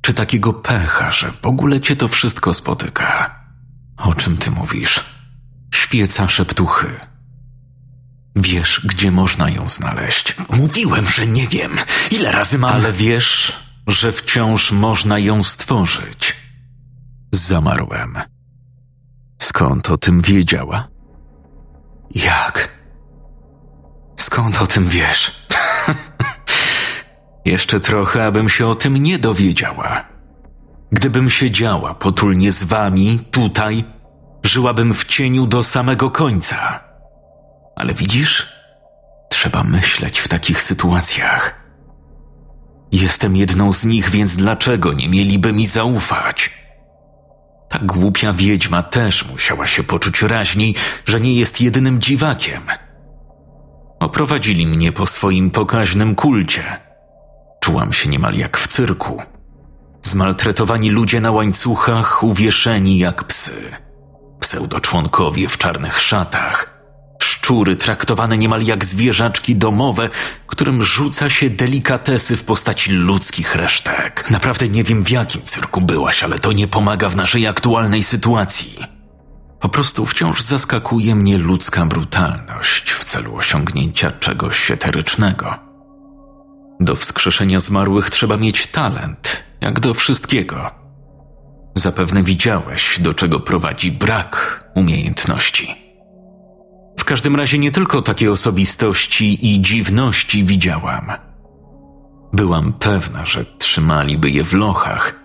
czy 0.00 0.14
takiego 0.14 0.52
pecha, 0.52 1.12
że 1.12 1.32
w 1.32 1.46
ogóle 1.46 1.80
cię 1.80 1.96
to 1.96 2.08
wszystko 2.08 2.54
spotyka. 2.54 3.40
O 3.96 4.14
czym 4.14 4.36
ty 4.36 4.50
mówisz? 4.50 5.04
Świeca 5.74 6.28
szeptuchy. 6.28 7.00
Wiesz, 8.36 8.80
gdzie 8.84 9.10
można 9.10 9.50
ją 9.50 9.68
znaleźć. 9.68 10.34
Mówiłem, 10.56 11.08
że 11.08 11.26
nie 11.26 11.48
wiem. 11.48 11.76
Ile 12.10 12.32
razy 12.32 12.58
mam. 12.58 12.72
Ale 12.72 12.92
wiesz, 12.92 13.52
że 13.86 14.12
wciąż 14.12 14.72
można 14.72 15.18
ją 15.18 15.42
stworzyć. 15.42 16.36
Zamarłem. 17.32 18.18
Skąd 19.42 19.90
o 19.90 19.96
tym 19.96 20.20
wiedziała? 20.20 20.88
Jak? 22.14 22.76
Skąd 24.16 24.62
o 24.62 24.66
tym 24.66 24.88
wiesz? 24.88 25.45
Jeszcze 27.44 27.80
trochę, 27.80 28.26
abym 28.26 28.48
się 28.48 28.66
o 28.66 28.74
tym 28.74 28.96
nie 28.96 29.18
dowiedziała. 29.18 30.04
Gdybym 30.92 31.30
siedziała 31.30 31.94
potulnie 31.94 32.52
z 32.52 32.64
wami 32.64 33.20
tutaj, 33.30 33.84
żyłabym 34.42 34.94
w 34.94 35.04
cieniu 35.04 35.46
do 35.46 35.62
samego 35.62 36.10
końca. 36.10 36.80
Ale 37.76 37.94
widzisz, 37.94 38.48
trzeba 39.30 39.64
myśleć 39.64 40.18
w 40.18 40.28
takich 40.28 40.62
sytuacjach. 40.62 41.66
Jestem 42.92 43.36
jedną 43.36 43.72
z 43.72 43.84
nich, 43.84 44.10
więc 44.10 44.36
dlaczego 44.36 44.92
nie 44.92 45.08
mieliby 45.08 45.52
mi 45.52 45.66
zaufać? 45.66 46.50
Ta 47.68 47.78
głupia 47.78 48.32
wiedźma 48.32 48.82
też 48.82 49.28
musiała 49.28 49.66
się 49.66 49.84
poczuć 49.84 50.22
raźniej, 50.22 50.74
że 51.06 51.20
nie 51.20 51.34
jest 51.34 51.60
jedynym 51.60 52.00
dziwakiem. 52.00 52.62
Oprowadzili 54.00 54.66
mnie 54.66 54.92
po 54.92 55.06
swoim 55.06 55.50
pokaźnym 55.50 56.14
kulcie. 56.14 56.62
Czułam 57.60 57.92
się 57.92 58.08
niemal 58.08 58.34
jak 58.34 58.58
w 58.58 58.68
cyrku. 58.68 59.22
Zmaltretowani 60.02 60.90
ludzie 60.90 61.20
na 61.20 61.30
łańcuchach, 61.30 62.22
uwieszeni 62.22 62.98
jak 62.98 63.24
psy. 63.24 63.72
Pseudoczłonkowie 64.40 65.48
w 65.48 65.58
czarnych 65.58 66.00
szatach. 66.00 66.80
Szczury 67.22 67.76
traktowane 67.76 68.38
niemal 68.38 68.62
jak 68.62 68.84
zwierzaczki 68.84 69.56
domowe, 69.56 70.08
którym 70.46 70.82
rzuca 70.82 71.30
się 71.30 71.50
delikatesy 71.50 72.36
w 72.36 72.44
postaci 72.44 72.92
ludzkich 72.92 73.54
resztek. 73.54 74.30
Naprawdę 74.30 74.68
nie 74.68 74.84
wiem 74.84 75.04
w 75.04 75.10
jakim 75.10 75.42
cyrku 75.42 75.80
byłaś, 75.80 76.22
ale 76.22 76.38
to 76.38 76.52
nie 76.52 76.68
pomaga 76.68 77.08
w 77.08 77.16
naszej 77.16 77.46
aktualnej 77.46 78.02
sytuacji. 78.02 78.95
Po 79.60 79.68
prostu 79.68 80.06
wciąż 80.06 80.42
zaskakuje 80.42 81.14
mnie 81.14 81.38
ludzka 81.38 81.86
brutalność 81.86 82.90
w 82.90 83.04
celu 83.04 83.36
osiągnięcia 83.36 84.10
czegoś 84.10 84.70
eterycznego. 84.70 85.54
Do 86.80 86.96
wskrzeszenia 86.96 87.60
zmarłych 87.60 88.10
trzeba 88.10 88.36
mieć 88.36 88.66
talent, 88.66 89.42
jak 89.60 89.80
do 89.80 89.94
wszystkiego. 89.94 90.70
Zapewne 91.74 92.22
widziałeś, 92.22 93.00
do 93.00 93.14
czego 93.14 93.40
prowadzi 93.40 93.92
brak 93.92 94.64
umiejętności. 94.74 95.74
W 96.98 97.04
każdym 97.04 97.36
razie 97.36 97.58
nie 97.58 97.70
tylko 97.70 98.02
takie 98.02 98.32
osobistości 98.32 99.54
i 99.54 99.60
dziwności 99.60 100.44
widziałam. 100.44 101.12
Byłam 102.32 102.72
pewna, 102.72 103.26
że 103.26 103.44
trzymaliby 103.44 104.30
je 104.30 104.44
w 104.44 104.52
lochach, 104.52 105.20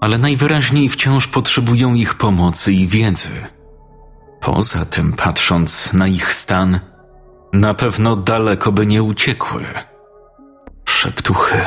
ale 0.00 0.18
najwyraźniej 0.18 0.88
wciąż 0.88 1.26
potrzebują 1.28 1.94
ich 1.94 2.14
pomocy 2.14 2.72
i 2.72 2.86
wiedzy. 2.86 3.30
Poza 4.44 4.84
tym, 4.84 5.12
patrząc 5.12 5.92
na 5.92 6.06
ich 6.06 6.34
stan, 6.34 6.80
na 7.52 7.74
pewno 7.74 8.16
daleko 8.16 8.72
by 8.72 8.86
nie 8.86 9.02
uciekły. 9.02 9.64
Szeptuchy, 10.88 11.58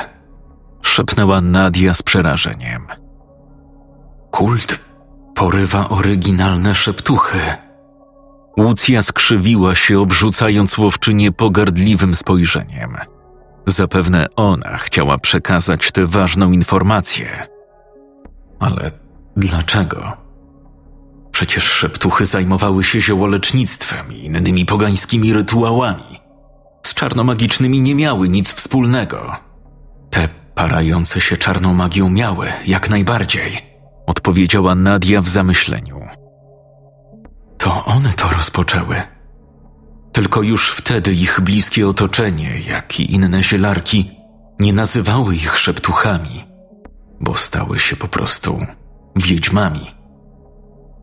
szepnęła 0.82 1.42
Nadia 1.42 1.94
z 1.94 2.02
przerażeniem. 2.02 2.88
Kult 4.32 4.80
porywa 5.36 5.90
oryginalne 5.90 6.76
szeptuchy. 6.76 7.40
Łucja 8.58 9.02
skrzywiła 9.02 9.76
się, 9.76 10.00
obrzucając 10.00 10.78
łowczynię 10.78 11.32
pogardliwym 11.32 12.16
spojrzeniem. 12.16 12.98
Zapewne 13.66 14.28
ona 14.36 14.78
chciała 14.78 15.18
przekazać 15.18 15.92
tę 15.92 16.08
ważną 16.08 16.52
informację. 16.52 17.48
Ale 18.60 18.92
dlaczego? 19.38 20.27
Przecież 21.38 21.64
szeptuchy 21.64 22.26
zajmowały 22.26 22.84
się 22.84 23.02
ziołolecznictwem 23.02 24.14
i 24.14 24.26
innymi 24.26 24.66
pogańskimi 24.66 25.34
rytuałami. 25.34 26.20
Z 26.84 26.94
czarnomagicznymi 26.94 27.82
nie 27.82 27.96
miały 27.96 28.30
nic 28.30 28.54
wspólnego. 28.54 29.36
Te 30.10 30.30
parające 30.56 31.22
się 31.22 31.38
czarną 31.38 31.74
magią 31.74 32.10
miały, 32.10 32.48
jak 32.66 32.90
najbardziej, 32.90 33.58
odpowiedziała 34.08 34.76
Nadia 34.76 35.22
w 35.22 35.30
zamyśleniu. 35.30 36.00
To 37.58 37.86
one 37.86 38.14
to 38.14 38.28
rozpoczęły. 38.30 39.02
Tylko 40.12 40.42
już 40.42 40.72
wtedy 40.72 41.14
ich 41.14 41.42
bliskie 41.42 41.88
otoczenie, 41.88 42.60
jak 42.60 43.00
i 43.00 43.14
inne 43.14 43.44
zielarki, 43.44 44.12
nie 44.60 44.74
nazywały 44.74 45.36
ich 45.36 45.58
szeptuchami, 45.58 46.46
bo 47.22 47.36
stały 47.36 47.80
się 47.80 47.96
po 47.96 48.08
prostu 48.08 48.66
wiedźmami. 49.16 49.97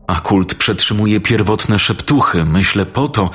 A 0.07 0.19
kult 0.19 0.55
przetrzymuje 0.55 1.19
pierwotne 1.19 1.79
szeptuchy, 1.79 2.45
myślę 2.45 2.85
po 2.85 3.07
to, 3.07 3.29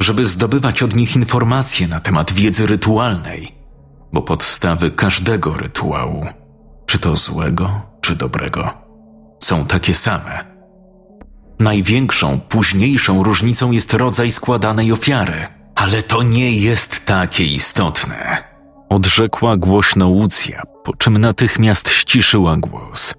żeby 0.00 0.26
zdobywać 0.26 0.82
od 0.82 0.94
nich 0.96 1.16
informacje 1.16 1.88
na 1.88 2.00
temat 2.00 2.32
wiedzy 2.32 2.66
rytualnej, 2.66 3.54
bo 4.12 4.22
podstawy 4.22 4.90
każdego 4.90 5.54
rytuału, 5.54 6.26
czy 6.86 6.98
to 6.98 7.16
złego, 7.16 7.82
czy 8.00 8.16
dobrego, 8.16 8.70
są 9.40 9.66
takie 9.66 9.94
same. 9.94 10.44
Największą, 11.58 12.40
późniejszą 12.40 13.22
różnicą 13.22 13.72
jest 13.72 13.94
rodzaj 13.94 14.30
składanej 14.30 14.92
ofiary, 14.92 15.46
ale 15.74 16.02
to 16.02 16.22
nie 16.22 16.52
jest 16.52 17.04
takie 17.06 17.44
istotne. 17.44 18.36
Odrzekła 18.88 19.56
głośno 19.56 20.08
Łucja, 20.08 20.62
po 20.84 20.94
czym 20.96 21.18
natychmiast 21.18 21.90
ściszyła 21.90 22.56
głos. 22.56 23.14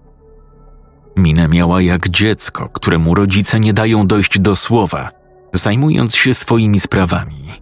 Minę 1.19 1.47
miała 1.47 1.81
jak 1.81 2.09
dziecko, 2.09 2.69
któremu 2.69 3.15
rodzice 3.15 3.59
nie 3.59 3.73
dają 3.73 4.07
dojść 4.07 4.39
do 4.39 4.55
słowa, 4.55 5.09
zajmując 5.53 6.15
się 6.15 6.33
swoimi 6.33 6.79
sprawami. 6.79 7.53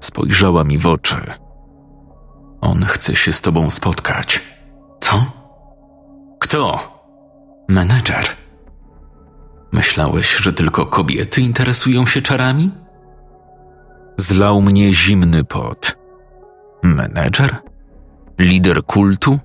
Spojrzała 0.00 0.64
mi 0.64 0.78
w 0.78 0.86
oczy. 0.86 1.16
On 2.60 2.84
chce 2.84 3.16
się 3.16 3.32
z 3.32 3.40
tobą 3.40 3.70
spotkać. 3.70 4.40
Co? 5.00 5.24
Kto? 6.38 6.78
Menedżer. 7.68 8.24
Myślałeś, 9.72 10.36
że 10.36 10.52
tylko 10.52 10.86
kobiety 10.86 11.40
interesują 11.40 12.06
się 12.06 12.22
czarami? 12.22 12.70
Zlał 14.16 14.62
mnie 14.62 14.94
zimny 14.94 15.44
pot. 15.44 15.98
Menedżer? 16.82 17.56
Lider 18.38 18.84
kultu? 18.84 19.38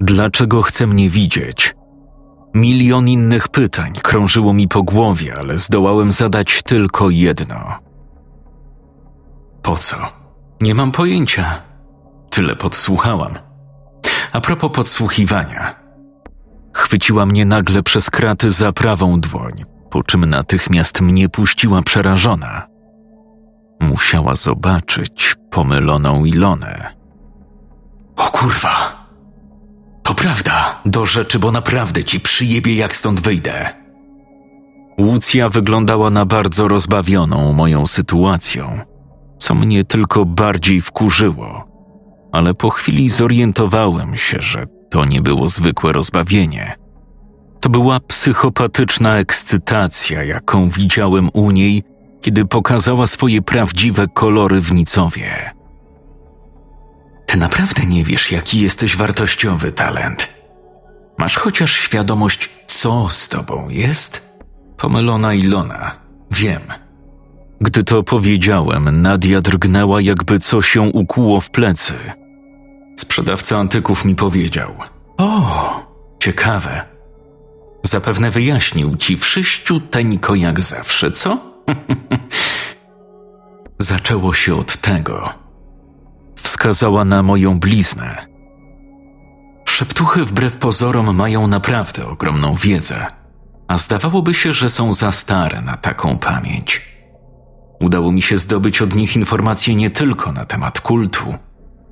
Dlaczego 0.00 0.62
chce 0.62 0.86
mnie 0.86 1.10
widzieć? 1.10 1.74
Milion 2.54 3.08
innych 3.08 3.48
pytań 3.48 3.92
krążyło 4.02 4.52
mi 4.52 4.68
po 4.68 4.82
głowie, 4.82 5.34
ale 5.38 5.58
zdołałem 5.58 6.12
zadać 6.12 6.62
tylko 6.62 7.10
jedno. 7.10 7.78
Po 9.62 9.76
co? 9.76 9.96
Nie 10.60 10.74
mam 10.74 10.92
pojęcia. 10.92 11.62
Tyle 12.30 12.56
podsłuchałam. 12.56 13.34
A 14.32 14.40
propos 14.40 14.70
podsłuchiwania. 14.72 15.74
Chwyciła 16.72 17.26
mnie 17.26 17.44
nagle 17.44 17.82
przez 17.82 18.10
kraty 18.10 18.50
za 18.50 18.72
prawą 18.72 19.20
dłoń, 19.20 19.64
po 19.90 20.02
czym 20.02 20.24
natychmiast 20.24 21.00
mnie 21.00 21.28
puściła 21.28 21.82
przerażona. 21.82 22.66
Musiała 23.80 24.34
zobaczyć 24.34 25.36
pomyloną 25.50 26.24
Ilonę. 26.24 26.94
O 28.16 28.30
kurwa! 28.30 28.95
Prawda, 30.26 30.80
do 30.86 31.06
rzeczy, 31.06 31.38
bo 31.38 31.52
naprawdę 31.52 32.04
ci 32.04 32.20
przyjebie, 32.20 32.74
jak 32.74 32.96
stąd 32.96 33.20
wyjdę. 33.20 33.68
Łucja 34.98 35.48
wyglądała 35.48 36.10
na 36.10 36.26
bardzo 36.26 36.68
rozbawioną 36.68 37.52
moją 37.52 37.86
sytuacją, 37.86 38.80
co 39.38 39.54
mnie 39.54 39.84
tylko 39.84 40.24
bardziej 40.24 40.80
wkurzyło, 40.80 41.64
ale 42.32 42.54
po 42.54 42.70
chwili 42.70 43.08
zorientowałem 43.08 44.16
się, 44.16 44.36
że 44.40 44.64
to 44.90 45.04
nie 45.04 45.20
było 45.20 45.48
zwykłe 45.48 45.92
rozbawienie. 45.92 46.72
To 47.60 47.68
była 47.68 48.00
psychopatyczna 48.00 49.18
ekscytacja, 49.18 50.24
jaką 50.24 50.68
widziałem 50.68 51.28
u 51.32 51.50
niej, 51.50 51.82
kiedy 52.20 52.44
pokazała 52.44 53.06
swoje 53.06 53.42
prawdziwe 53.42 54.06
kolory 54.08 54.60
w 54.60 54.72
Nicowie. 54.72 55.55
Ty 57.26 57.36
naprawdę 57.38 57.86
nie 57.86 58.04
wiesz, 58.04 58.32
jaki 58.32 58.60
jesteś 58.60 58.96
wartościowy 58.96 59.72
talent. 59.72 60.28
Masz 61.18 61.36
chociaż 61.36 61.72
świadomość, 61.72 62.50
co 62.66 63.08
z 63.08 63.28
tobą 63.28 63.68
jest? 63.68 64.22
Pomylona 64.76 65.34
Ilona. 65.34 65.92
Wiem. 66.30 66.62
Gdy 67.60 67.84
to 67.84 68.02
powiedziałem, 68.02 69.02
Nadia 69.02 69.40
drgnęła, 69.40 70.00
jakby 70.00 70.38
coś 70.38 70.74
ją 70.74 70.86
ukuło 70.90 71.40
w 71.40 71.50
plecy. 71.50 71.94
Sprzedawca 72.98 73.58
antyków 73.58 74.04
mi 74.04 74.14
powiedział: 74.14 74.74
O, 75.18 75.86
ciekawe. 76.22 76.82
Zapewne 77.82 78.30
wyjaśnił 78.30 78.96
ci 78.96 79.16
wszyściuteńko 79.16 80.34
jak 80.34 80.60
zawsze, 80.60 81.10
co? 81.10 81.38
Zaczęło 83.78 84.32
się 84.32 84.54
od 84.54 84.76
tego. 84.76 85.45
Wskazała 86.46 87.04
na 87.04 87.22
moją 87.22 87.60
bliznę. 87.60 88.26
Szeptuchy 89.64 90.24
wbrew 90.24 90.56
pozorom 90.56 91.16
mają 91.16 91.46
naprawdę 91.46 92.06
ogromną 92.06 92.54
wiedzę, 92.54 93.06
a 93.68 93.78
zdawałoby 93.78 94.34
się, 94.34 94.52
że 94.52 94.70
są 94.70 94.94
za 94.94 95.12
stare 95.12 95.62
na 95.62 95.76
taką 95.76 96.18
pamięć. 96.18 96.82
Udało 97.80 98.12
mi 98.12 98.22
się 98.22 98.38
zdobyć 98.38 98.82
od 98.82 98.94
nich 98.94 99.16
informacje 99.16 99.74
nie 99.74 99.90
tylko 99.90 100.32
na 100.32 100.44
temat 100.44 100.80
kultu, 100.80 101.34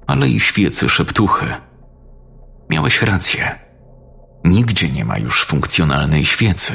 ale 0.07 0.29
i 0.29 0.40
świecy 0.40 0.88
szeptuchy. 0.88 1.47
Miałeś 2.71 3.03
rację. 3.03 3.59
Nigdzie 4.45 4.88
nie 4.88 5.05
ma 5.05 5.19
już 5.19 5.45
funkcjonalnej 5.45 6.25
świecy, 6.25 6.75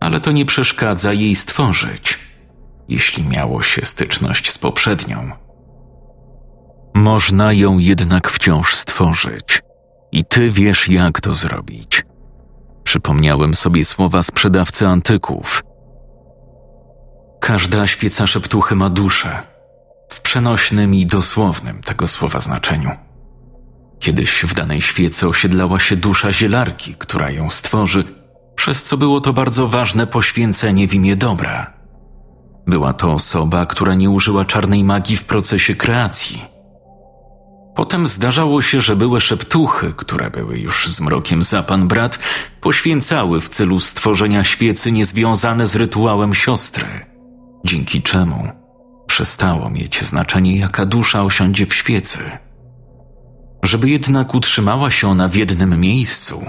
ale 0.00 0.20
to 0.20 0.32
nie 0.32 0.44
przeszkadza 0.44 1.12
jej 1.12 1.34
stworzyć, 1.34 2.18
jeśli 2.88 3.24
miało 3.24 3.62
się 3.62 3.84
styczność 3.84 4.50
z 4.50 4.58
poprzednią. 4.58 5.45
Można 6.96 7.52
ją 7.52 7.78
jednak 7.78 8.30
wciąż 8.30 8.74
stworzyć, 8.74 9.62
i 10.12 10.24
ty 10.24 10.50
wiesz, 10.50 10.88
jak 10.88 11.20
to 11.20 11.34
zrobić. 11.34 12.04
Przypomniałem 12.84 13.54
sobie 13.54 13.84
słowa 13.84 14.22
sprzedawcy 14.22 14.86
antyków. 14.86 15.62
Każda 17.40 17.86
świeca 17.86 18.26
szeptuchy 18.26 18.74
ma 18.74 18.88
duszę, 18.88 19.42
w 20.08 20.20
przenośnym 20.20 20.94
i 20.94 21.06
dosłownym 21.06 21.82
tego 21.82 22.08
słowa 22.08 22.40
znaczeniu. 22.40 22.90
Kiedyś 23.98 24.44
w 24.44 24.54
danej 24.54 24.82
świece 24.82 25.28
osiedlała 25.28 25.78
się 25.78 25.96
dusza 25.96 26.32
zielarki, 26.32 26.94
która 26.94 27.30
ją 27.30 27.50
stworzy, 27.50 28.04
przez 28.54 28.84
co 28.84 28.96
było 28.96 29.20
to 29.20 29.32
bardzo 29.32 29.68
ważne 29.68 30.06
poświęcenie 30.06 30.88
w 30.88 30.94
imię 30.94 31.16
dobra. 31.16 31.72
Była 32.66 32.92
to 32.92 33.12
osoba, 33.12 33.66
która 33.66 33.94
nie 33.94 34.10
użyła 34.10 34.44
czarnej 34.44 34.84
magii 34.84 35.16
w 35.16 35.24
procesie 35.24 35.74
kreacji. 35.74 36.55
Potem 37.76 38.06
zdarzało 38.06 38.62
się, 38.62 38.80
że 38.80 38.96
były 38.96 39.20
szeptuchy, 39.20 39.92
które 39.96 40.30
były 40.30 40.58
już 40.58 40.88
z 40.88 41.00
mrokiem 41.00 41.42
za 41.42 41.62
pan 41.62 41.88
brat, 41.88 42.18
poświęcały 42.60 43.40
w 43.40 43.48
celu 43.48 43.80
stworzenia 43.80 44.44
świecy 44.44 44.92
niezwiązane 44.92 45.66
z 45.66 45.76
rytuałem 45.76 46.34
siostry, 46.34 46.86
dzięki 47.64 48.02
czemu 48.02 48.48
przestało 49.06 49.70
mieć 49.70 50.02
znaczenie, 50.02 50.58
jaka 50.58 50.86
dusza 50.86 51.24
osiądzie 51.24 51.66
w 51.66 51.74
świecy. 51.74 52.18
Żeby 53.62 53.88
jednak 53.88 54.34
utrzymała 54.34 54.90
się 54.90 55.08
ona 55.08 55.28
w 55.28 55.34
jednym 55.34 55.80
miejscu, 55.80 56.44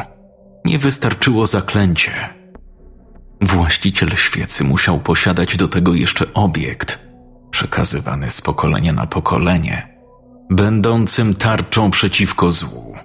nie 0.66 0.80
wystarczyło 0.80 1.46
zaklęcie. 1.46 2.12
Właściciel 3.42 4.10
świecy 4.16 4.63
musiał 4.63 5.00
posiadać 5.00 5.58
do 5.58 5.68
tego 5.68 5.94
jeszcze 5.94 6.34
obiekt, 6.34 7.00
przekazywany 7.52 8.32
z 8.32 8.42
pokolenia 8.42 8.94
na 8.94 9.08
pokolenie, 9.08 9.97
będącym 10.50 11.36
tarczą 11.36 11.92
przeciwko 11.92 12.52
złu. 12.52 12.96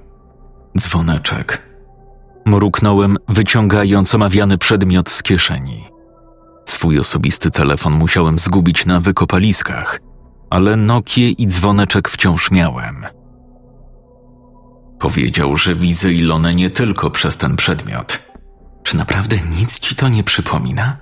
Dzwoneczek. 0.79 1.63
Mruknąłem, 2.47 3.17
wyciągając 3.29 4.15
omawiany 4.15 4.59
przedmiot 4.59 5.11
z 5.11 5.23
kieszeni. 5.23 5.85
Swój 6.65 6.99
osobisty 6.99 7.51
telefon 7.51 7.93
musiałem 7.93 8.39
zgubić 8.39 8.87
na 8.87 9.01
wykopaliskach, 9.01 10.01
ale 10.51 10.77
Nokię 10.77 11.29
i 11.29 11.47
dzwoneczek 11.47 12.09
wciąż 12.09 12.51
miałem. 12.51 13.07
Powiedział, 14.99 15.57
że 15.57 15.75
widzę 15.75 16.13
Ilonę 16.13 16.55
nie 16.55 16.71
tylko 16.71 17.11
przez 17.11 17.37
ten 17.37 17.57
przedmiot. 17.57 18.19
Czy 18.83 18.97
naprawdę 18.97 19.37
nic 19.59 19.81
ci 19.81 19.97
to 19.97 20.09
nie 20.09 20.25
przypomina? 20.25 20.97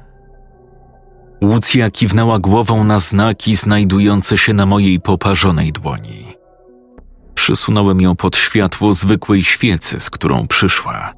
Łucja 1.42 1.90
kiwnęła 1.90 2.38
głową 2.38 2.84
na 2.84 2.98
znaki 2.98 3.56
znajdujące 3.56 4.38
się 4.38 4.52
na 4.52 4.66
mojej 4.66 5.00
poparzonej 5.00 5.72
dłoni. 5.72 6.26
Przysunąłem 7.34 8.00
ją 8.00 8.16
pod 8.16 8.36
światło 8.36 8.94
zwykłej 8.94 9.44
świecy, 9.44 10.00
z 10.00 10.10
którą 10.10 10.46
przyszła. 10.46 11.14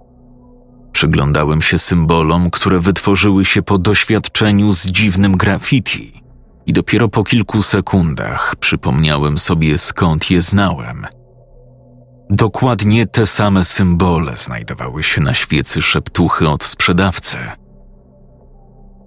Przyglądałem 0.93 1.63
się 1.63 1.79
symbolom, 1.79 2.51
które 2.51 2.81
wytworzyły 2.81 3.45
się 3.45 3.63
po 3.63 3.79
doświadczeniu 3.79 4.73
z 4.73 4.87
dziwnym 4.87 5.37
graffiti, 5.37 6.23
i 6.67 6.73
dopiero 6.73 7.09
po 7.09 7.25
kilku 7.25 7.63
sekundach 7.63 8.57
przypomniałem 8.57 9.39
sobie, 9.39 9.79
skąd 9.79 10.31
je 10.31 10.43
znałem. 10.43 11.07
Dokładnie 12.31 13.07
te 13.07 13.27
same 13.27 13.65
symbole 13.65 14.37
znajdowały 14.37 15.03
się 15.03 15.21
na 15.21 15.35
świecy 15.35 15.83
szeptuchy 15.83 16.49
od 16.49 16.65
sprzedawcy. 16.65 17.39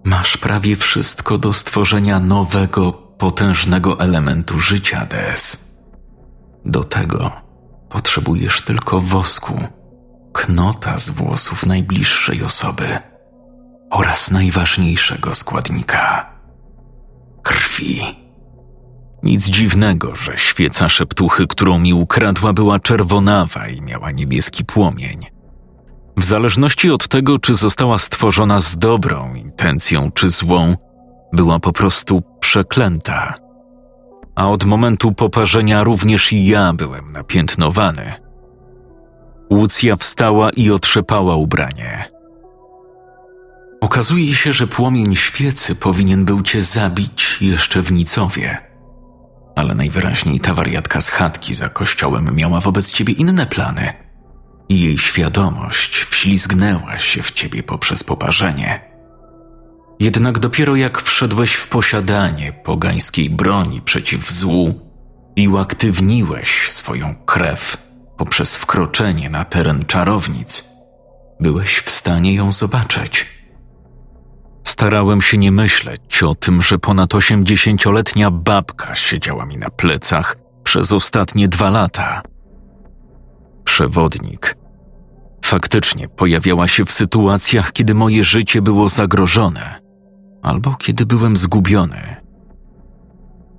Masz 0.05 0.37
prawie 0.37 0.75
wszystko 0.75 1.37
do 1.37 1.53
stworzenia 1.53 2.19
nowego, 2.19 2.91
potężnego 2.93 3.99
elementu 3.99 4.59
życia, 4.59 5.05
Des. 5.05 5.75
Do 6.65 6.83
tego 6.83 7.31
potrzebujesz 7.89 8.61
tylko 8.61 9.01
wosku 9.01 9.53
knota 10.33 10.97
z 10.97 11.09
włosów 11.09 11.65
najbliższej 11.65 12.43
osoby 12.43 12.97
oraz 13.91 14.31
najważniejszego 14.31 15.33
składnika 15.33 16.29
krwi. 17.43 18.01
Nic 19.23 19.45
dziwnego, 19.45 20.15
że 20.15 20.37
świeca 20.37 20.89
szeptuchy, 20.89 21.47
którą 21.47 21.79
mi 21.79 21.93
ukradła, 21.93 22.53
była 22.53 22.79
czerwonawa 22.79 23.67
i 23.67 23.81
miała 23.81 24.11
niebieski 24.11 24.65
płomień. 24.65 25.34
W 26.17 26.23
zależności 26.23 26.91
od 26.91 27.07
tego, 27.07 27.39
czy 27.39 27.55
została 27.55 27.97
stworzona 27.97 28.59
z 28.59 28.77
dobrą 28.77 29.35
intencją 29.35 30.11
czy 30.11 30.29
złą, 30.29 30.75
była 31.33 31.59
po 31.59 31.73
prostu 31.73 32.23
przeklęta. 32.39 33.33
A 34.35 34.49
od 34.49 34.65
momentu 34.65 35.11
poparzenia 35.11 35.83
również 35.83 36.33
i 36.33 36.45
ja 36.45 36.73
byłem 36.73 37.11
napiętnowany. 37.11 38.13
Łucja 39.51 39.95
wstała 39.95 40.49
i 40.49 40.71
otrzepała 40.71 41.35
ubranie. 41.35 42.05
Okazuje 43.81 44.35
się, 44.35 44.53
że 44.53 44.67
płomień 44.67 45.15
świecy 45.15 45.75
powinien 45.75 46.25
był 46.25 46.41
cię 46.41 46.61
zabić 46.61 47.37
jeszcze 47.41 47.81
w 47.81 47.91
Nicowie. 47.91 48.57
Ale 49.55 49.75
najwyraźniej 49.75 50.39
ta 50.39 50.53
wariatka 50.53 51.01
z 51.01 51.09
chatki 51.09 51.53
za 51.53 51.69
kościołem 51.69 52.35
miała 52.35 52.59
wobec 52.59 52.91
ciebie 52.91 53.13
inne 53.13 53.45
plany. 53.45 54.04
I 54.69 54.81
jej 54.81 54.97
świadomość 54.97 55.97
wślizgnęła 55.97 56.99
się 56.99 57.23
w 57.23 57.31
ciebie 57.31 57.63
poprzez 57.63 58.03
poparzenie. 58.03 58.81
Jednak 59.99 60.39
dopiero 60.39 60.75
jak 60.75 61.01
wszedłeś 61.01 61.53
w 61.53 61.67
posiadanie 61.67 62.53
pogańskiej 62.53 63.29
broni 63.29 63.81
przeciw 63.81 64.31
złu 64.31 64.91
i 65.35 65.47
uaktywniłeś 65.47 66.71
swoją 66.71 67.15
krew 67.15 67.77
poprzez 68.17 68.55
wkroczenie 68.55 69.29
na 69.29 69.45
teren 69.45 69.85
czarownic, 69.85 70.63
byłeś 71.39 71.79
w 71.79 71.89
stanie 71.89 72.33
ją 72.33 72.51
zobaczyć. 72.51 73.25
Starałem 74.63 75.21
się 75.21 75.37
nie 75.37 75.51
myśleć 75.51 76.23
o 76.23 76.35
tym, 76.35 76.61
że 76.61 76.79
ponad 76.79 77.15
osiemdziesięcioletnia 77.15 78.31
babka 78.31 78.95
siedziała 78.95 79.45
mi 79.45 79.57
na 79.57 79.69
plecach 79.69 80.35
przez 80.63 80.91
ostatnie 80.91 81.47
dwa 81.47 81.69
lata. 81.69 82.21
Przewodnik 83.65 84.57
faktycznie 85.45 86.07
pojawiała 86.07 86.67
się 86.67 86.85
w 86.85 86.91
sytuacjach, 86.91 87.71
kiedy 87.71 87.93
moje 87.93 88.23
życie 88.23 88.61
było 88.61 88.89
zagrożone 88.89 89.85
albo 90.41 90.75
kiedy 90.75 91.05
byłem 91.05 91.37
zgubiony. 91.37 92.15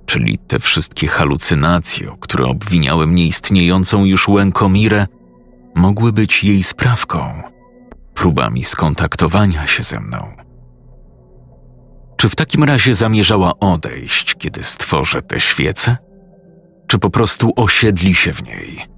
Czyli 0.05 0.37
te 0.37 0.59
wszystkie 0.59 1.07
halucynacje, 1.07 2.11
o 2.11 2.17
które 2.17 2.45
obwiniałem 2.45 3.15
nieistniejącą 3.15 4.05
już 4.05 4.27
Łękomirę, 4.27 5.07
mogły 5.75 6.13
być 6.13 6.43
jej 6.43 6.63
sprawką, 6.63 7.41
próbami 8.13 8.63
skontaktowania 8.63 9.67
się 9.67 9.83
ze 9.83 9.99
mną. 9.99 10.31
Czy 12.17 12.29
w 12.29 12.35
takim 12.35 12.63
razie 12.63 12.93
zamierzała 12.93 13.59
odejść, 13.59 14.35
kiedy 14.35 14.63
stworzę 14.63 15.21
tę 15.21 15.39
świecę? 15.39 15.97
Czy 16.87 16.99
po 16.99 17.09
prostu 17.09 17.51
osiedli 17.55 18.15
się 18.15 18.33
w 18.33 18.43
niej? 18.43 18.96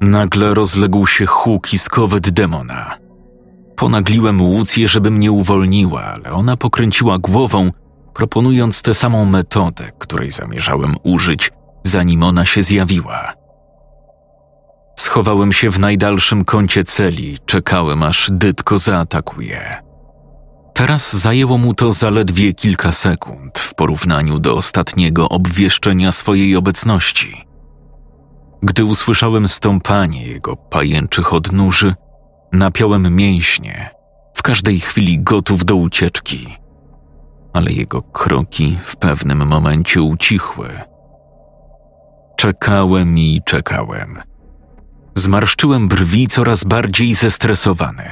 Nagle 0.00 0.54
rozległ 0.54 1.06
się 1.06 1.26
huk 1.26 1.74
i 1.74 1.78
skowyt 1.78 2.30
demona. 2.30 2.98
Ponagliłem 3.76 4.42
Łucję, 4.42 4.88
żeby 4.88 5.10
mnie 5.10 5.32
uwolniła, 5.32 6.02
ale 6.02 6.32
ona 6.32 6.56
pokręciła 6.56 7.18
głową, 7.18 7.70
proponując 8.14 8.82
tę 8.82 8.94
samą 8.94 9.24
metodę, 9.24 9.92
której 9.98 10.32
zamierzałem 10.32 10.96
użyć, 11.02 11.52
zanim 11.84 12.22
ona 12.22 12.46
się 12.46 12.62
zjawiła. 12.62 13.32
Schowałem 14.98 15.52
się 15.52 15.70
w 15.70 15.78
najdalszym 15.78 16.44
kącie 16.44 16.84
celi, 16.84 17.38
czekałem 17.46 18.02
aż 18.02 18.28
Dytko 18.32 18.78
zaatakuje. 18.78 19.82
Teraz 20.74 21.16
zajęło 21.16 21.58
mu 21.58 21.74
to 21.74 21.92
zaledwie 21.92 22.52
kilka 22.52 22.92
sekund 22.92 23.58
w 23.58 23.74
porównaniu 23.74 24.38
do 24.38 24.54
ostatniego 24.54 25.28
obwieszczenia 25.28 26.12
swojej 26.12 26.56
obecności. 26.56 27.49
Gdy 28.62 28.84
usłyszałem 28.84 29.48
stąpanie 29.48 30.26
jego 30.26 30.56
pajęczych 30.56 31.32
odnóży, 31.32 31.94
napiąłem 32.52 33.16
mięśnie, 33.16 33.90
w 34.34 34.42
każdej 34.42 34.80
chwili 34.80 35.18
gotów 35.18 35.64
do 35.64 35.76
ucieczki. 35.76 36.56
Ale 37.52 37.72
jego 37.72 38.02
kroki 38.02 38.78
w 38.82 38.96
pewnym 38.96 39.46
momencie 39.46 40.02
ucichły. 40.02 40.68
Czekałem 42.36 43.18
i 43.18 43.40
czekałem. 43.44 44.18
Zmarszczyłem 45.14 45.88
brwi 45.88 46.26
coraz 46.26 46.64
bardziej 46.64 47.14
zestresowany. 47.14 48.04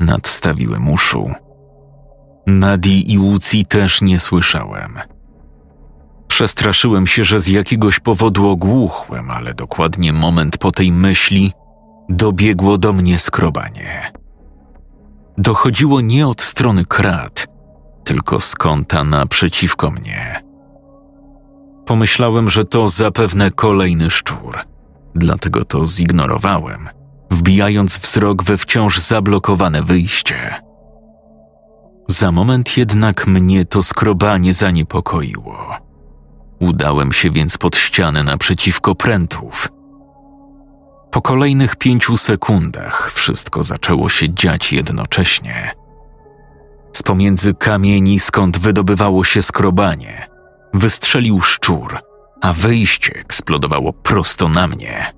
Nadstawiłem 0.00 0.88
uszu 0.88 1.30
Nadi 2.46 3.12
i 3.12 3.18
Łucji 3.18 3.64
też 3.64 4.02
nie 4.02 4.18
słyszałem. 4.18 4.98
Przestraszyłem 6.32 7.06
się, 7.06 7.24
że 7.24 7.40
z 7.40 7.48
jakiegoś 7.48 8.00
powodu 8.00 8.48
ogłuchłem, 8.48 9.30
ale 9.30 9.54
dokładnie 9.54 10.12
moment 10.12 10.58
po 10.58 10.70
tej 10.70 10.92
myśli 10.92 11.52
dobiegło 12.08 12.78
do 12.78 12.92
mnie 12.92 13.18
skrobanie. 13.18 14.12
Dochodziło 15.38 16.00
nie 16.00 16.28
od 16.28 16.42
strony 16.42 16.84
krat, 16.84 17.46
tylko 18.04 18.40
z 18.40 18.54
kąta 18.54 19.04
naprzeciwko 19.04 19.90
mnie. 19.90 20.42
Pomyślałem, 21.86 22.50
że 22.50 22.64
to 22.64 22.88
zapewne 22.88 23.50
kolejny 23.50 24.10
szczur, 24.10 24.58
dlatego 25.14 25.64
to 25.64 25.86
zignorowałem, 25.86 26.88
wbijając 27.30 27.98
wzrok 27.98 28.42
we 28.42 28.56
wciąż 28.56 28.98
zablokowane 28.98 29.82
wyjście. 29.82 30.54
Za 32.08 32.30
moment 32.30 32.76
jednak 32.76 33.26
mnie 33.26 33.64
to 33.64 33.82
skrobanie 33.82 34.54
zaniepokoiło. 34.54 35.81
Udałem 36.62 37.12
się 37.12 37.30
więc 37.30 37.58
pod 37.58 37.76
ścianę 37.76 38.24
naprzeciwko 38.24 38.94
prętów. 38.94 39.68
Po 41.10 41.22
kolejnych 41.22 41.76
pięciu 41.76 42.16
sekundach 42.16 43.12
wszystko 43.14 43.62
zaczęło 43.62 44.08
się 44.08 44.34
dziać 44.34 44.72
jednocześnie. 44.72 45.74
Z 46.92 47.02
pomiędzy 47.02 47.54
kamieni, 47.54 48.18
skąd 48.18 48.58
wydobywało 48.58 49.24
się 49.24 49.42
skrobanie, 49.42 50.26
wystrzelił 50.74 51.40
szczur, 51.40 51.98
a 52.40 52.52
wyjście 52.52 53.14
eksplodowało 53.14 53.92
prosto 53.92 54.48
na 54.48 54.66
mnie. 54.66 55.14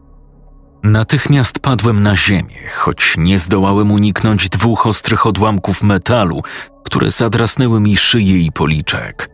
Natychmiast 0.83 1.59
padłem 1.59 2.03
na 2.03 2.17
ziemię, 2.17 2.69
choć 2.75 3.15
nie 3.19 3.39
zdołałem 3.39 3.93
uniknąć 3.93 4.49
dwóch 4.49 4.87
ostrych 4.87 5.27
odłamków 5.27 5.83
metalu, 5.83 6.43
które 6.85 7.11
zadrasnęły 7.11 7.81
mi 7.81 7.97
szyję 7.97 8.39
i 8.39 8.53
policzek. 8.53 9.34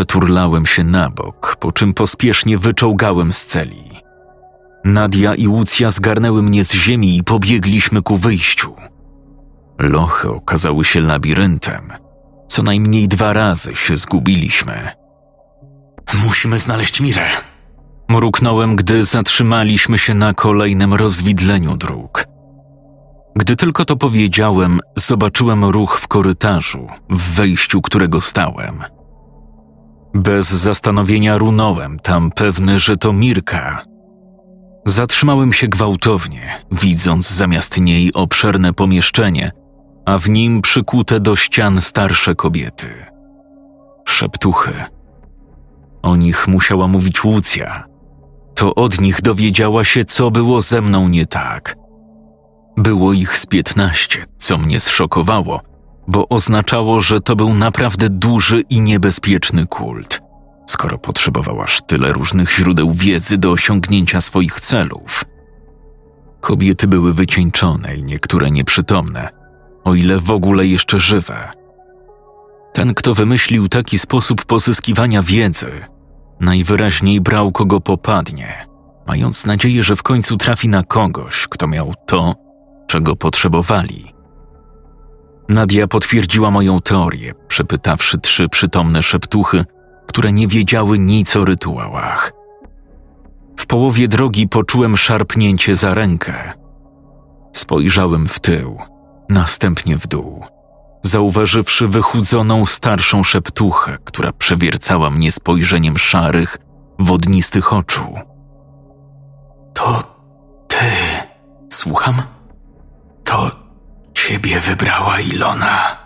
Przeturlałem 0.00 0.66
się 0.66 0.84
na 0.84 1.10
bok, 1.10 1.56
po 1.56 1.72
czym 1.72 1.94
pospiesznie 1.94 2.58
wyczołgałem 2.58 3.32
z 3.32 3.44
celi. 3.44 3.84
Nadia 4.84 5.34
i 5.34 5.48
Łucja 5.48 5.90
zgarnęły 5.90 6.42
mnie 6.42 6.64
z 6.64 6.72
ziemi 6.72 7.16
i 7.16 7.24
pobiegliśmy 7.24 8.02
ku 8.02 8.16
wyjściu. 8.16 8.74
Lochy 9.78 10.30
okazały 10.30 10.84
się 10.84 11.00
labiryntem. 11.00 11.92
Co 12.48 12.62
najmniej 12.62 13.08
dwa 13.08 13.32
razy 13.32 13.76
się 13.76 13.96
zgubiliśmy. 13.96 14.88
Musimy 16.26 16.58
znaleźć 16.58 17.00
Mirę. 17.00 17.28
Mruknąłem, 18.08 18.76
gdy 18.76 19.04
zatrzymaliśmy 19.04 19.98
się 19.98 20.14
na 20.14 20.34
kolejnym 20.34 20.94
rozwidleniu 20.94 21.76
dróg. 21.76 22.24
Gdy 23.36 23.56
tylko 23.56 23.84
to 23.84 23.96
powiedziałem, 23.96 24.80
zobaczyłem 24.96 25.64
ruch 25.64 25.98
w 25.98 26.08
korytarzu, 26.08 26.86
w 27.10 27.34
wejściu 27.34 27.82
którego 27.82 28.20
stałem. 28.20 28.84
Bez 30.14 30.50
zastanowienia 30.50 31.38
runąłem 31.38 31.98
tam 31.98 32.30
pewny, 32.30 32.78
że 32.78 32.96
to 32.96 33.12
Mirka. 33.12 33.84
Zatrzymałem 34.86 35.52
się 35.52 35.68
gwałtownie, 35.68 36.64
widząc 36.72 37.30
zamiast 37.30 37.80
niej 37.80 38.12
obszerne 38.14 38.72
pomieszczenie, 38.72 39.52
a 40.06 40.18
w 40.18 40.28
nim 40.28 40.62
przykute 40.62 41.20
do 41.20 41.36
ścian 41.36 41.80
starsze 41.80 42.34
kobiety. 42.34 42.86
Szeptuchy. 44.08 44.72
O 46.02 46.16
nich 46.16 46.48
musiała 46.48 46.88
mówić 46.88 47.24
Łucja. 47.24 47.84
To 48.54 48.74
od 48.74 49.00
nich 49.00 49.22
dowiedziała 49.22 49.84
się, 49.84 50.04
co 50.04 50.30
było 50.30 50.60
ze 50.60 50.80
mną 50.80 51.08
nie 51.08 51.26
tak– 51.26 51.74
było 52.80 53.12
ich 53.12 53.38
z 53.38 53.46
piętnaście, 53.46 54.24
co 54.38 54.58
mnie 54.58 54.80
zszokowało, 54.80 55.60
bo 56.08 56.28
oznaczało, 56.28 57.00
że 57.00 57.20
to 57.20 57.36
był 57.36 57.54
naprawdę 57.54 58.08
duży 58.08 58.60
i 58.60 58.80
niebezpieczny 58.80 59.66
kult, 59.66 60.22
skoro 60.66 60.98
potrzebował 60.98 61.62
aż 61.62 61.80
tyle 61.86 62.12
różnych 62.12 62.52
źródeł 62.52 62.92
wiedzy 62.92 63.38
do 63.38 63.50
osiągnięcia 63.50 64.20
swoich 64.20 64.60
celów. 64.60 65.24
Kobiety 66.40 66.88
były 66.88 67.14
wycieńczone 67.14 67.96
i 67.96 68.02
niektóre 68.02 68.50
nieprzytomne, 68.50 69.28
o 69.84 69.94
ile 69.94 70.18
w 70.18 70.30
ogóle 70.30 70.66
jeszcze 70.66 70.98
żywe. 70.98 71.48
Ten, 72.72 72.94
kto 72.94 73.14
wymyślił 73.14 73.68
taki 73.68 73.98
sposób 73.98 74.44
pozyskiwania 74.44 75.22
wiedzy, 75.22 75.70
najwyraźniej 76.40 77.20
brał 77.20 77.52
kogo 77.52 77.80
popadnie, 77.80 78.66
mając 79.06 79.46
nadzieję, 79.46 79.82
że 79.82 79.96
w 79.96 80.02
końcu 80.02 80.36
trafi 80.36 80.68
na 80.68 80.82
kogoś, 80.82 81.46
kto 81.48 81.66
miał 81.66 81.94
to, 82.06 82.34
czego 82.86 83.16
potrzebowali. 83.16 84.19
Nadia 85.50 85.86
potwierdziła 85.86 86.50
moją 86.50 86.80
teorię, 86.80 87.32
przepytawszy 87.48 88.18
trzy 88.18 88.48
przytomne 88.48 89.02
szeptuchy, 89.02 89.64
które 90.06 90.32
nie 90.32 90.48
wiedziały 90.48 90.98
nic 90.98 91.36
o 91.36 91.44
rytuałach. 91.44 92.32
W 93.56 93.66
połowie 93.66 94.08
drogi 94.08 94.48
poczułem 94.48 94.96
szarpnięcie 94.96 95.76
za 95.76 95.94
rękę. 95.94 96.52
Spojrzałem 97.52 98.26
w 98.26 98.40
tył, 98.40 98.78
następnie 99.28 99.96
w 99.96 100.06
dół, 100.06 100.44
zauważywszy 101.02 101.88
wychudzoną 101.88 102.66
starszą 102.66 103.24
szeptuchę, 103.24 103.98
która 104.04 104.32
przewiercała 104.32 105.10
mnie 105.10 105.32
spojrzeniem 105.32 105.98
szarych, 105.98 106.56
wodnistych 106.98 107.72
oczu. 107.72 108.14
To 109.74 110.02
ty, 110.68 110.76
słucham? 111.70 112.14
To 113.24 113.59
ciebie 114.30 114.60
wybrała 114.60 115.20
Ilona. 115.20 115.96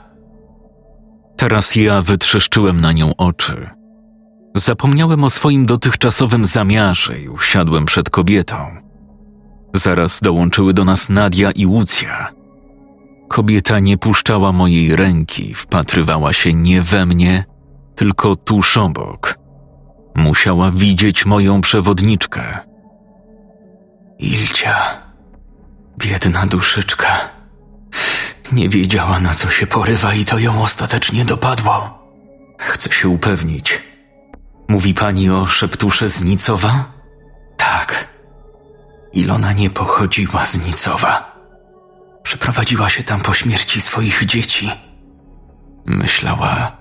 Teraz 1.37 1.77
ja 1.77 2.03
wytrzeszczyłem 2.03 2.81
na 2.81 2.93
nią 2.93 3.17
oczy. 3.17 3.71
Zapomniałem 4.57 5.25
o 5.25 5.31
swoim 5.31 5.67
dotychczasowym 5.67 6.45
zamiarze 6.45 7.19
i 7.21 7.29
usiadłem 7.29 7.85
przed 7.85 8.11
kobietą. 8.11 8.57
Zaraz 9.75 10.21
dołączyły 10.21 10.75
do 10.75 10.85
nas 10.85 11.09
Nadia 11.09 11.51
i 11.51 11.67
Łucja. 11.67 12.33
Kobieta 13.29 13.79
nie 13.79 13.99
puszczała 13.99 14.53
mojej 14.53 14.97
ręki, 14.97 15.55
wpatrywała 15.55 16.33
się 16.33 16.55
nie 16.55 16.83
we 16.83 17.07
mnie, 17.07 17.45
tylko 17.95 18.37
tuż 18.37 18.77
obok. 18.77 19.39
Musiała 20.15 20.71
widzieć 20.71 21.27
moją 21.27 21.61
przewodniczkę. 21.61 22.59
Ilcia, 24.19 24.77
biedna 25.99 26.47
duszyczka, 26.47 27.34
nie 28.53 28.69
wiedziała 28.69 29.21
na 29.21 29.35
co 29.35 29.51
się 29.51 29.67
porywa 29.67 30.15
i 30.15 30.25
to 30.25 30.39
ją 30.39 30.63
ostatecznie 30.63 31.25
dopadło. 31.25 32.05
Chcę 32.59 32.93
się 32.93 33.09
upewnić. 33.09 33.83
Mówi 34.69 34.95
pani 34.95 35.31
o 35.31 35.47
szeptusze 35.47 36.11
z 36.11 36.25
Nicowa? 36.25 36.93
Tak. 37.57 38.09
Ilona 39.13 39.53
nie 39.53 39.71
pochodziła 39.71 40.47
z 40.47 40.67
Nicowa. 40.67 41.35
Przeprowadziła 42.23 42.89
się 42.89 43.03
tam 43.03 43.21
po 43.21 43.35
śmierci 43.35 43.81
swoich 43.81 44.25
dzieci. 44.27 44.71
Myślała, 45.87 46.77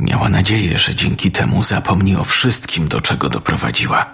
miała 0.00 0.28
nadzieję, 0.28 0.78
że 0.78 0.94
dzięki 0.94 1.30
temu 1.30 1.62
zapomni 1.62 2.16
o 2.16 2.24
wszystkim, 2.24 2.88
do 2.88 3.00
czego 3.00 3.28
doprowadziła. 3.28 4.06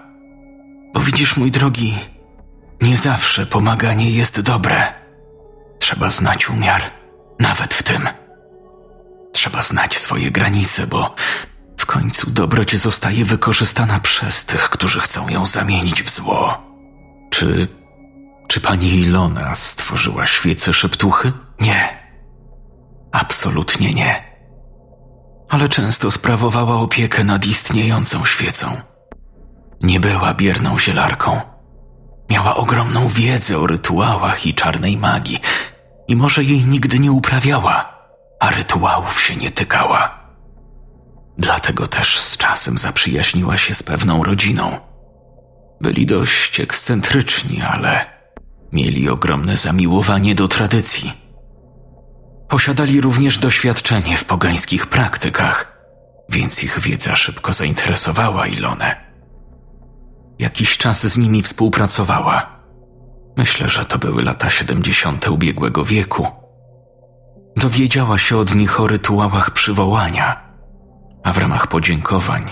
Bo 0.94 1.00
widzisz, 1.00 1.36
mój 1.36 1.50
drogi, 1.50 1.94
nie 2.82 2.96
zawsze 2.96 3.46
pomaganie 3.46 4.10
jest 4.10 4.40
dobre. 4.40 5.03
Trzeba 5.84 6.10
znać 6.10 6.50
umiar, 6.50 6.82
nawet 7.38 7.74
w 7.74 7.82
tym. 7.82 8.08
Trzeba 9.32 9.62
znać 9.62 9.98
swoje 9.98 10.30
granice, 10.30 10.86
bo 10.86 11.14
w 11.78 11.86
końcu 11.86 12.30
dobroć 12.30 12.76
zostaje 12.76 13.24
wykorzystana 13.24 14.00
przez 14.00 14.44
tych, 14.44 14.70
którzy 14.70 15.00
chcą 15.00 15.28
ją 15.28 15.46
zamienić 15.46 16.02
w 16.02 16.10
zło. 16.10 16.62
Czy. 17.30 17.68
czy 18.48 18.60
pani 18.60 18.94
Ilona 18.94 19.54
stworzyła 19.54 20.26
świece 20.26 20.72
szeptuchy? 20.72 21.32
Nie. 21.60 21.88
Absolutnie 23.12 23.94
nie. 23.94 24.24
Ale 25.48 25.68
często 25.68 26.10
sprawowała 26.10 26.74
opiekę 26.76 27.24
nad 27.24 27.46
istniejącą 27.46 28.24
świecą. 28.24 28.76
Nie 29.80 30.00
była 30.00 30.34
bierną 30.34 30.78
zielarką. 30.78 31.40
Miała 32.30 32.56
ogromną 32.56 33.08
wiedzę 33.08 33.58
o 33.58 33.66
rytuałach 33.66 34.46
i 34.46 34.54
czarnej 34.54 34.96
magii, 34.96 35.40
i 36.08 36.16
może 36.16 36.44
jej 36.44 36.64
nigdy 36.64 36.98
nie 36.98 37.12
uprawiała, 37.12 37.98
a 38.40 38.50
rytuałów 38.50 39.22
się 39.22 39.36
nie 39.36 39.50
tykała. 39.50 40.24
Dlatego 41.38 41.86
też 41.86 42.18
z 42.18 42.36
czasem 42.36 42.78
zaprzyjaźniła 42.78 43.56
się 43.56 43.74
z 43.74 43.82
pewną 43.82 44.24
rodziną. 44.24 44.78
Byli 45.80 46.06
dość 46.06 46.60
ekscentryczni, 46.60 47.62
ale 47.62 48.06
mieli 48.72 49.08
ogromne 49.08 49.56
zamiłowanie 49.56 50.34
do 50.34 50.48
tradycji. 50.48 51.12
Posiadali 52.48 53.00
również 53.00 53.38
doświadczenie 53.38 54.16
w 54.16 54.24
pogańskich 54.24 54.86
praktykach, 54.86 55.78
więc 56.28 56.62
ich 56.64 56.80
wiedza 56.80 57.16
szybko 57.16 57.52
zainteresowała 57.52 58.46
Ilonę. 58.46 58.96
Jakiś 60.38 60.78
czas 60.78 61.06
z 61.06 61.18
nimi 61.18 61.42
współpracowała. 61.42 62.53
Myślę, 63.36 63.68
że 63.68 63.84
to 63.84 63.98
były 63.98 64.22
lata 64.22 64.50
siedemdziesiąte 64.50 65.30
ubiegłego 65.30 65.84
wieku. 65.84 66.26
Dowiedziała 67.56 68.18
się 68.18 68.36
od 68.36 68.54
nich 68.54 68.80
o 68.80 68.86
rytuałach 68.86 69.50
przywołania, 69.50 70.40
a 71.24 71.32
w 71.32 71.38
ramach 71.38 71.66
podziękowań 71.66 72.44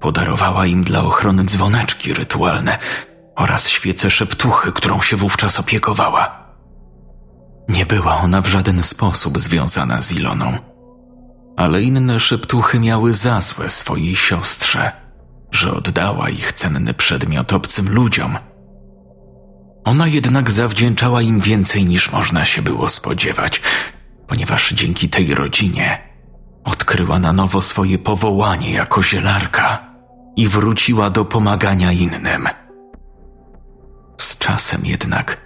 podarowała 0.00 0.66
im 0.66 0.84
dla 0.84 1.04
ochrony 1.04 1.44
dzwoneczki 1.44 2.14
rytualne 2.14 2.78
oraz 3.36 3.68
świecę 3.68 4.10
szeptuchy, 4.10 4.72
którą 4.72 5.02
się 5.02 5.16
wówczas 5.16 5.60
opiekowała. 5.60 6.46
Nie 7.68 7.86
była 7.86 8.16
ona 8.16 8.40
w 8.40 8.46
żaden 8.46 8.82
sposób 8.82 9.38
związana 9.38 10.00
z 10.00 10.12
Iloną, 10.12 10.58
ale 11.56 11.82
inne 11.82 12.20
szeptuchy 12.20 12.80
miały 12.80 13.12
za 13.14 13.40
złe 13.40 13.70
swojej 13.70 14.16
siostrze, 14.16 14.92
że 15.50 15.74
oddała 15.74 16.28
ich 16.28 16.52
cenny 16.52 16.94
przedmiot 16.94 17.52
obcym 17.52 17.94
ludziom. 17.94 18.38
Ona 19.86 20.06
jednak 20.06 20.50
zawdzięczała 20.50 21.22
im 21.22 21.40
więcej 21.40 21.84
niż 21.84 22.12
można 22.12 22.44
się 22.44 22.62
było 22.62 22.88
spodziewać, 22.88 23.60
ponieważ 24.26 24.72
dzięki 24.72 25.08
tej 25.08 25.34
rodzinie 25.34 25.98
odkryła 26.64 27.18
na 27.18 27.32
nowo 27.32 27.62
swoje 27.62 27.98
powołanie 27.98 28.72
jako 28.72 29.02
zielarka 29.02 29.94
i 30.36 30.48
wróciła 30.48 31.10
do 31.10 31.24
pomagania 31.24 31.92
innym. 31.92 32.48
Z 34.20 34.38
czasem 34.38 34.86
jednak 34.86 35.40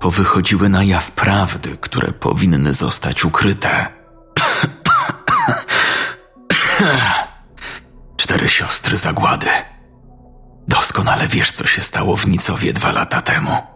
powychodziły 0.00 0.68
na 0.68 0.84
jaw 0.84 1.10
prawdy, 1.10 1.78
które 1.80 2.12
powinny 2.12 2.74
zostać 2.74 3.24
ukryte. 3.24 3.86
Cztery 8.16 8.48
siostry 8.48 8.96
zagłady. 8.96 9.46
Doskonale 10.68 11.28
wiesz, 11.28 11.52
co 11.52 11.66
się 11.66 11.82
stało 11.82 12.16
w 12.16 12.28
Nicowie 12.28 12.72
dwa 12.72 12.92
lata 12.92 13.20
temu. 13.20 13.71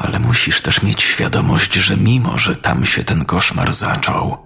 Ale 0.00 0.18
musisz 0.18 0.60
też 0.60 0.82
mieć 0.82 1.02
świadomość, 1.02 1.74
że 1.74 1.96
mimo, 1.96 2.38
że 2.38 2.56
tam 2.56 2.86
się 2.86 3.04
ten 3.04 3.24
koszmar 3.24 3.74
zaczął, 3.74 4.36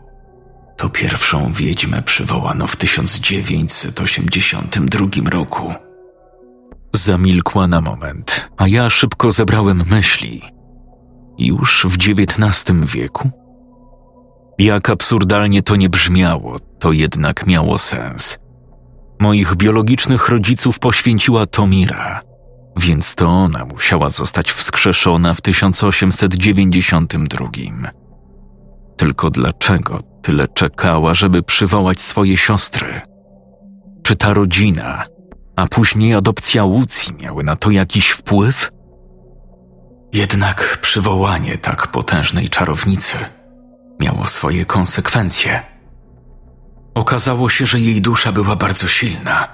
to 0.77 0.89
pierwszą 0.89 1.53
wiedźmę 1.53 2.03
przywołano 2.03 2.67
w 2.67 2.77
1982 2.77 5.31
roku. 5.31 5.73
Zamilkła 6.97 7.67
na 7.67 7.81
moment, 7.81 8.51
a 8.57 8.69
ja 8.69 8.91
szybko 8.91 9.33
zebrałem 9.33 9.83
myśli. 9.91 10.43
Już 11.39 11.87
w 11.89 11.95
XIX 11.95 12.87
wieku? 12.87 13.31
Jak 14.59 14.91
absurdalnie 14.91 15.63
to 15.63 15.77
nie 15.77 15.89
brzmiało, 15.89 16.59
to 16.79 16.93
jednak 16.93 17.47
miało 17.47 17.79
sens. 17.79 18.39
Moich 19.21 19.55
biologicznych 19.55 20.29
rodziców 20.29 20.79
poświęciła 20.79 21.47
Tomira, 21.47 22.21
więc 22.77 23.14
to 23.14 23.29
ona 23.29 23.64
musiała 23.64 24.11
zostać 24.11 24.53
wskrzeszona 24.53 25.35
w 25.35 25.41
1892. 25.41 27.49
Tylko 28.97 29.31
dlaczego 29.31 30.01
tyle 30.22 30.49
czekała, 30.49 31.14
żeby 31.14 31.43
przywołać 31.43 32.01
swoje 32.01 32.37
siostry? 32.37 33.01
Czy 34.03 34.16
ta 34.16 34.35
rodzina, 34.35 35.05
a 35.57 35.66
później 35.66 36.14
adopcja 36.14 36.64
Łucji 36.64 37.14
miały 37.22 37.45
na 37.45 37.57
to 37.57 37.70
jakiś 37.70 38.11
wpływ? 38.11 38.70
Jednak 40.12 40.79
przywołanie 40.81 41.59
tak 41.59 41.87
potężnej 41.87 42.49
czarownicy 42.49 43.16
miało 44.01 44.27
swoje 44.27 44.64
konsekwencje. 44.64 45.62
Okazało 46.95 47.49
się, 47.49 47.66
że 47.66 47.81
jej 47.81 48.01
dusza 48.01 48.33
była 48.33 48.57
bardzo 48.57 48.89
silna, 48.89 49.49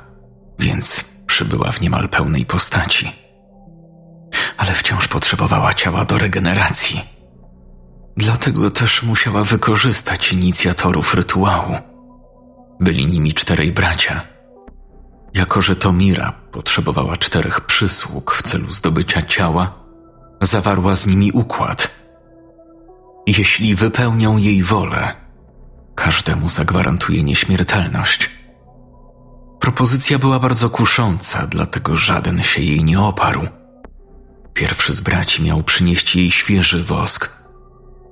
więc 0.58 1.04
przybyła 1.40 1.72
w 1.72 1.80
niemal 1.80 2.08
pełnej 2.08 2.46
postaci. 2.46 3.12
Ale 4.56 4.72
wciąż 4.72 5.08
potrzebowała 5.08 5.74
ciała 5.74 6.04
do 6.04 6.18
regeneracji. 6.18 7.00
Dlatego 8.16 8.70
też 8.70 9.02
musiała 9.02 9.44
wykorzystać 9.44 10.32
inicjatorów 10.32 11.14
rytuału. 11.14 11.76
Byli 12.80 13.06
nimi 13.06 13.34
czterej 13.34 13.72
bracia. 13.72 14.20
Jako, 15.34 15.60
że 15.62 15.76
Tomira 15.76 16.32
potrzebowała 16.52 17.16
czterech 17.16 17.60
przysług 17.60 18.34
w 18.34 18.42
celu 18.42 18.70
zdobycia 18.70 19.22
ciała, 19.22 19.72
zawarła 20.42 20.96
z 20.96 21.06
nimi 21.06 21.32
układ. 21.32 21.90
Jeśli 23.26 23.74
wypełnią 23.74 24.36
jej 24.36 24.62
wolę, 24.62 25.14
każdemu 25.94 26.48
zagwarantuje 26.48 27.22
nieśmiertelność. 27.22 28.39
Propozycja 29.60 30.18
była 30.18 30.38
bardzo 30.38 30.70
kusząca, 30.70 31.46
dlatego 31.46 31.96
żaden 31.96 32.42
się 32.42 32.62
jej 32.62 32.84
nie 32.84 33.00
oparł. 33.00 33.46
Pierwszy 34.54 34.92
z 34.92 35.00
braci 35.00 35.42
miał 35.42 35.62
przynieść 35.62 36.16
jej 36.16 36.30
świeży 36.30 36.84
wosk, 36.84 37.40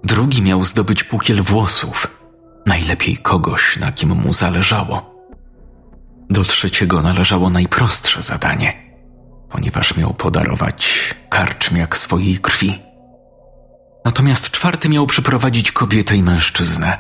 Drugi 0.05 0.43
miał 0.43 0.65
zdobyć 0.65 1.05
pukiel 1.05 1.43
włosów, 1.43 2.07
najlepiej 2.67 3.17
kogoś, 3.17 3.77
na 3.77 3.93
kim 3.93 4.09
mu 4.09 4.33
zależało. 4.33 5.15
Do 6.31 6.45
trzeciego 6.45 7.03
należało 7.03 7.51
najprostsze 7.51 8.23
zadanie, 8.23 8.97
ponieważ 9.49 9.97
miał 9.97 10.15
podarować 10.15 11.15
karczmiak 11.29 11.97
swojej 11.97 12.39
krwi. 12.39 12.79
Natomiast 14.05 14.51
czwarty 14.51 14.89
miał 14.89 15.07
przyprowadzić 15.07 15.73
kobietę 15.73 16.17
i 16.17 16.23
mężczyznę, 16.23 16.99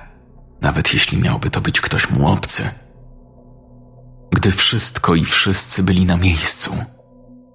nawet 0.61 0.94
jeśli 0.94 1.18
miałby 1.18 1.51
to 1.51 1.61
być 1.61 1.80
ktoś 1.80 2.11
mu 2.11 2.28
obcy. 2.28 2.70
Gdy 4.30 4.50
wszystko 4.50 5.14
i 5.14 5.24
wszyscy 5.24 5.82
byli 5.82 6.06
na 6.06 6.16
miejscu, 6.16 6.76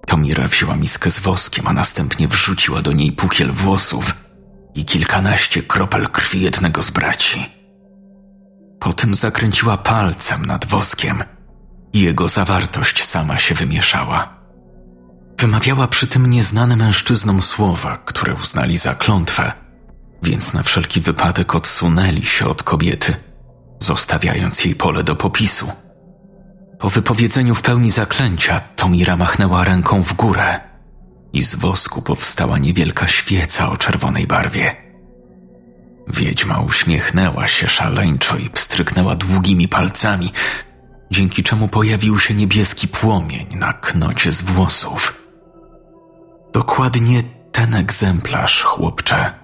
Tomira 0.06 0.48
wzięła 0.48 0.76
miskę 0.76 1.10
z 1.10 1.18
woskiem, 1.18 1.68
a 1.68 1.72
następnie 1.72 2.28
wrzuciła 2.28 2.82
do 2.82 2.92
niej 2.92 3.12
pukiel 3.12 3.52
włosów 3.52 4.14
i 4.74 4.84
kilkanaście 4.84 5.62
kropel 5.62 6.08
krwi 6.08 6.40
jednego 6.40 6.82
z 6.82 6.90
braci. 6.90 7.50
Potem 8.80 9.14
zakręciła 9.14 9.76
palcem 9.78 10.46
nad 10.46 10.64
woskiem 10.64 11.24
i 11.92 12.00
jego 12.00 12.28
zawartość 12.28 13.04
sama 13.04 13.38
się 13.38 13.54
wymieszała. 13.54 14.34
Wymawiała 15.38 15.88
przy 15.88 16.06
tym 16.06 16.30
nieznane 16.30 16.76
mężczyznom 16.76 17.42
słowa, 17.42 17.96
które 17.96 18.34
uznali 18.34 18.78
za 18.78 18.94
klątwę, 18.94 19.52
więc 20.22 20.52
na 20.52 20.62
wszelki 20.62 21.00
wypadek 21.00 21.54
odsunęli 21.54 22.22
się 22.22 22.46
od 22.46 22.62
kobiety, 22.62 23.16
zostawiając 23.80 24.64
jej 24.64 24.74
pole 24.74 25.04
do 25.04 25.16
popisu. 25.16 25.72
Po 26.78 26.90
wypowiedzeniu 26.90 27.54
w 27.54 27.62
pełni 27.62 27.90
zaklęcia, 27.90 28.60
Tomira 28.76 29.16
machnęła 29.16 29.64
ręką 29.64 30.02
w 30.02 30.14
górę 30.14 30.60
i 31.32 31.42
z 31.42 31.54
wosku 31.54 32.02
powstała 32.02 32.58
niewielka 32.58 33.08
świeca 33.08 33.70
o 33.70 33.76
czerwonej 33.76 34.26
barwie. 34.26 34.76
Wiedźma 36.08 36.60
uśmiechnęła 36.60 37.48
się 37.48 37.68
szaleńczo 37.68 38.36
i 38.36 38.50
pstryknęła 38.50 39.14
długimi 39.14 39.68
palcami, 39.68 40.32
dzięki 41.10 41.42
czemu 41.42 41.68
pojawił 41.68 42.18
się 42.18 42.34
niebieski 42.34 42.88
płomień 42.88 43.46
na 43.54 43.72
knocie 43.72 44.32
z 44.32 44.42
włosów. 44.42 45.22
Dokładnie 46.52 47.22
ten 47.52 47.74
egzemplarz, 47.74 48.62
chłopcze, 48.62 49.34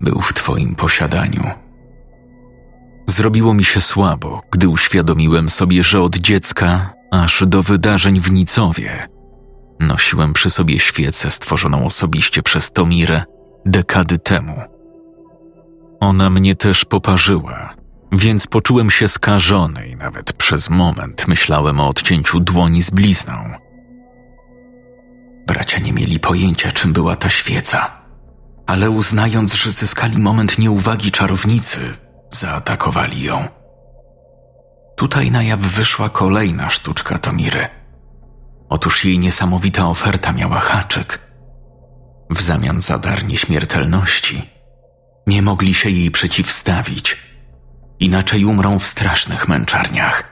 był 0.00 0.20
w 0.20 0.32
twoim 0.32 0.74
posiadaniu. 0.74 1.67
Zrobiło 3.08 3.54
mi 3.54 3.64
się 3.64 3.80
słabo, 3.80 4.42
gdy 4.50 4.68
uświadomiłem 4.68 5.50
sobie, 5.50 5.84
że 5.84 6.00
od 6.00 6.16
dziecka 6.16 6.94
aż 7.10 7.44
do 7.46 7.62
wydarzeń 7.62 8.20
w 8.20 8.30
Nicowie 8.30 9.08
nosiłem 9.80 10.32
przy 10.32 10.50
sobie 10.50 10.80
świecę 10.80 11.30
stworzoną 11.30 11.86
osobiście 11.86 12.42
przez 12.42 12.72
Tomirę 12.72 13.22
dekady 13.66 14.18
temu. 14.18 14.62
Ona 16.00 16.30
mnie 16.30 16.54
też 16.54 16.84
poparzyła, 16.84 17.74
więc 18.12 18.46
poczułem 18.46 18.90
się 18.90 19.08
skażony 19.08 19.88
i 19.88 19.96
nawet 19.96 20.32
przez 20.32 20.70
moment 20.70 21.28
myślałem 21.28 21.80
o 21.80 21.88
odcięciu 21.88 22.40
dłoni 22.40 22.82
z 22.82 22.90
blizną. 22.90 23.34
Bracia 25.46 25.78
nie 25.78 25.92
mieli 25.92 26.20
pojęcia, 26.20 26.72
czym 26.72 26.92
była 26.92 27.16
ta 27.16 27.30
świeca, 27.30 27.90
ale 28.66 28.90
uznając, 28.90 29.54
że 29.54 29.70
zyskali 29.70 30.18
moment 30.18 30.58
nieuwagi 30.58 31.10
czarownicy, 31.10 32.07
zaatakowali 32.30 33.22
ją. 33.22 33.48
Tutaj 34.96 35.30
na 35.30 35.42
jaw 35.42 35.60
wyszła 35.60 36.08
kolejna 36.08 36.70
sztuczka 36.70 37.18
Tomiry. 37.18 37.68
Otóż 38.68 39.04
jej 39.04 39.18
niesamowita 39.18 39.88
oferta 39.88 40.32
miała 40.32 40.60
haczyk. 40.60 41.18
W 42.30 42.42
zamian 42.42 42.80
za 42.80 42.98
dar 42.98 43.24
nieśmiertelności 43.24 44.50
nie 45.26 45.42
mogli 45.42 45.74
się 45.74 45.90
jej 45.90 46.10
przeciwstawić, 46.10 47.16
inaczej 48.00 48.44
umrą 48.44 48.78
w 48.78 48.86
strasznych 48.86 49.48
męczarniach 49.48 50.24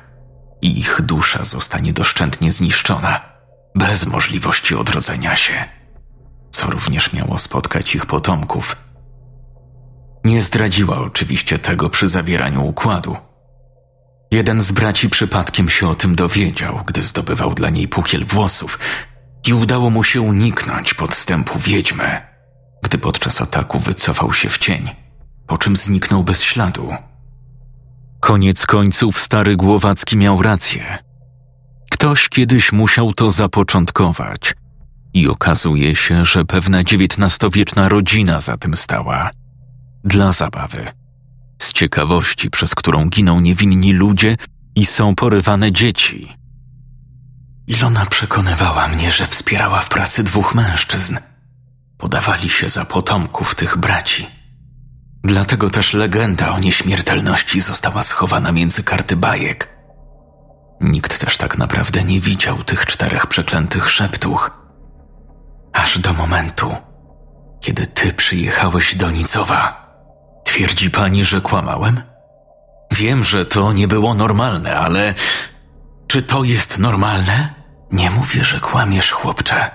i 0.63 0.79
ich 0.79 1.01
dusza 1.03 1.45
zostanie 1.45 1.93
doszczętnie 1.93 2.53
zniszczona, 2.53 3.21
bez 3.75 4.07
możliwości 4.07 4.75
odrodzenia 4.75 5.37
się, 5.37 5.65
co 6.51 6.71
również 6.71 7.13
miało 7.13 7.39
spotkać 7.39 7.95
ich 7.95 8.07
potomków– 8.07 8.77
nie 10.27 10.43
zdradziła 10.43 10.99
oczywiście 10.99 11.59
tego 11.59 11.91
przy 11.91 12.09
zawieraniu 12.09 12.67
układu. 12.67 13.17
Jeden 14.31 14.63
z 14.63 14.73
braci 14.73 15.11
przypadkiem 15.11 15.71
się 15.71 15.89
o 15.89 15.95
tym 15.95 16.15
dowiedział, 16.15 16.81
gdy 16.87 17.03
zdobywał 17.03 17.55
dla 17.55 17.71
niej 17.71 17.89
pukiel 17.89 18.25
włosów 18.25 18.79
i 19.47 19.55
udało 19.55 19.91
mu 19.91 20.05
się 20.05 20.21
uniknąć 20.21 20.95
podstępu 20.95 21.59
wiedźmy, 21.59 22.21
gdy 22.83 22.99
podczas 22.99 23.41
ataku 23.41 23.79
wycofał 23.79 24.33
się 24.33 24.49
w 24.49 24.59
cień, 24.59 24.91
po 25.47 25.59
czym 25.59 25.77
zniknął 25.77 26.25
bez 26.25 26.43
śladu. 26.43 26.95
Koniec 28.21 28.67
końców 28.67 29.19
stary 29.19 29.57
Głowacki 29.57 30.17
miał 30.17 30.43
rację. 30.43 30.99
Ktoś 31.91 32.29
kiedyś 32.29 32.73
musiał 32.73 33.13
to 33.13 33.31
zapoczątkować 33.31 34.55
i 35.15 35.29
okazuje 35.29 35.97
się, 35.97 36.25
że 36.25 36.45
pewna 36.45 36.85
dziewiętnastowieczna 36.85 37.89
rodzina 37.89 38.41
za 38.41 38.57
tym 38.57 38.77
stała– 38.77 39.31
dla 40.07 40.33
zabawy, 40.33 40.87
z 41.59 41.73
ciekawości, 41.73 42.51
przez 42.51 42.75
którą 42.75 43.09
giną 43.09 43.41
niewinni 43.41 43.93
ludzie 43.93 44.37
i 44.75 44.87
są 44.87 45.15
porywane 45.15 45.73
dzieci. 45.73 46.33
Ilona 47.67 48.07
przekonywała 48.07 48.89
mnie, 48.89 49.13
że 49.13 49.27
wspierała 49.27 49.81
w 49.81 49.89
pracy 49.89 50.25
dwóch 50.25 50.55
mężczyzn. 50.55 51.17
Podawali 51.99 52.49
się 52.49 52.69
za 52.69 52.85
potomków 52.85 53.55
tych 53.55 53.77
braci. 53.77 54.27
Dlatego 55.25 55.71
też 55.71 55.95
legenda 55.95 56.51
o 56.51 56.59
nieśmiertelności 56.59 57.61
została 57.61 58.03
schowana 58.03 58.53
między 58.53 58.83
karty 58.83 59.17
bajek. 59.17 59.77
Nikt 60.81 61.19
też 61.19 61.37
tak 61.37 61.59
naprawdę 61.59 62.05
nie 62.05 62.21
widział 62.21 62.65
tych 62.65 62.87
czterech 62.87 63.27
przeklętych 63.27 63.91
szeptuch. 63.91 64.51
Aż 65.73 65.99
do 65.99 66.13
momentu, 66.13 66.75
kiedy 67.61 67.87
ty 67.87 68.13
przyjechałeś 68.13 68.97
do 68.97 69.11
Nicowa. 69.11 69.86
Twierdzi 70.57 70.91
pani, 70.91 71.25
że 71.25 71.41
kłamałem? 71.41 72.01
Wiem, 72.93 73.25
że 73.25 73.47
to 73.47 73.73
nie 73.73 73.89
było 73.89 74.15
normalne, 74.15 74.77
ale 74.77 75.15
czy 76.07 76.23
to 76.23 76.45
jest 76.45 76.79
normalne? 76.79 77.55
Nie 77.93 78.11
mówię, 78.11 78.45
że 78.45 78.61
kłamiesz, 78.61 79.11
chłopcze. 79.11 79.71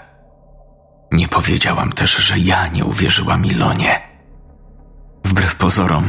Nie 1.11 1.27
powiedziałam 1.27 1.91
też, 1.91 2.15
że 2.15 2.39
ja 2.39 2.67
nie 2.67 2.85
uwierzyłam 2.85 3.45
Ilonie. 3.45 4.01
Wbrew 5.25 5.55
pozorom, 5.55 6.05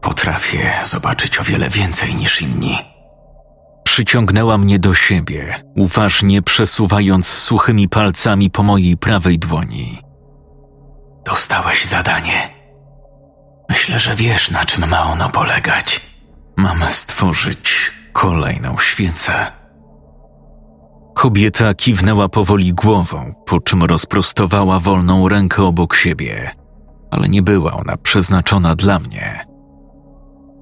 potrafię 0.00 0.72
zobaczyć 0.84 1.40
o 1.40 1.44
wiele 1.44 1.68
więcej 1.68 2.14
niż 2.14 2.42
inni. 2.42 2.78
Przyciągnęła 3.84 4.58
mnie 4.58 4.78
do 4.78 4.94
siebie, 4.94 5.54
uważnie 5.76 6.42
przesuwając 6.42 7.26
suchymi 7.26 7.88
palcami 7.88 8.50
po 8.50 8.62
mojej 8.62 8.96
prawej 8.96 9.38
dłoni. 9.38 10.02
Dostałeś 11.24 11.84
zadanie 11.84 12.49
Myślę, 13.70 13.98
że 13.98 14.14
wiesz, 14.14 14.50
na 14.50 14.64
czym 14.64 14.88
ma 14.88 15.12
ono 15.12 15.28
polegać. 15.28 16.00
Mamy 16.56 16.92
stworzyć 16.92 17.92
kolejną 18.12 18.78
świecę. 18.78 19.32
Kobieta 21.14 21.74
kiwnęła 21.74 22.28
powoli 22.28 22.74
głową, 22.74 23.34
po 23.46 23.60
czym 23.60 23.82
rozprostowała 23.84 24.80
wolną 24.80 25.28
rękę 25.28 25.62
obok 25.62 25.94
siebie, 25.94 26.50
ale 27.10 27.28
nie 27.28 27.42
była 27.42 27.72
ona 27.72 27.96
przeznaczona 27.96 28.76
dla 28.76 28.98
mnie. 28.98 29.46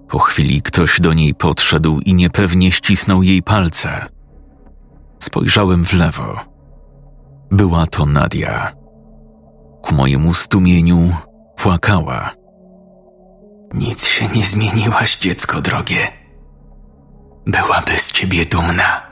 Po 0.08 0.18
chwili 0.18 0.62
ktoś 0.62 1.00
do 1.00 1.12
niej 1.12 1.34
podszedł 1.34 2.00
i 2.00 2.14
niepewnie 2.14 2.72
ścisnął 2.72 3.22
jej 3.22 3.42
palce. 3.42 4.06
Spojrzałem 5.18 5.84
w 5.84 5.92
lewo. 5.92 6.40
Była 7.50 7.86
to 7.86 8.06
Nadia. 8.06 8.72
Ku 9.82 9.94
mojemu 9.94 10.34
stumieniu 10.34 11.12
płakała. 11.56 12.37
Nic 13.74 14.06
się 14.06 14.28
nie 14.28 14.44
zmieniłaś, 14.44 15.16
dziecko 15.16 15.60
drogie. 15.60 16.12
Byłaby 17.46 17.96
z 17.96 18.12
ciebie 18.12 18.46
dumna. 18.46 19.02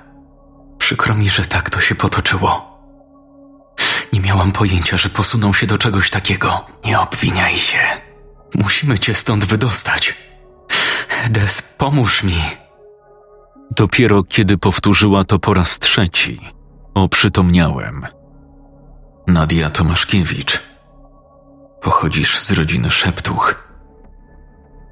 Przykro 0.78 1.14
mi, 1.14 1.30
że 1.30 1.44
tak 1.44 1.70
to 1.70 1.80
się 1.80 1.94
potoczyło. 1.94 2.76
Nie 4.12 4.20
miałam 4.20 4.52
pojęcia, 4.52 4.96
że 4.96 5.08
posuną 5.08 5.52
się 5.52 5.66
do 5.66 5.78
czegoś 5.78 6.10
takiego. 6.10 6.66
Nie 6.84 7.00
obwiniaj 7.00 7.56
się. 7.56 7.78
Musimy 8.54 8.98
cię 8.98 9.14
stąd 9.14 9.44
wydostać. 9.44 10.14
Des, 11.30 11.62
pomóż 11.62 12.22
mi. 12.22 12.42
Dopiero 13.70 14.24
kiedy 14.24 14.58
powtórzyła 14.58 15.24
to 15.24 15.38
po 15.38 15.54
raz 15.54 15.78
trzeci, 15.78 16.40
oprzytomniałem. 16.94 18.06
Nadia 19.26 19.70
Tomaszkiewicz. 19.70 20.62
Pochodzisz 21.82 22.38
z 22.38 22.50
rodziny 22.52 22.90
Szeptuch. 22.90 23.65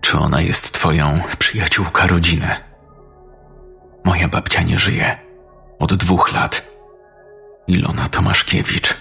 Czy 0.04 0.18
ona 0.18 0.40
jest 0.40 0.72
twoją 0.74 1.20
przyjaciółka 1.38 2.06
rodziny? 2.06 2.48
Moja 4.04 4.28
babcia 4.28 4.62
nie 4.62 4.78
żyje. 4.78 5.18
Od 5.78 5.94
dwóch 5.94 6.32
lat. 6.32 6.62
Ilona 7.66 8.08
Tomaszkiewicz. 8.08 8.94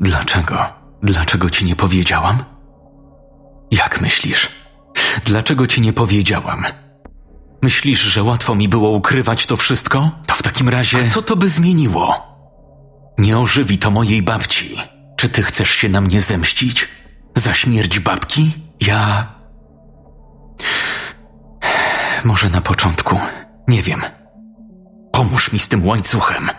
Dlaczego? 0.00 0.64
Dlaczego 1.02 1.50
ci 1.50 1.64
nie 1.64 1.76
powiedziałam? 1.76 2.44
Jak 3.70 4.00
myślisz? 4.00 4.48
Dlaczego 5.24 5.66
ci 5.66 5.80
nie 5.80 5.92
powiedziałam? 5.92 6.64
Myślisz, 7.62 8.00
że 8.00 8.22
łatwo 8.22 8.54
mi 8.54 8.68
było 8.68 8.90
ukrywać 8.90 9.46
to 9.46 9.56
wszystko? 9.56 10.10
To 10.26 10.34
w 10.34 10.42
takim 10.42 10.68
razie. 10.68 11.04
A 11.06 11.10
co 11.10 11.22
to 11.22 11.36
by 11.36 11.48
zmieniło? 11.48 12.22
Nie 13.18 13.38
ożywi 13.38 13.78
to 13.78 13.90
mojej 13.90 14.22
babci. 14.22 14.76
Czy 15.16 15.28
ty 15.28 15.42
chcesz 15.42 15.70
się 15.70 15.88
na 15.88 16.00
mnie 16.00 16.20
zemścić? 16.20 16.88
Za 17.36 17.54
śmierć 17.54 18.00
babki? 18.00 18.71
Ja. 18.86 19.26
Może 22.24 22.50
na 22.50 22.60
początku. 22.60 23.16
Nie 23.68 23.82
wiem. 23.82 24.02
Pomóż 25.12 25.52
mi 25.52 25.58
z 25.58 25.68
tym 25.68 25.86
łańcuchem. 25.86 26.50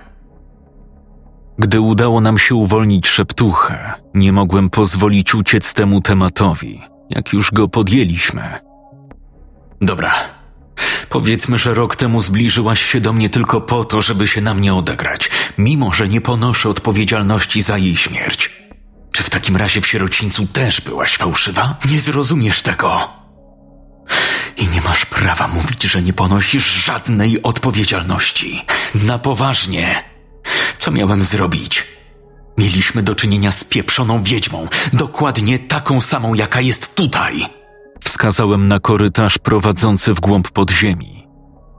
Gdy 1.60 1.82
udało 1.82 2.22
nam 2.22 2.38
się 2.38 2.56
uwolnić 2.56 3.08
szeptuchę, 3.08 3.94
nie 4.14 4.32
mogłem 4.32 4.70
pozwolić 4.70 5.36
uciec 5.36 5.74
temu 5.74 6.02
tematowi, 6.02 6.82
jak 7.10 7.34
już 7.34 7.52
go 7.52 7.68
podjęliśmy. 7.68 8.60
Dobra. 9.82 10.14
Powiedzmy, 11.10 11.58
że 11.58 11.74
rok 11.74 11.96
temu 11.96 12.22
zbliżyłaś 12.22 12.82
się 12.82 13.02
do 13.02 13.14
mnie 13.14 13.30
tylko 13.30 13.62
po 13.62 13.86
to, 13.86 14.02
żeby 14.02 14.28
się 14.28 14.42
na 14.42 14.54
mnie 14.54 14.74
odegrać, 14.74 15.30
mimo 15.58 15.92
że 15.92 16.08
nie 16.08 16.22
ponoszę 16.22 16.70
odpowiedzialności 16.70 17.62
za 17.62 17.78
jej 17.78 17.96
śmierć. 17.96 18.62
Czy 19.14 19.24
w 19.24 19.30
takim 19.30 19.57
razie 19.57 19.82
w 19.82 19.88
sierocińcu 19.88 20.47
też 20.47 20.82
byłaś 20.82 21.18
fałszywa? 21.18 21.78
Nie 21.91 21.99
zrozumiesz 21.99 22.61
tego. 22.61 23.09
I 24.57 24.68
nie 24.68 24.82
masz 24.82 25.05
prawa 25.05 25.47
mówić, 25.47 25.84
że 25.84 26.01
nie 26.01 26.14
ponosisz 26.14 26.66
żadnej 26.66 27.43
odpowiedzialności. 27.43 28.61
Na 29.07 29.20
poważnie. 29.20 30.03
Co 30.78 30.91
miałem 30.91 31.24
zrobić? 31.24 31.88
Mieliśmy 32.57 33.03
do 33.03 33.16
czynienia 33.16 33.51
z 33.51 33.64
pieprzoną 33.64 34.24
wiedźmą, 34.24 34.68
dokładnie 34.93 35.59
taką 35.59 36.01
samą, 36.01 36.34
jaka 36.34 36.61
jest 36.61 36.95
tutaj. 36.95 37.45
Wskazałem 38.03 38.68
na 38.68 38.80
korytarz 38.80 39.38
prowadzący 39.38 40.14
w 40.14 40.20
głąb 40.20 40.49
podziemi, 40.51 41.28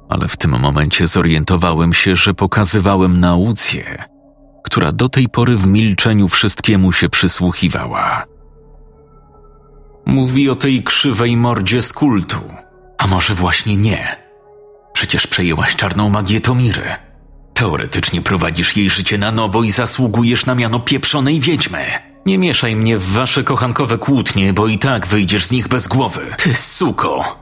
ale 0.09 0.29
w 0.29 0.37
tym 0.37 0.59
momencie 0.61 1.07
zorientowałem 1.07 1.95
się, 1.95 2.17
że 2.17 2.35
pokazywałem 2.35 3.21
naucję, 3.21 4.05
która 4.75 4.93
do 4.93 5.09
tej 5.09 5.29
pory 5.29 5.57
w 5.57 5.67
milczeniu 5.67 6.29
wszystkiemu 6.29 6.93
się 6.93 7.09
przysłuchiwała. 7.09 8.25
Mówi 10.07 10.51
o 10.51 10.55
tej 10.55 10.83
krzywej 10.83 11.37
mordzie 11.37 11.83
z 11.83 11.93
kultu. 11.93 12.37
A 12.99 13.07
może 13.07 13.35
właśnie 13.35 13.77
nie? 13.77 14.17
Przecież 14.93 15.27
przejęłaś 15.27 15.77
czarną 15.77 16.09
magię 16.09 16.41
Tomiry. 16.41 16.83
Teoretycznie 17.53 18.23
prowadzisz 18.23 18.77
jej 18.77 18.91
życie 18.91 19.19
na 19.19 19.33
nowo 19.33 19.63
i 19.63 19.71
zasługujesz 19.71 20.47
na 20.47 20.55
miano 20.55 20.81
pieprzonej 20.81 21.41
wiedźmy. 21.41 21.85
Nie 22.27 22.39
mieszaj 22.39 22.77
mnie 22.77 22.99
w 22.99 23.13
wasze 23.13 23.45
kochankowe 23.45 23.99
kłótnie, 23.99 24.53
bo 24.53 24.67
i 24.67 24.79
tak 24.79 25.07
wyjdziesz 25.07 25.47
z 25.47 25.51
nich 25.51 25.69
bez 25.69 25.89
głowy. 25.89 26.21
Ty 26.39 26.55
suko! 26.55 27.39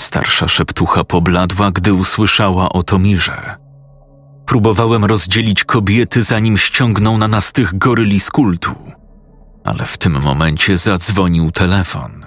Starsza 0.00 0.48
szeptucha 0.48 1.04
pobladła, 1.04 1.70
gdy 1.70 1.94
usłyszała 1.94 2.68
o 2.68 2.82
Tomirze. 2.82 3.65
Próbowałem 4.46 5.04
rozdzielić 5.04 5.64
kobiety, 5.64 6.22
zanim 6.22 6.58
ściągną 6.58 7.18
na 7.18 7.28
nas 7.28 7.52
tych 7.52 7.78
goryli 7.78 8.20
z 8.20 8.30
kultu, 8.30 8.74
ale 9.64 9.84
w 9.84 9.98
tym 9.98 10.20
momencie 10.20 10.78
zadzwonił 10.78 11.50
telefon. 11.50 12.26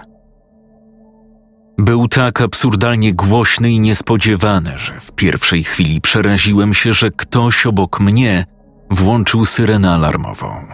Był 1.77 2.07
tak 2.07 2.41
absurdalnie 2.41 3.13
głośny 3.13 3.71
i 3.71 3.79
niespodziewany, 3.79 4.77
że 4.77 4.99
w 4.99 5.11
pierwszej 5.11 5.63
chwili 5.63 6.01
przeraziłem 6.01 6.73
się, 6.73 6.93
że 6.93 7.09
ktoś 7.11 7.65
obok 7.65 7.99
mnie 7.99 8.45
włączył 8.91 9.45
syrenę 9.45 9.93
alarmową. 9.93 10.67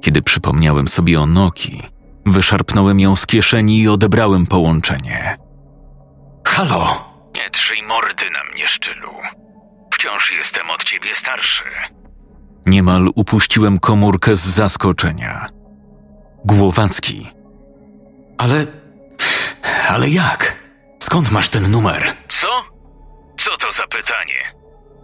Kiedy 0.00 0.22
przypomniałem 0.22 0.88
sobie 0.88 1.20
o 1.20 1.26
Noki, 1.26 1.82
wyszarpnąłem 2.26 3.00
ją 3.00 3.16
z 3.16 3.26
kieszeni 3.26 3.82
i 3.82 3.88
odebrałem 3.88 4.46
połączenie. 4.46 5.38
Halo! 6.46 7.10
Nie 7.34 7.50
trzyj 7.50 7.82
mordy 7.82 8.24
na 8.30 8.54
mnie, 8.54 8.68
szczylu. 8.68 9.10
Wciąż 10.00 10.32
jestem 10.32 10.70
od 10.70 10.84
ciebie 10.84 11.14
starszy. 11.14 11.64
Niemal 12.66 13.08
upuściłem 13.14 13.80
komórkę 13.80 14.36
z 14.36 14.40
zaskoczenia. 14.40 15.48
Głowacki. 16.44 17.30
Ale. 18.38 18.66
Ale 19.88 20.08
jak? 20.08 20.56
Skąd 21.02 21.32
masz 21.32 21.48
ten 21.48 21.70
numer? 21.70 22.12
Co? 22.28 22.64
Co 23.38 23.56
to 23.56 23.72
za 23.72 23.86
pytanie? 23.86 24.54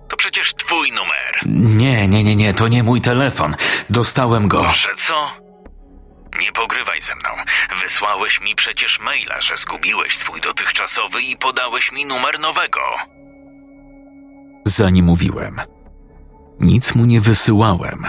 To 0.09 0.17
przecież 0.17 0.55
twój 0.55 0.93
numer. 0.93 1.41
Nie, 1.77 2.09
nie, 2.09 2.25
nie, 2.25 2.37
nie, 2.37 2.55
to 2.55 2.69
nie 2.69 2.83
mój 2.83 3.01
telefon. 3.01 3.57
Dostałem 3.91 4.49
go. 4.49 4.73
Że 4.73 4.95
co? 4.97 5.31
Nie 6.41 6.53
pogrywaj 6.53 7.01
ze 7.01 7.15
mną. 7.15 7.31
Wysłałeś 7.83 8.41
mi 8.41 8.55
przecież 8.55 9.01
maila, 9.01 9.41
że 9.41 9.57
zgubiłeś 9.57 10.17
swój 10.17 10.41
dotychczasowy 10.41 11.23
i 11.23 11.37
podałeś 11.37 11.93
mi 11.93 12.07
numer 12.07 12.41
nowego. 12.41 12.81
Za 14.67 14.91
nie 14.91 15.03
mówiłem. 15.03 15.61
Nic 16.61 16.95
mu 16.95 17.05
nie 17.05 17.21
wysyłałem, 17.21 18.07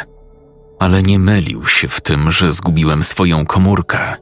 ale 0.79 1.03
nie 1.03 1.19
mylił 1.19 1.67
się 1.67 1.87
w 1.87 2.01
tym, 2.01 2.31
że 2.31 2.51
zgubiłem 2.51 3.03
swoją 3.03 3.45
komórkę. 3.45 4.15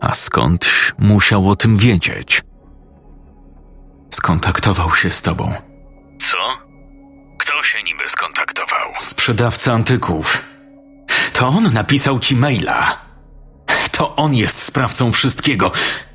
A 0.00 0.14
skądś 0.14 0.92
musiał 0.98 1.48
o 1.48 1.56
tym 1.56 1.76
wiedzieć. 1.76 2.42
Skontaktował 4.10 4.94
się 4.94 5.10
z 5.10 5.22
tobą. 5.22 5.52
Co? 6.20 6.38
Kto 7.38 7.62
się 7.62 7.82
niby 7.82 8.08
skontaktował? 8.08 8.88
Sprzedawca 9.00 9.72
antyków. 9.72 10.44
To 11.32 11.48
on 11.48 11.72
napisał 11.72 12.18
ci 12.18 12.36
maila. 12.36 12.98
To 13.90 14.16
on 14.16 14.34
jest 14.34 14.58
sprawcą 14.62 15.12
wszystkiego. 15.12 15.70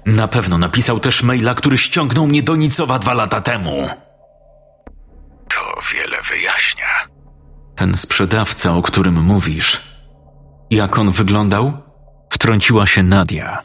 Na 0.05 0.27
pewno 0.27 0.57
napisał 0.57 0.99
też 0.99 1.23
maila, 1.23 1.55
który 1.55 1.77
ściągnął 1.77 2.27
mnie 2.27 2.43
do 2.43 2.55
Nicowa 2.55 2.99
dwa 2.99 3.13
lata 3.13 3.41
temu. 3.41 3.89
To 5.49 5.81
wiele 5.93 6.17
wyjaśnia. 6.29 7.07
Ten 7.75 7.97
sprzedawca, 7.97 8.75
o 8.75 8.81
którym 8.81 9.23
mówisz. 9.23 9.81
Jak 10.69 10.99
on 10.99 11.11
wyglądał? 11.11 11.73
Wtrąciła 12.29 12.87
się 12.87 13.03
Nadia. 13.03 13.63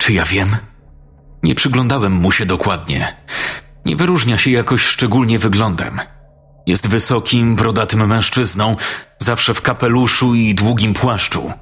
Czy 0.00 0.12
ja 0.12 0.24
wiem? 0.24 0.56
Nie 1.42 1.54
przyglądałem 1.54 2.12
mu 2.12 2.32
się 2.32 2.46
dokładnie. 2.46 3.16
Nie 3.84 3.96
wyróżnia 3.96 4.38
się 4.38 4.50
jakoś 4.50 4.82
szczególnie 4.82 5.38
wyglądem. 5.38 6.00
Jest 6.66 6.88
wysokim, 6.88 7.56
brodatym 7.56 8.06
mężczyzną, 8.06 8.76
zawsze 9.18 9.54
w 9.54 9.62
kapeluszu 9.62 10.34
i 10.34 10.54
długim 10.54 10.94
płaszczu. 10.94 11.52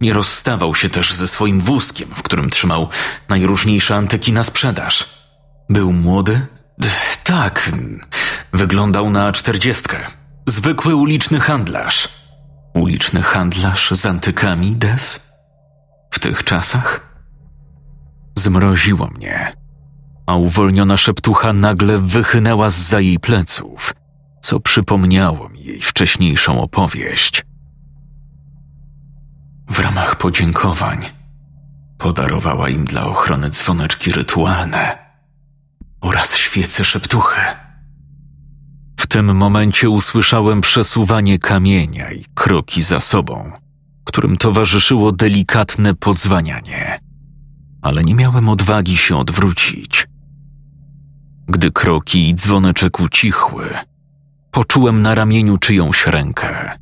Nie 0.00 0.12
rozstawał 0.12 0.74
się 0.74 0.88
też 0.88 1.12
ze 1.12 1.28
swoim 1.28 1.60
wózkiem, 1.60 2.08
w 2.14 2.22
którym 2.22 2.50
trzymał 2.50 2.88
najróżniejsze 3.28 3.96
antyki 3.96 4.32
na 4.32 4.42
sprzedaż. 4.42 5.08
Był 5.68 5.92
młody? 5.92 6.46
Tak, 7.24 7.72
wyglądał 8.52 9.10
na 9.10 9.32
czterdziestkę. 9.32 9.96
Zwykły 10.48 10.94
uliczny 10.94 11.40
handlarz. 11.40 12.08
Uliczny 12.74 13.22
handlarz 13.22 13.90
z 13.90 14.06
antykami, 14.06 14.76
Des? 14.76 15.32
W 16.10 16.18
tych 16.18 16.44
czasach? 16.44 17.16
Zmroziło 18.38 19.06
mnie, 19.06 19.52
a 20.26 20.34
uwolniona 20.34 20.96
szeptucha 20.96 21.52
nagle 21.52 21.98
wychynęła 21.98 22.70
z 22.70 22.76
za 22.76 23.00
jej 23.00 23.18
pleców, 23.18 23.94
co 24.40 24.60
przypomniało 24.60 25.48
mi 25.48 25.64
jej 25.64 25.80
wcześniejszą 25.80 26.60
opowieść. 26.60 27.42
W 29.70 29.78
ramach 29.78 30.16
podziękowań 30.16 30.98
podarowała 31.98 32.68
im 32.68 32.84
dla 32.84 33.06
ochrony 33.06 33.50
dzwoneczki 33.50 34.12
rytualne 34.12 35.05
oraz 36.06 36.36
świece 36.36 36.84
szeptuchy. 36.84 37.40
W 39.00 39.06
tym 39.06 39.36
momencie 39.36 39.90
usłyszałem 39.90 40.60
przesuwanie 40.60 41.38
kamienia 41.38 42.12
i 42.12 42.24
kroki 42.34 42.82
za 42.82 43.00
sobą, 43.00 43.52
którym 44.04 44.36
towarzyszyło 44.36 45.12
delikatne 45.12 45.94
podzwanianie, 45.94 46.98
ale 47.82 48.04
nie 48.04 48.14
miałem 48.14 48.48
odwagi 48.48 48.96
się 48.96 49.16
odwrócić. 49.16 50.08
Gdy 51.48 51.70
kroki 51.70 52.28
i 52.28 52.34
dzwoneczek 52.34 53.00
ucichły, 53.00 53.74
poczułem 54.50 55.02
na 55.02 55.14
ramieniu 55.14 55.58
czyjąś 55.58 56.06
rękę. 56.06 56.78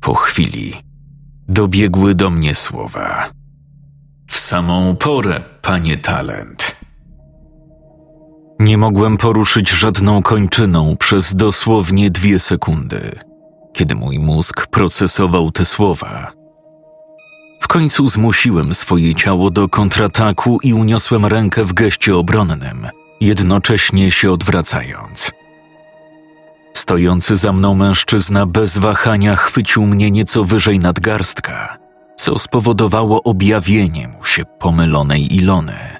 Po 0.00 0.14
chwili 0.14 0.74
dobiegły 1.48 2.14
do 2.14 2.30
mnie 2.30 2.54
słowa. 2.54 3.30
W 4.26 4.36
samą 4.36 4.96
porę, 4.96 5.40
panie 5.62 5.96
talent. 5.96 6.71
Nie 8.62 8.78
mogłem 8.78 9.16
poruszyć 9.16 9.70
żadną 9.70 10.22
kończyną 10.22 10.96
przez 10.96 11.34
dosłownie 11.36 12.10
dwie 12.10 12.38
sekundy, 12.38 13.18
kiedy 13.72 13.94
mój 13.94 14.18
mózg 14.18 14.66
procesował 14.66 15.50
te 15.50 15.64
słowa. 15.64 16.32
W 17.60 17.68
końcu 17.68 18.06
zmusiłem 18.06 18.74
swoje 18.74 19.14
ciało 19.14 19.50
do 19.50 19.68
kontrataku 19.68 20.58
i 20.62 20.74
uniosłem 20.74 21.26
rękę 21.26 21.64
w 21.64 21.72
geście 21.72 22.16
obronnym, 22.16 22.88
jednocześnie 23.20 24.10
się 24.10 24.32
odwracając. 24.32 25.30
Stojący 26.74 27.36
za 27.36 27.52
mną 27.52 27.74
mężczyzna 27.74 28.46
bez 28.46 28.78
wahania 28.78 29.36
chwycił 29.36 29.86
mnie 29.86 30.10
nieco 30.10 30.44
wyżej 30.44 30.78
nadgarstka 30.78 31.82
co 32.22 32.38
spowodowało 32.38 33.22
objawienie 33.22 34.08
mu 34.08 34.24
się 34.24 34.44
pomylonej 34.44 35.36
Ilony. 35.36 35.91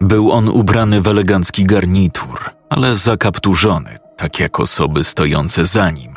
Był 0.00 0.32
on 0.32 0.48
ubrany 0.48 1.00
w 1.00 1.08
elegancki 1.08 1.64
garnitur, 1.64 2.50
ale 2.70 2.96
zakapturzony, 2.96 3.98
tak 4.16 4.40
jak 4.40 4.60
osoby 4.60 5.04
stojące 5.04 5.64
za 5.64 5.90
nim. 5.90 6.14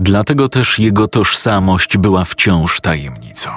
Dlatego 0.00 0.48
też 0.48 0.78
jego 0.78 1.06
tożsamość 1.06 1.98
była 1.98 2.24
wciąż 2.24 2.80
tajemnicą. 2.80 3.50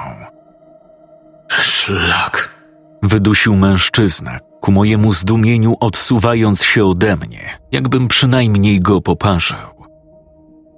Szlak. 1.48 2.54
Wydusił 3.02 3.56
mężczyzna, 3.56 4.38
ku 4.60 4.72
mojemu 4.72 5.12
zdumieniu 5.12 5.74
odsuwając 5.80 6.62
się 6.62 6.84
ode 6.84 7.16
mnie, 7.16 7.58
jakbym 7.72 8.08
przynajmniej 8.08 8.80
go 8.80 9.00
poparzał. 9.00 9.74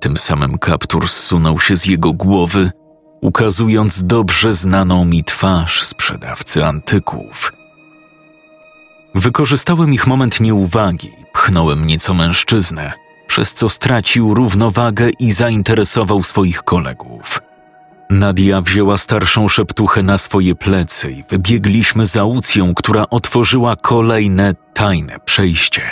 Tym 0.00 0.16
samym 0.16 0.58
kaptur 0.58 1.08
zsunął 1.08 1.60
się 1.60 1.76
z 1.76 1.86
jego 1.86 2.12
głowy, 2.12 2.70
ukazując 3.22 4.04
dobrze 4.04 4.52
znaną 4.52 5.04
mi 5.04 5.24
twarz 5.24 5.82
sprzedawcy 5.82 6.64
antyków. 6.64 7.52
Wykorzystałem 9.16 9.94
ich 9.94 10.06
moment 10.06 10.40
nieuwagi, 10.40 11.12
pchnąłem 11.32 11.84
nieco 11.84 12.14
mężczyznę, 12.14 12.92
przez 13.26 13.54
co 13.54 13.68
stracił 13.68 14.34
równowagę 14.34 15.10
i 15.18 15.32
zainteresował 15.32 16.22
swoich 16.22 16.62
kolegów. 16.62 17.40
Nadia 18.10 18.60
wzięła 18.60 18.96
starszą 18.96 19.48
szeptuchę 19.48 20.02
na 20.02 20.18
swoje 20.18 20.54
plecy 20.54 21.10
i 21.10 21.24
wybiegliśmy 21.30 22.06
za 22.06 22.24
Ucją, 22.24 22.74
która 22.74 23.04
otworzyła 23.10 23.76
kolejne 23.76 24.54
tajne 24.74 25.18
przejście. 25.24 25.82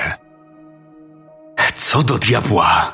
Co 1.74 2.02
do 2.02 2.18
diabła? 2.18 2.92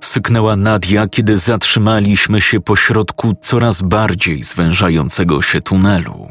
Syknęła 0.00 0.56
Nadia, 0.56 1.08
kiedy 1.08 1.38
zatrzymaliśmy 1.38 2.40
się 2.40 2.60
pośrodku 2.60 3.34
coraz 3.40 3.82
bardziej 3.82 4.42
zwężającego 4.42 5.42
się 5.42 5.60
tunelu. 5.60 6.28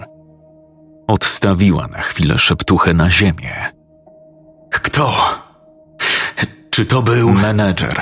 Odstawiła 1.08 1.88
na 1.88 2.02
chwilę 2.02 2.38
szeptuchę 2.38 2.94
na 2.94 3.12
ziemię. 3.12 3.72
Kto? 4.72 5.16
Czy 6.70 6.86
to 6.86 7.02
był. 7.02 7.34
Menedżer, 7.34 8.02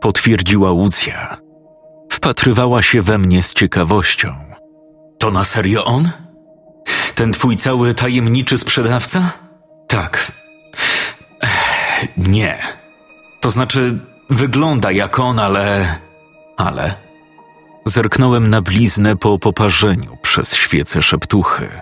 potwierdziła 0.00 0.72
Łucja. 0.72 1.36
Wpatrywała 2.12 2.82
się 2.82 3.02
we 3.02 3.18
mnie 3.18 3.42
z 3.42 3.54
ciekawością. 3.54 4.34
To 5.18 5.30
na 5.30 5.44
serio 5.44 5.84
on? 5.84 6.10
Ten 7.14 7.32
twój 7.32 7.56
cały 7.56 7.94
tajemniczy 7.94 8.58
sprzedawca? 8.58 9.30
Tak, 9.88 10.32
Ech, 11.42 12.08
Nie. 12.16 12.58
To 13.40 13.50
znaczy, 13.50 13.98
wygląda 14.30 14.90
jak 14.92 15.18
on, 15.18 15.38
ale. 15.38 15.96
ale. 16.56 16.94
Zerknąłem 17.84 18.50
na 18.50 18.62
bliznę 18.62 19.16
po 19.16 19.38
poparzeniu 19.38 20.16
przez 20.22 20.54
świecę 20.54 21.02
szeptuchy. 21.02 21.80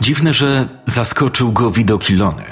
Dziwne, 0.00 0.34
że 0.34 0.68
zaskoczył 0.86 1.52
go 1.52 1.70
widok 1.70 2.10
Ilony. 2.10 2.44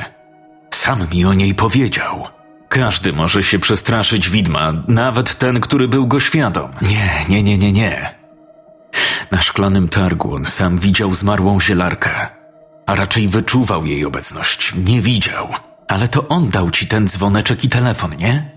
Sam 0.71 0.99
mi 1.13 1.25
o 1.25 1.35
niej 1.35 1.55
powiedział. 1.55 2.27
Każdy 2.69 3.13
może 3.13 3.43
się 3.43 3.59
przestraszyć 3.59 4.31
widma, 4.31 4.73
nawet 4.89 5.35
ten, 5.35 5.61
który 5.61 5.89
był 5.89 6.07
go 6.07 6.21
świadom. 6.21 6.71
Nie, 6.83 7.11
nie, 7.29 7.43
nie, 7.43 7.59
nie, 7.59 7.73
nie. 7.73 8.15
Na 9.31 9.43
szklanym 9.43 9.89
targu 9.89 10.35
on 10.35 10.45
sam 10.45 10.79
widział 10.79 11.15
zmarłą 11.15 11.61
zielarkę, 11.61 12.11
a 12.87 12.95
raczej 12.95 13.29
wyczuwał 13.29 13.87
jej 13.87 14.05
obecność. 14.05 14.73
Nie 14.75 15.01
widział, 15.01 15.49
ale 15.89 16.09
to 16.09 16.29
on 16.29 16.49
dał 16.49 16.71
ci 16.71 16.87
ten 16.87 17.09
dzwoneczek 17.09 17.65
i 17.65 17.69
telefon, 17.69 18.17
nie? 18.17 18.51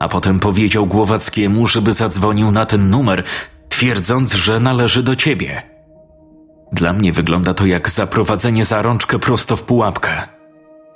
A 0.00 0.08
potem 0.08 0.40
powiedział 0.40 0.86
Głowackiemu, 0.86 1.66
żeby 1.66 1.92
zadzwonił 1.92 2.50
na 2.50 2.66
ten 2.66 2.90
numer, 2.90 3.22
twierdząc, 3.68 4.34
że 4.34 4.60
należy 4.60 5.02
do 5.02 5.16
ciebie. 5.16 5.71
Dla 6.72 6.92
mnie 6.92 7.12
wygląda 7.12 7.54
to 7.54 7.66
jak 7.66 7.90
zaprowadzenie 7.90 8.64
za 8.64 8.82
rączkę 8.82 9.18
prosto 9.18 9.56
w 9.56 9.62
pułapkę. 9.62 10.28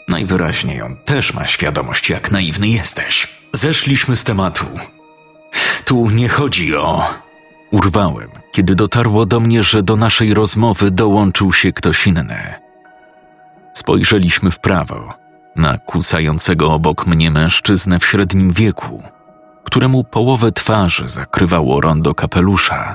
Najwyraźniej 0.08 0.82
on 0.82 0.96
też 0.96 1.34
ma 1.34 1.46
świadomość, 1.46 2.10
jak 2.10 2.32
naiwny 2.32 2.68
jesteś. 2.68 3.28
Zeszliśmy 3.52 4.16
z 4.16 4.24
tematu. 4.24 4.66
Tu 5.84 6.10
nie 6.10 6.28
chodzi 6.28 6.76
o. 6.76 7.04
Urwałem, 7.70 8.28
kiedy 8.52 8.74
dotarło 8.74 9.26
do 9.26 9.40
mnie, 9.40 9.62
że 9.62 9.82
do 9.82 9.96
naszej 9.96 10.34
rozmowy 10.34 10.90
dołączył 10.90 11.52
się 11.52 11.72
ktoś 11.72 12.06
inny. 12.06 12.54
Spojrzeliśmy 13.72 14.50
w 14.50 14.58
prawo, 14.58 15.14
na 15.56 15.78
kucającego 15.78 16.72
obok 16.72 17.06
mnie 17.06 17.30
mężczyznę 17.30 17.98
w 17.98 18.06
średnim 18.06 18.52
wieku, 18.52 19.02
któremu 19.64 20.04
połowę 20.04 20.52
twarzy 20.52 21.08
zakrywało 21.08 21.80
rondo 21.80 22.14
kapelusza. 22.14 22.94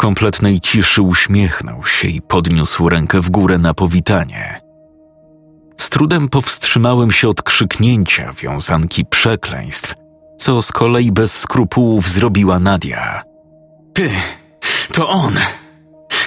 Kompletnej 0.00 0.60
ciszy 0.60 1.02
uśmiechnął 1.02 1.86
się 1.86 2.08
i 2.08 2.22
podniósł 2.22 2.88
rękę 2.88 3.20
w 3.20 3.30
górę 3.30 3.58
na 3.58 3.74
powitanie. 3.74 4.60
Z 5.76 5.90
trudem 5.90 6.28
powstrzymałem 6.28 7.12
się 7.12 7.28
od 7.28 7.42
krzyknięcia 7.42 8.32
wiązanki 8.32 9.04
przekleństw, 9.04 9.94
co 10.38 10.62
z 10.62 10.72
kolei 10.72 11.12
bez 11.12 11.38
skrupułów 11.38 12.08
zrobiła 12.08 12.58
Nadia. 12.58 13.22
Ty, 13.94 14.10
to 14.92 15.08
on. 15.08 15.34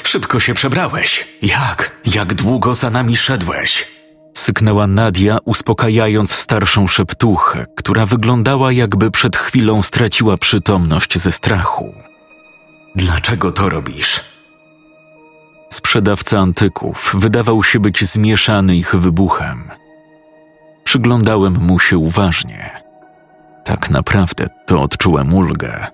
Szybko 0.04 0.40
się 0.40 0.54
przebrałeś. 0.54 1.28
Jak? 1.42 1.92
Jak 2.06 2.34
długo 2.34 2.74
za 2.74 2.90
nami 2.90 3.18
szedłeś? 3.18 3.88
Syknęła 4.38 4.88
Nadia, 4.88 5.38
uspokajając 5.46 6.36
starszą 6.36 6.88
szeptuchę, 6.88 7.66
która 7.76 8.06
wyglądała 8.06 8.72
jakby 8.72 9.12
przed 9.12 9.38
chwilą 9.38 9.82
straciła 9.82 10.38
przytomność 10.38 11.20
ze 11.20 11.32
strachu. 11.32 12.13
Dlaczego 12.96 13.52
to 13.52 13.70
robisz? 13.70 14.24
Sprzedawca 15.70 16.40
antyków 16.40 17.16
wydawał 17.18 17.64
się 17.64 17.80
być 17.80 18.06
zmieszany 18.06 18.76
ich 18.76 18.96
wybuchem. 18.96 19.72
Przyglądałem 20.84 21.54
mu 21.54 21.80
się 21.80 21.98
uważnie. 21.98 22.84
Tak 23.64 23.90
naprawdę 23.90 24.50
to 24.66 24.82
odczułem 24.82 25.34
ulgę. 25.34 25.88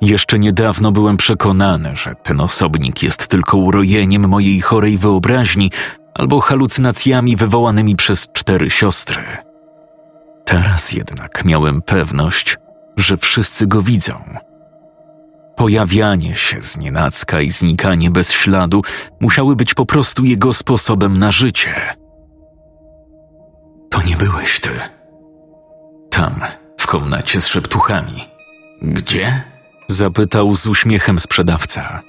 Jeszcze 0.00 0.38
niedawno 0.38 0.92
byłem 0.92 1.16
przekonany, 1.16 1.96
że 1.96 2.14
ten 2.14 2.40
osobnik 2.40 3.02
jest 3.02 3.28
tylko 3.28 3.56
urojeniem 3.56 4.28
mojej 4.28 4.60
chorej 4.60 4.98
wyobraźni 4.98 5.70
albo 6.14 6.40
halucynacjami 6.40 7.36
wywołanymi 7.36 7.96
przez 7.96 8.28
cztery 8.32 8.70
siostry. 8.70 9.22
Teraz 10.44 10.92
jednak 10.92 11.44
miałem 11.44 11.82
pewność, 11.82 12.56
że 12.96 13.16
wszyscy 13.16 13.66
go 13.66 13.82
widzą. 13.82 14.14
Pojawianie 15.56 16.36
się 16.36 16.62
z 16.62 16.76
nienacka 16.76 17.40
i 17.40 17.50
znikanie 17.50 18.10
bez 18.10 18.32
śladu 18.32 18.82
musiały 19.20 19.56
być 19.56 19.74
po 19.74 19.86
prostu 19.86 20.24
jego 20.24 20.52
sposobem 20.52 21.18
na 21.18 21.32
życie. 21.32 21.74
To 23.90 24.02
nie 24.02 24.16
byłeś 24.16 24.60
ty. 24.60 24.70
Tam, 26.10 26.40
w 26.78 26.86
komnacie 26.86 27.40
z 27.40 27.46
szeptuchami. 27.46 28.24
Gdzie? 28.82 29.42
Zapytał 29.88 30.54
z 30.54 30.66
uśmiechem 30.66 31.20
sprzedawca. 31.20 32.02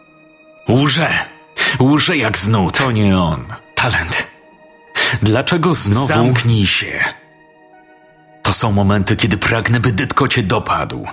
Łże! 0.70 1.10
Łże 1.80 2.18
jak 2.18 2.38
znud. 2.38 2.78
To 2.78 2.92
nie 2.92 3.20
on. 3.20 3.46
Talent. 3.76 4.28
Dlaczego 5.22 5.74
znowu. 5.74 6.08
Zamknij 6.08 6.66
się. 6.66 7.04
To 8.44 8.54
są 8.54 8.72
momenty, 8.72 9.16
kiedy 9.16 9.38
pragnę, 9.38 9.80
by 9.80 9.92
Dytko 9.92 10.28
cię 10.28 10.44
dopadł. 10.44 11.08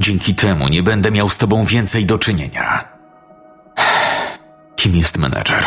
Dzięki 0.00 0.34
temu 0.34 0.68
nie 0.68 0.82
będę 0.82 1.10
miał 1.10 1.28
z 1.28 1.38
tobą 1.38 1.64
więcej 1.64 2.06
do 2.06 2.18
czynienia. 2.18 2.88
Kim 4.76 4.96
jest 4.96 5.18
menedżer? 5.18 5.64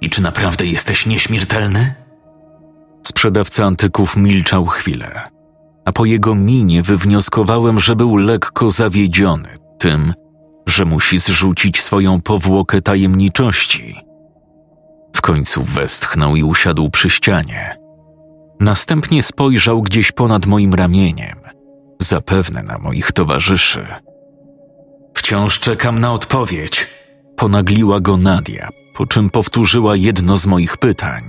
I 0.00 0.10
czy 0.10 0.22
naprawdę 0.22 0.66
jesteś 0.66 1.06
nieśmiertelny? 1.06 1.94
Sprzedawca 3.06 3.64
antyków 3.64 4.16
milczał 4.16 4.66
chwilę, 4.66 5.28
a 5.84 5.92
po 5.92 6.04
jego 6.04 6.34
minie 6.34 6.82
wywnioskowałem, 6.82 7.80
że 7.80 7.96
był 7.96 8.16
lekko 8.16 8.70
zawiedziony 8.70 9.48
tym, 9.78 10.14
że 10.66 10.84
musi 10.84 11.18
zrzucić 11.18 11.82
swoją 11.82 12.20
powłokę 12.20 12.80
tajemniczości. 12.80 13.96
W 15.16 15.20
końcu 15.20 15.62
westchnął 15.62 16.36
i 16.36 16.42
usiadł 16.42 16.90
przy 16.90 17.10
ścianie. 17.10 17.76
Następnie 18.60 19.22
spojrzał 19.22 19.82
gdzieś 19.82 20.12
ponad 20.12 20.46
moim 20.46 20.74
ramieniem, 20.74 21.43
zapewne 22.04 22.62
na 22.62 22.78
moich 22.78 23.12
towarzyszy. 23.12 23.86
Wciąż 25.14 25.60
czekam 25.60 26.00
na 26.00 26.12
odpowiedź. 26.12 26.86
Ponagliła 27.36 28.00
go 28.00 28.16
Nadia, 28.16 28.68
po 28.94 29.06
czym 29.06 29.30
powtórzyła 29.30 29.96
jedno 29.96 30.36
z 30.36 30.46
moich 30.46 30.76
pytań. 30.76 31.22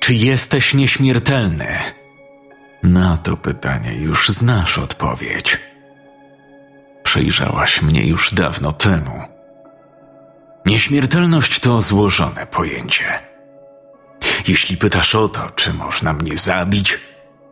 Czy 0.00 0.14
jesteś 0.14 0.74
nieśmiertelny? 0.74 1.68
Na 2.82 3.16
to 3.16 3.36
pytanie 3.36 3.94
już 3.94 4.28
znasz 4.28 4.78
odpowiedź. 4.78 5.58
Przejrzałaś 7.02 7.82
mnie 7.82 8.06
już 8.06 8.34
dawno 8.34 8.72
temu. 8.72 9.22
Nieśmiertelność 10.66 11.60
to 11.60 11.82
złożone 11.82 12.46
pojęcie. 12.46 13.04
Jeśli 14.48 14.76
pytasz 14.76 15.14
o 15.14 15.28
to, 15.28 15.50
czy 15.50 15.72
można 15.72 16.12
mnie 16.12 16.36
zabić, 16.36 16.98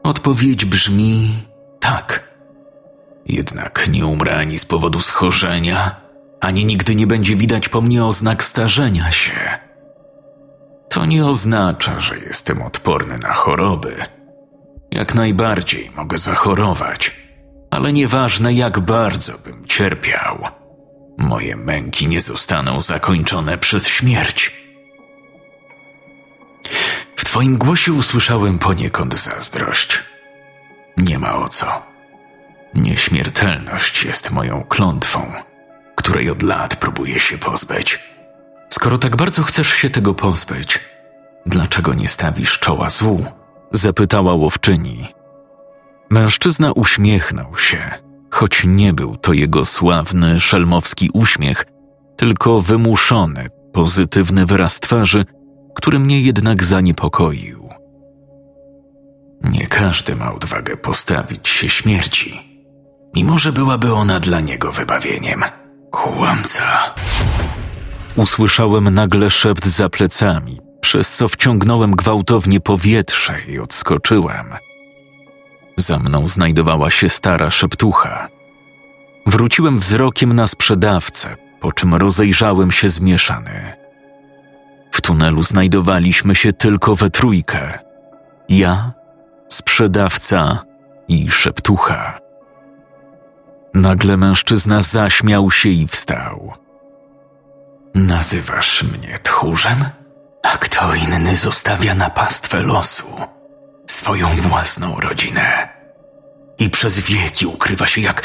odpowiedź 0.03 0.65
brzmi 0.65 1.31
tak. 1.85 2.29
Jednak 3.27 3.89
nie 3.89 4.07
umrę 4.07 4.37
ani 4.37 4.59
z 4.59 4.65
powodu 4.65 5.01
schorzenia, 5.01 6.01
ani 6.41 6.65
nigdy 6.65 6.95
nie 6.95 7.07
będzie 7.07 7.37
widać 7.37 7.69
po 7.69 7.81
mnie 7.81 8.05
oznak 8.05 8.45
starzenia 8.45 9.11
się. 9.13 9.59
To 10.89 11.07
nie 11.07 11.27
oznacza, 11.27 12.01
że 12.01 12.19
jestem 12.19 12.63
odporny 12.63 13.19
na 13.19 13.33
choroby. 13.33 13.97
Jak 14.91 15.15
najbardziej 15.15 15.91
mogę 15.97 16.19
zachorować, 16.19 17.17
ale 17.71 17.93
nieważne 17.93 18.53
jak 18.53 18.81
bardzo 18.81 19.39
bym 19.39 19.67
cierpiał, 19.67 20.49
moje 21.19 21.57
męki 21.57 22.09
nie 22.09 22.21
zostaną 22.21 22.81
zakończone 22.81 23.59
przez 23.59 23.89
śmierć. 23.89 24.53
W 27.17 27.25
twoim 27.25 27.59
głosie 27.59 27.93
usłyszałem 27.93 28.59
poniekąd 28.59 29.19
zazdrość. 29.19 30.14
Nie 30.97 31.19
ma 31.19 31.35
o 31.37 31.49
co. 31.49 31.67
Nieśmiertelność 32.75 34.05
jest 34.05 34.31
moją 34.31 34.65
klątwą, 34.65 35.33
której 35.95 36.31
od 36.31 36.43
lat 36.43 36.77
próbuję 36.77 37.21
się 37.21 37.39
pozbyć. 37.39 38.01
Skoro 38.71 38.99
tak 38.99 39.17
bardzo 39.17 39.43
chcesz 39.43 39.69
się 39.69 39.91
tego 39.91 40.15
pozbyć, 40.15 40.81
dlaczego 41.47 41.95
nie 41.95 42.09
stawisz 42.09 42.59
czoła 42.59 42.89
złu? 42.89 43.25
Zapytała 43.73 44.35
łowczyni. 44.35 45.09
Mężczyzna 46.11 46.73
uśmiechnął 46.73 47.59
się, 47.59 47.91
choć 48.31 48.63
nie 48.67 48.93
był 48.93 49.17
to 49.17 49.33
jego 49.33 49.65
sławny, 49.65 50.41
szelmowski 50.41 51.11
uśmiech, 51.13 51.65
tylko 52.17 52.61
wymuszony, 52.61 53.47
pozytywny 53.73 54.47
wyraz 54.47 54.81
twarzy, 54.81 55.25
który 55.75 55.99
mnie 55.99 56.21
jednak 56.21 56.65
zaniepokoił. 56.65 57.64
Nie 59.45 59.67
każdy 59.67 60.17
ma 60.17 60.33
odwagę 60.33 60.77
postawić 60.77 61.49
się 61.49 61.69
śmierci, 61.69 62.43
mimo 63.17 63.39
że 63.39 63.53
byłaby 63.53 63.95
ona 63.95 64.21
dla 64.21 64.41
niego 64.41 64.73
wybawieniem. 64.73 65.45
Kłamca. 65.91 66.95
Usłyszałem 68.17 68.95
nagle 68.95 69.31
szept 69.31 69.67
za 69.67 69.89
plecami, 69.89 70.59
przez 70.81 71.13
co 71.13 71.29
wciągnąłem 71.29 71.97
gwałtownie 71.97 72.61
powietrze 72.61 73.35
i 73.49 73.59
odskoczyłem. 73.59 74.47
Za 75.77 75.99
mną 75.99 76.29
znajdowała 76.29 76.91
się 76.91 77.09
stara 77.09 77.51
szeptucha. 77.51 78.29
Wróciłem 79.27 79.79
wzrokiem 79.79 80.33
na 80.33 80.47
sprzedawcę, 80.47 81.37
po 81.61 81.73
czym 81.73 81.95
rozejrzałem 81.95 82.73
się 82.73 82.89
zmieszany. 82.89 83.73
W 84.93 85.01
tunelu 85.01 85.43
znajdowaliśmy 85.43 86.35
się 86.35 86.53
tylko 86.53 86.95
we 86.95 87.11
trójkę. 87.11 87.79
Ja, 88.49 88.93
sprzedawca 89.49 90.65
i 91.09 91.31
szeptucha. 91.31 92.19
Nagle 93.75 94.17
mężczyzna 94.17 94.83
zaśmiał 94.83 95.51
się 95.51 95.69
i 95.69 95.87
wstał. 95.87 96.53
Nazywasz 97.95 98.83
mnie 98.83 99.19
tchórzem? 99.23 99.85
A 100.43 100.57
kto 100.59 100.95
inny 100.95 101.37
zostawia 101.37 101.95
na 101.95 102.11
pastwę 102.11 102.63
losu 102.63 103.07
swoją 103.87 104.29
własną 104.29 105.01
rodzinę? 105.01 105.69
I 106.59 106.71
przez 106.71 107.01
wieki 107.01 107.47
ukrywa 107.47 107.87
się 107.87 108.01
jak 108.01 108.23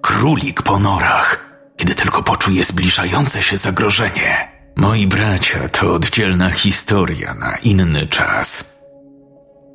królik 0.00 0.62
po 0.62 0.78
norach, 0.78 1.58
kiedy 1.76 1.94
tylko 1.94 2.22
poczuje 2.22 2.64
zbliżające 2.64 3.42
się 3.42 3.56
zagrożenie. 3.56 4.48
Moi 4.76 5.06
bracia 5.06 5.68
to 5.68 5.94
oddzielna 5.94 6.50
historia 6.50 7.34
na 7.34 7.56
inny 7.56 8.06
czas. 8.06 8.77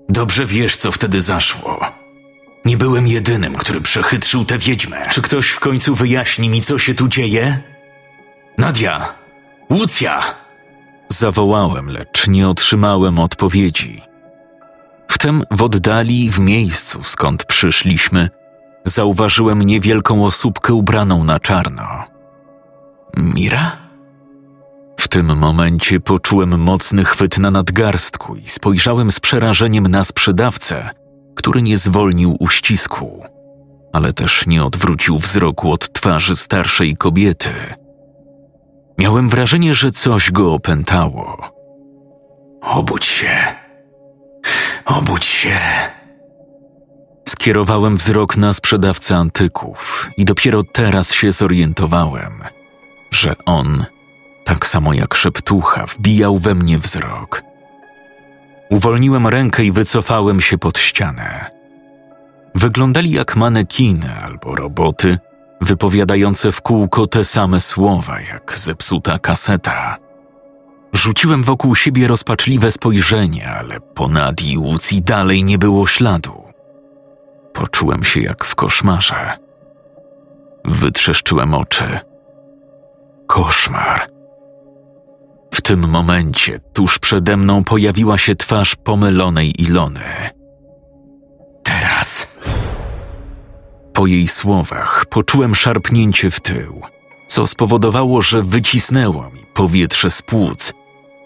Dobrze 0.09 0.45
wiesz, 0.45 0.77
co 0.77 0.91
wtedy 0.91 1.21
zaszło. 1.21 1.79
Nie 2.65 2.77
byłem 2.77 3.07
jedynym, 3.07 3.55
który 3.55 3.81
przechytrzył 3.81 4.45
tę 4.45 4.57
wiedźmę. 4.57 5.09
Czy 5.11 5.21
ktoś 5.21 5.49
w 5.49 5.59
końcu 5.59 5.95
wyjaśni 5.95 6.49
mi, 6.49 6.61
co 6.61 6.77
się 6.77 6.95
tu 6.95 7.07
dzieje? 7.07 7.59
Nadia! 8.57 9.13
Łucja! 9.69 10.23
Zawołałem, 11.09 11.89
lecz 11.89 12.27
nie 12.27 12.49
otrzymałem 12.49 13.19
odpowiedzi. 13.19 14.01
Wtem 15.07 15.43
w 15.51 15.63
oddali, 15.63 16.31
w 16.31 16.39
miejscu, 16.39 17.03
skąd 17.03 17.45
przyszliśmy, 17.45 18.29
zauważyłem 18.85 19.61
niewielką 19.61 20.25
osóbkę 20.25 20.73
ubraną 20.73 21.23
na 21.23 21.39
czarno. 21.39 21.83
Mira? 23.17 23.82
W 25.13 25.15
tym 25.15 25.37
momencie 25.37 25.99
poczułem 25.99 26.59
mocny 26.59 27.05
chwyt 27.05 27.37
na 27.37 27.51
nadgarstku 27.51 28.35
i 28.35 28.47
spojrzałem 28.47 29.11
z 29.11 29.19
przerażeniem 29.19 29.87
na 29.87 30.03
sprzedawcę, 30.03 30.89
który 31.35 31.61
nie 31.61 31.77
zwolnił 31.77 32.37
uścisku, 32.39 33.23
ale 33.93 34.13
też 34.13 34.47
nie 34.47 34.63
odwrócił 34.63 35.19
wzroku 35.19 35.71
od 35.71 35.93
twarzy 35.93 36.35
starszej 36.35 36.95
kobiety. 36.95 37.49
Miałem 38.97 39.29
wrażenie, 39.29 39.73
że 39.75 39.91
coś 39.91 40.31
go 40.31 40.53
opętało. 40.53 41.37
Obudź 42.61 43.05
się. 43.05 43.37
Obudź 44.85 45.25
się. 45.25 45.59
Skierowałem 47.27 47.97
wzrok 47.97 48.37
na 48.37 48.53
sprzedawcę 48.53 49.17
antyków 49.17 50.09
i 50.17 50.25
dopiero 50.25 50.63
teraz 50.63 51.13
się 51.13 51.31
zorientowałem, 51.31 52.41
że 53.11 53.35
on 53.45 53.85
tak 54.45 54.65
samo 54.65 54.93
jak 54.93 55.15
szeptucha, 55.15 55.85
wbijał 55.85 56.37
we 56.37 56.55
mnie 56.55 56.77
wzrok. 56.77 57.43
Uwolniłem 58.69 59.27
rękę 59.27 59.63
i 59.63 59.71
wycofałem 59.71 60.41
się 60.41 60.57
pod 60.57 60.77
ścianę. 60.77 61.51
Wyglądali 62.55 63.11
jak 63.11 63.35
manekiny 63.35 64.09
albo 64.27 64.55
roboty, 64.55 65.17
wypowiadające 65.61 66.51
w 66.51 66.61
kółko 66.61 67.07
te 67.07 67.23
same 67.23 67.59
słowa 67.59 68.21
jak 68.21 68.57
zepsuta 68.57 69.19
kaseta. 69.19 69.97
Rzuciłem 70.93 71.43
wokół 71.43 71.75
siebie 71.75 72.07
rozpaczliwe 72.07 72.71
spojrzenie, 72.71 73.49
ale 73.49 73.79
po 73.79 74.07
Nadii 74.07 74.57
Łucji 74.57 75.01
dalej 75.01 75.43
nie 75.43 75.57
było 75.57 75.87
śladu. 75.87 76.43
Poczułem 77.53 78.03
się 78.03 78.19
jak 78.21 78.45
w 78.45 78.55
koszmarze. 78.55 79.37
Wytrzeszczyłem 80.65 81.53
oczy. 81.53 81.99
Koszmar. 83.27 84.12
Tym 85.63 85.89
momencie 85.89 86.59
tuż 86.73 86.99
przede 86.99 87.37
mną 87.37 87.63
pojawiła 87.63 88.17
się 88.17 88.35
twarz 88.35 88.75
pomylonej 88.75 89.61
Ilony. 89.61 90.29
Teraz. 91.63 92.37
Po 93.93 94.07
jej 94.07 94.27
słowach 94.27 95.05
poczułem 95.09 95.55
szarpnięcie 95.55 96.31
w 96.31 96.39
tył, 96.39 96.81
co 97.27 97.47
spowodowało, 97.47 98.21
że 98.21 98.41
wycisnęło 98.41 99.29
mi 99.29 99.41
powietrze 99.53 100.11
z 100.11 100.21
płuc. 100.21 100.73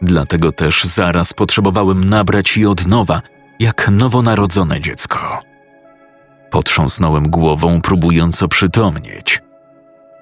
Dlatego 0.02 0.52
też 0.52 0.84
zaraz 0.84 1.34
potrzebowałem 1.34 2.04
nabrać 2.04 2.58
je 2.58 2.70
od 2.70 2.88
nowa, 2.88 3.22
jak 3.60 3.90
nowonarodzone 3.90 4.82
dziecko. 4.82 5.40
Potrząsnąłem 6.52 7.30
głową, 7.30 7.82
próbując 7.82 8.44
oprzytomnieć. 8.44 9.42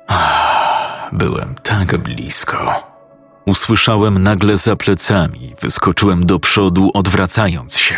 Ach, 0.08 1.10
byłem 1.14 1.56
tak 1.64 1.98
blisko. 1.98 2.95
Usłyszałem 3.46 4.24
nagle 4.24 4.58
za 4.58 4.76
plecami, 4.76 5.56
wyskoczyłem 5.62 6.26
do 6.26 6.40
przodu, 6.40 6.90
odwracając 6.94 7.78
się. 7.78 7.98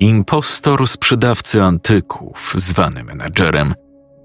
Impostor 0.00 0.88
sprzedawcy 0.88 1.62
antyków, 1.62 2.54
zwany 2.56 3.04
menadżerem, 3.04 3.74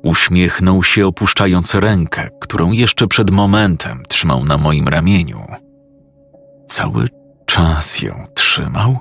uśmiechnął 0.04 0.84
się, 0.84 1.08
opuszczając 1.08 1.76
rękę, 1.76 2.30
którą 2.40 2.72
jeszcze 2.72 3.08
przed 3.08 3.32
momentem 3.32 4.04
trzymał 4.08 4.44
na 4.44 4.58
moim 4.58 4.88
ramieniu. 4.88 5.46
Cały 6.68 7.08
czas 7.46 8.02
ją 8.02 8.28
trzymał? 8.34 8.98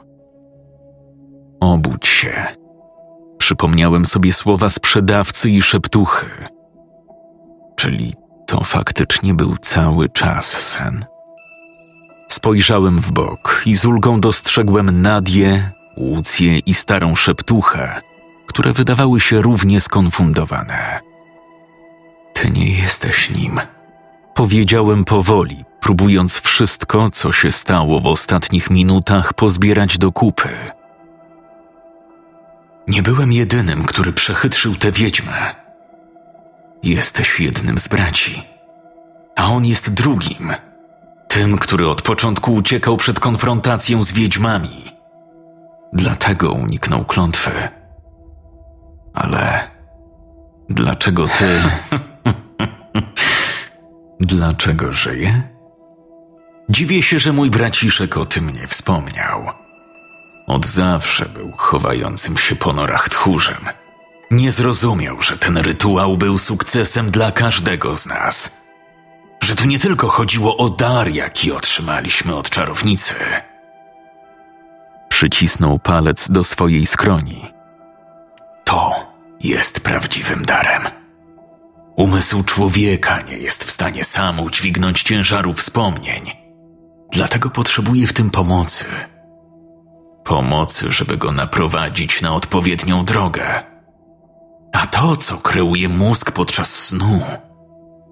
Obudź 1.60 2.06
się. 2.06 2.46
Przypomniałem 3.38 4.06
sobie 4.06 4.32
słowa 4.32 4.70
sprzedawcy 4.70 5.50
i 5.50 5.62
szeptuchy. 5.62 6.26
Czyli 7.76 8.14
to 8.46 8.64
faktycznie 8.64 9.34
był 9.34 9.56
cały 9.56 10.08
czas 10.08 10.46
sen. 10.46 11.04
Spojrzałem 12.28 13.00
w 13.00 13.12
bok 13.12 13.62
i 13.66 13.74
z 13.74 13.86
ulgą 13.86 14.20
dostrzegłem 14.20 15.02
Nadię, 15.02 15.70
Łucję 15.96 16.58
i 16.58 16.74
starą 16.74 17.14
szeptuchę, 17.14 18.00
które 18.46 18.72
wydawały 18.72 19.20
się 19.20 19.42
równie 19.42 19.80
skonfundowane. 19.80 21.00
Ty 22.32 22.50
nie 22.50 22.70
jesteś 22.70 23.30
nim, 23.30 23.60
powiedziałem 24.34 25.04
powoli, 25.04 25.64
próbując 25.80 26.40
wszystko, 26.40 27.10
co 27.10 27.32
się 27.32 27.52
stało 27.52 28.00
w 28.00 28.06
ostatnich 28.06 28.70
minutach, 28.70 29.34
pozbierać 29.34 29.98
do 29.98 30.12
kupy. 30.12 30.48
Nie 32.88 33.02
byłem 33.02 33.32
jedynym, 33.32 33.84
który 33.84 34.12
przechytrzył 34.12 34.74
tę 34.74 34.92
wiedźmę. 34.92 35.65
Jesteś 36.82 37.40
jednym 37.40 37.78
z 37.78 37.88
braci, 37.88 38.42
a 39.36 39.46
on 39.48 39.64
jest 39.64 39.94
drugim. 39.94 40.54
Tym, 41.28 41.58
który 41.58 41.88
od 41.88 42.02
początku 42.02 42.54
uciekał 42.54 42.96
przed 42.96 43.20
konfrontacją 43.20 44.04
z 44.04 44.12
wiedźmami. 44.12 44.92
Dlatego 45.92 46.52
uniknął 46.52 47.04
klątwy. 47.04 47.50
Ale 49.14 49.76
Dlaczego 50.68 51.28
ty. 51.28 51.60
Dlaczego 54.20 54.92
żyję? 54.92 55.42
Dziwię 56.68 57.02
się, 57.02 57.18
że 57.18 57.32
mój 57.32 57.50
braciszek 57.50 58.16
o 58.16 58.24
tym 58.24 58.50
nie 58.50 58.66
wspomniał. 58.66 59.46
Od 60.46 60.66
zawsze 60.66 61.26
był 61.26 61.52
chowającym 61.52 62.36
się 62.36 62.56
po 62.56 62.72
norach 62.72 63.08
tchórzem. 63.08 63.64
Nie 64.30 64.52
zrozumiał, 64.52 65.22
że 65.22 65.38
ten 65.38 65.56
rytuał 65.56 66.16
był 66.16 66.38
sukcesem 66.38 67.10
dla 67.10 67.32
każdego 67.32 67.96
z 67.96 68.06
nas. 68.06 68.50
Że 69.42 69.54
tu 69.54 69.66
nie 69.66 69.78
tylko 69.78 70.08
chodziło 70.08 70.56
o 70.56 70.68
dar, 70.68 71.08
jaki 71.08 71.52
otrzymaliśmy 71.52 72.34
od 72.34 72.50
czarownicy. 72.50 73.14
Przycisnął 75.08 75.78
palec 75.78 76.30
do 76.30 76.44
swojej 76.44 76.86
skroni. 76.86 77.46
To 78.64 79.12
jest 79.40 79.80
prawdziwym 79.80 80.44
darem. 80.44 80.82
Umysł 81.96 82.42
człowieka 82.42 83.20
nie 83.20 83.38
jest 83.38 83.64
w 83.64 83.70
stanie 83.70 84.04
sam 84.04 84.40
udźwignąć 84.40 85.02
ciężaru 85.02 85.52
wspomnień. 85.52 86.32
Dlatego 87.12 87.50
potrzebuje 87.50 88.06
w 88.06 88.12
tym 88.12 88.30
pomocy. 88.30 88.84
Pomocy, 90.24 90.92
żeby 90.92 91.16
go 91.16 91.32
naprowadzić 91.32 92.22
na 92.22 92.34
odpowiednią 92.34 93.04
drogę. 93.04 93.75
A 94.76 94.86
to, 94.86 95.16
co 95.16 95.36
kreuje 95.36 95.88
mózg 95.88 96.30
podczas 96.30 96.74
snu, 96.74 97.20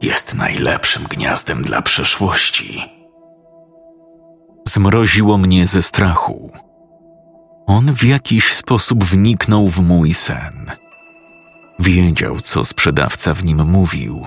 jest 0.03 0.35
najlepszym 0.35 1.05
gniazdem 1.05 1.63
dla 1.63 1.83
przeszłości. 1.83 2.83
Zmroziło 4.69 5.39
mnie 5.39 5.67
ze 5.67 5.83
strachu. 5.83 6.53
On 7.67 7.95
w 7.95 8.05
jakiś 8.05 8.53
sposób 8.53 9.05
wniknął 9.05 9.69
w 9.69 9.79
mój 9.79 10.15
sen. 10.15 10.71
Wiedział, 11.79 12.41
co 12.41 12.65
sprzedawca 12.65 13.35
w 13.35 13.45
nim 13.45 13.65
mówił. 13.65 14.27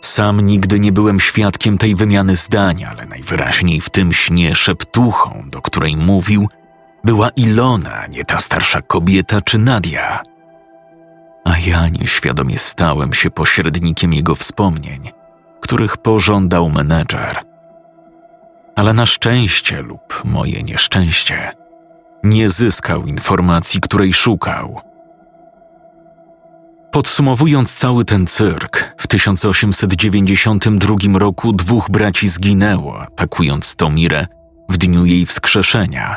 Sam 0.00 0.40
nigdy 0.40 0.80
nie 0.80 0.92
byłem 0.92 1.20
świadkiem 1.20 1.78
tej 1.78 1.94
wymiany 1.94 2.36
zdań, 2.36 2.84
ale 2.84 3.06
najwyraźniej 3.06 3.80
w 3.80 3.90
tym 3.90 4.12
śnie 4.12 4.54
szeptuchą, 4.54 5.44
do 5.46 5.62
której 5.62 5.96
mówił, 5.96 6.48
była 7.04 7.28
Ilona, 7.28 8.06
nie 8.06 8.24
ta 8.24 8.38
starsza 8.38 8.82
kobieta 8.82 9.40
czy 9.40 9.58
Nadia. 9.58 10.22
A 11.44 11.58
ja 11.58 11.88
nieświadomie 11.88 12.58
stałem 12.58 13.14
się 13.14 13.30
pośrednikiem 13.30 14.12
jego 14.12 14.34
wspomnień, 14.34 15.10
których 15.60 15.96
pożądał 15.96 16.70
menedżer. 16.70 17.42
Ale 18.76 18.92
na 18.92 19.06
szczęście 19.06 19.82
lub 19.82 20.22
moje 20.24 20.62
nieszczęście 20.62 21.52
nie 22.24 22.48
zyskał 22.48 23.06
informacji, 23.06 23.80
której 23.80 24.12
szukał. 24.12 24.80
Podsumowując 26.90 27.74
cały 27.74 28.04
ten 28.04 28.26
cyrk, 28.26 28.94
w 28.98 29.06
1892 29.06 31.18
roku 31.18 31.52
dwóch 31.52 31.90
braci 31.90 32.28
zginęło, 32.28 33.02
atakując 33.02 33.76
Tomirę 33.76 34.26
w 34.68 34.78
dniu 34.78 35.04
jej 35.04 35.26
wskrzeszenia. 35.26 36.16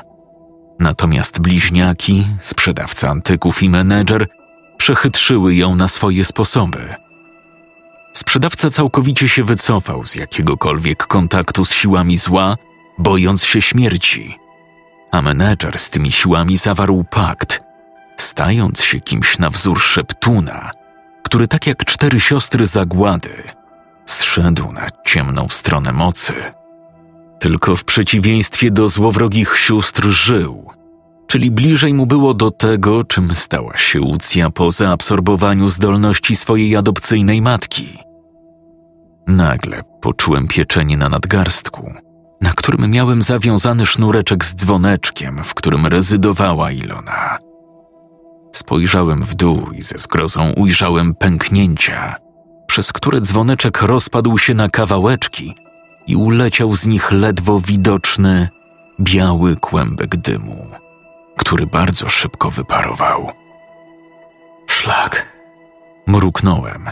Natomiast 0.79 1.39
bliźniaki, 1.39 2.27
sprzedawca 2.41 3.09
antyków 3.09 3.63
i 3.63 3.69
menedżer 3.69 4.27
przechytrzyły 4.81 5.55
ją 5.55 5.75
na 5.75 5.87
swoje 5.87 6.25
sposoby. 6.25 6.95
Sprzedawca 8.13 8.69
całkowicie 8.69 9.29
się 9.29 9.43
wycofał 9.43 10.05
z 10.05 10.15
jakiegokolwiek 10.15 11.07
kontaktu 11.07 11.65
z 11.65 11.73
siłami 11.73 12.17
zła, 12.17 12.57
bojąc 12.97 13.43
się 13.43 13.61
śmierci, 13.61 14.37
a 15.11 15.21
menedżer 15.21 15.79
z 15.79 15.89
tymi 15.89 16.11
siłami 16.11 16.57
zawarł 16.57 17.05
pakt, 17.11 17.61
stając 18.17 18.83
się 18.83 18.99
kimś 18.99 19.37
na 19.37 19.49
wzór 19.49 19.81
szeptuna, 19.81 20.71
który 21.23 21.47
tak 21.47 21.67
jak 21.67 21.85
cztery 21.85 22.19
siostry 22.19 22.67
zagłady 22.67 23.43
zszedł 24.05 24.71
na 24.71 24.87
ciemną 25.05 25.47
stronę 25.49 25.93
mocy. 25.93 26.33
Tylko 27.39 27.75
w 27.75 27.83
przeciwieństwie 27.83 28.71
do 28.71 28.87
złowrogich 28.87 29.57
sióstr 29.57 30.07
żył, 30.07 30.71
czyli 31.31 31.51
bliżej 31.51 31.93
mu 31.93 32.05
było 32.05 32.33
do 32.33 32.51
tego, 32.51 33.03
czym 33.03 33.35
stała 33.35 33.77
się 33.77 33.99
Lucja 33.99 34.49
po 34.49 34.71
zaabsorbowaniu 34.71 35.69
zdolności 35.69 36.35
swojej 36.35 36.75
adopcyjnej 36.75 37.41
matki. 37.41 37.97
Nagle 39.27 39.81
poczułem 40.01 40.47
pieczenie 40.47 40.97
na 40.97 41.09
nadgarstku, 41.09 41.93
na 42.41 42.53
którym 42.53 42.91
miałem 42.91 43.21
zawiązany 43.21 43.85
sznureczek 43.85 44.45
z 44.45 44.55
dzwoneczkiem, 44.55 45.43
w 45.43 45.53
którym 45.53 45.87
rezydowała 45.87 46.71
Ilona. 46.71 47.37
Spojrzałem 48.51 49.23
w 49.23 49.35
dół 49.35 49.71
i 49.71 49.81
ze 49.81 49.97
zgrozą 49.97 50.51
ujrzałem 50.53 51.15
pęknięcia, 51.15 52.15
przez 52.67 52.93
które 52.93 53.21
dzwoneczek 53.21 53.81
rozpadł 53.81 54.37
się 54.37 54.53
na 54.53 54.69
kawałeczki 54.69 55.55
i 56.07 56.15
uleciał 56.15 56.75
z 56.75 56.87
nich 56.87 57.11
ledwo 57.11 57.59
widoczny, 57.59 58.49
biały 59.01 59.55
kłębek 59.55 60.15
dymu, 60.15 60.67
który 61.41 61.67
bardzo 61.67 62.09
szybko 62.09 62.49
wyparował. 62.49 63.31
Szlak! 64.67 65.25
Mruknąłem. 66.07 66.89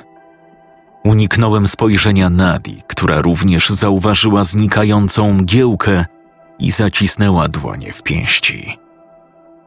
Uniknąłem 1.03 1.67
spojrzenia 1.67 2.29
Nadi, 2.29 2.83
która 2.87 3.21
również 3.21 3.69
zauważyła 3.69 4.43
znikającą 4.43 5.33
mgiełkę 5.33 6.05
i 6.59 6.71
zacisnęła 6.71 7.47
dłonie 7.47 7.93
w 7.93 8.03
pięści. 8.03 8.77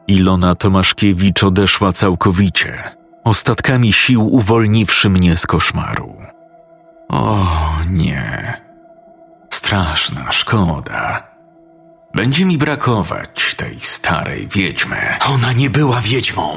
Ilona 0.09 0.55
Tomaszkiewicz 0.55 1.45
odeszła 1.45 1.93
całkowicie, 1.93 2.83
ostatkami 3.25 3.93
sił 3.93 4.35
uwolniwszy 4.35 5.11
mnie 5.11 5.37
z 5.37 5.47
koszmaru. 5.47 6.17
O 7.09 7.47
nie, 7.91 8.61
straszna 9.51 10.33
szkoda. 10.33 11.32
Będzie 12.15 12.45
mi 12.45 12.59
brakować 12.59 13.55
tej 13.57 13.81
starej 13.81 14.49
wiedźmy. 14.49 14.97
Ona 15.27 15.53
nie 15.53 15.71
była 15.71 16.01
wiedźmą. 16.01 16.57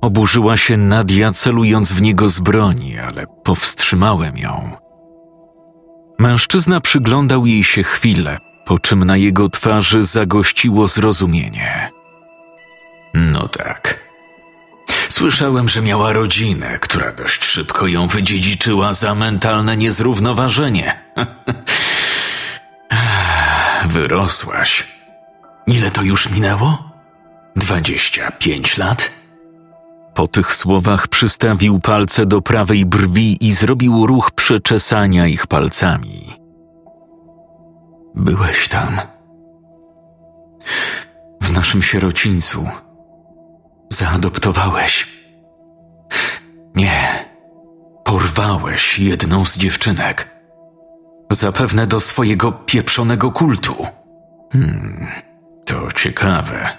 Oburzyła 0.00 0.56
się 0.56 0.76
Nadia, 0.76 1.32
celując 1.32 1.92
w 1.92 2.02
niego 2.02 2.30
z 2.30 2.40
broni, 2.40 2.98
ale 2.98 3.26
powstrzymałem 3.44 4.38
ją. 4.38 4.70
Mężczyzna 6.18 6.80
przyglądał 6.80 7.46
jej 7.46 7.64
się 7.64 7.82
chwilę, 7.82 8.38
po 8.64 8.78
czym 8.78 9.04
na 9.04 9.16
jego 9.16 9.48
twarzy 9.48 10.04
zagościło 10.04 10.88
zrozumienie. 10.88 11.90
No 13.14 13.48
tak. 13.48 13.98
Słyszałem, 15.08 15.68
że 15.68 15.82
miała 15.82 16.12
rodzinę, 16.12 16.78
która 16.78 17.12
dość 17.12 17.44
szybko 17.44 17.86
ją 17.86 18.06
wydziedziczyła 18.06 18.94
za 18.94 19.14
mentalne 19.14 19.76
niezrównoważenie. 19.76 21.02
Wyrosłaś. 23.92 24.86
Ile 25.66 25.90
to 25.90 26.02
już 26.02 26.30
minęło? 26.30 26.90
Dwadzieścia 27.56 28.30
pięć 28.30 28.78
lat? 28.78 29.10
Po 30.14 30.28
tych 30.28 30.54
słowach 30.54 31.08
przystawił 31.08 31.80
palce 31.80 32.26
do 32.26 32.42
prawej 32.42 32.86
brwi 32.86 33.46
i 33.46 33.52
zrobił 33.52 34.06
ruch 34.06 34.30
przeczesania 34.30 35.26
ich 35.26 35.46
palcami. 35.46 36.36
Byłeś 38.14 38.68
tam. 38.68 39.00
W 41.42 41.52
naszym 41.52 41.82
sierocińcu 41.82 42.68
zaadoptowałeś. 43.88 45.06
Nie, 46.74 47.28
porwałeś 48.04 48.98
jedną 48.98 49.44
z 49.44 49.58
dziewczynek. 49.58 50.31
Zapewne 51.32 51.86
do 51.86 52.00
swojego 52.00 52.52
pieprzonego 52.52 53.30
kultu. 53.30 53.86
Hmm, 54.52 55.06
to 55.64 55.92
ciekawe. 55.92 56.78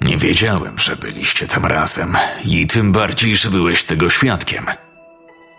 Nie 0.00 0.16
wiedziałem, 0.16 0.78
że 0.78 0.96
byliście 0.96 1.46
tam 1.46 1.66
razem 1.66 2.16
i 2.44 2.66
tym 2.66 2.92
bardziej, 2.92 3.36
że 3.36 3.50
byłeś 3.50 3.84
tego 3.84 4.10
świadkiem. 4.10 4.66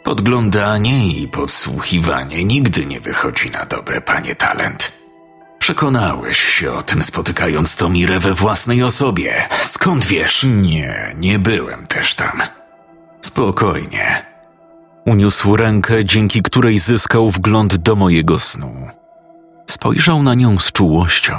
Podglądanie 0.03 1.07
i 1.07 1.27
podsłuchiwanie 1.27 2.43
nigdy 2.43 2.85
nie 2.85 2.99
wychodzi 2.99 3.51
na 3.51 3.65
dobre, 3.65 4.01
panie 4.01 4.35
talent. 4.35 4.91
Przekonałeś 5.59 6.39
się 6.39 6.73
o 6.73 6.83
tym 6.83 7.03
spotykając 7.03 7.75
Tomirę 7.75 8.19
we 8.19 8.33
własnej 8.33 8.83
osobie. 8.83 9.47
Skąd 9.61 10.05
wiesz? 10.05 10.43
Nie, 10.43 11.15
nie 11.17 11.39
byłem 11.39 11.87
też 11.87 12.15
tam. 12.15 12.41
Spokojnie. 13.21 14.34
Uniósł 15.05 15.55
rękę, 15.55 16.05
dzięki 16.05 16.41
której 16.41 16.79
zyskał 16.79 17.29
wgląd 17.29 17.75
do 17.75 17.95
mojego 17.95 18.39
snu. 18.39 18.87
Spojrzał 19.69 20.23
na 20.23 20.33
nią 20.33 20.59
z 20.59 20.71
czułością. 20.71 21.33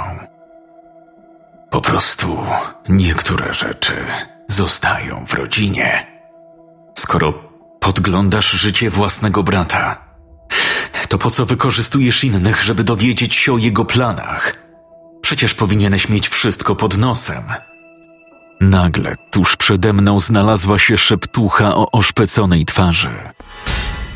Po 1.69 1.81
prostu 1.81 2.37
niektóre 2.89 3.53
rzeczy 3.53 3.93
zostają 4.47 5.25
w 5.25 5.33
rodzinie. 5.33 6.07
Skoro 6.97 7.33
podglądasz 7.79 8.51
życie 8.51 8.89
własnego 8.89 9.43
brata, 9.43 10.07
to 11.09 11.17
po 11.17 11.29
co 11.29 11.45
wykorzystujesz 11.45 12.23
innych, 12.23 12.63
żeby 12.63 12.83
dowiedzieć 12.83 13.35
się 13.35 13.53
o 13.53 13.57
jego 13.57 13.85
planach? 13.85 14.53
Przecież 15.21 15.53
powinieneś 15.53 16.09
mieć 16.09 16.29
wszystko 16.29 16.75
pod 16.75 16.97
nosem. 16.97 17.43
Nagle 18.61 19.15
tuż 19.31 19.55
przede 19.55 19.93
mną 19.93 20.19
znalazła 20.19 20.79
się 20.79 20.97
szeptucha 20.97 21.75
o 21.75 21.91
oszpeconej 21.91 22.65
twarzy. 22.65 23.19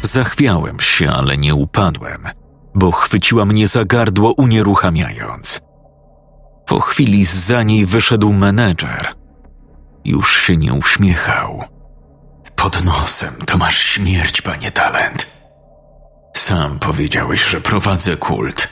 Zachwiałem 0.01 0.79
się, 0.79 1.09
ale 1.09 1.37
nie 1.37 1.55
upadłem, 1.55 2.27
bo 2.75 2.91
chwyciła 2.91 3.45
mnie 3.45 3.67
za 3.67 3.85
gardło, 3.85 4.33
unieruchamiając. 4.33 5.61
Po 6.65 6.79
chwili 6.79 7.25
za 7.25 7.63
niej 7.63 7.85
wyszedł 7.85 8.33
menedżer. 8.33 9.13
Już 10.05 10.37
się 10.37 10.57
nie 10.57 10.73
uśmiechał. 10.73 11.63
Pod 12.55 12.83
nosem 12.83 13.33
to 13.45 13.57
masz 13.57 13.77
śmierć, 13.77 14.41
panie 14.41 14.71
talent. 14.71 15.27
Sam 16.37 16.79
powiedziałeś, 16.79 17.45
że 17.45 17.61
prowadzę 17.61 18.17
kult, 18.17 18.67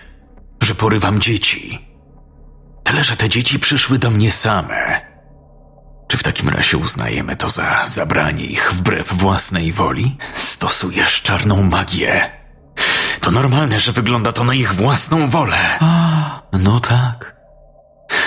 że 0.62 0.76
porywam 0.76 1.20
dzieci. 1.20 1.88
Tyle, 2.84 3.04
że 3.04 3.16
te 3.16 3.30
dzieci 3.30 3.60
przyszły 3.60 3.98
do 3.98 4.10
mnie 4.10 4.32
same. 4.32 5.09
Czy 6.10 6.18
w 6.18 6.24
takim 6.24 6.50
razie 6.50 6.78
uznajemy 6.78 7.36
to 7.36 7.50
za 7.50 7.86
zabranie 7.86 8.46
ich 8.46 8.72
wbrew 8.74 9.14
własnej 9.14 9.74
woli? 9.74 10.18
Stosujesz 10.36 11.22
czarną 11.22 11.64
magię. 11.64 12.30
To 13.22 13.32
normalne, 13.32 13.80
że 13.80 13.92
wygląda 13.92 14.32
to 14.32 14.44
na 14.44 14.54
ich 14.54 14.74
własną 14.74 15.28
wolę. 15.28 15.58
A, 15.80 16.42
no 16.54 16.80
tak. 16.80 17.36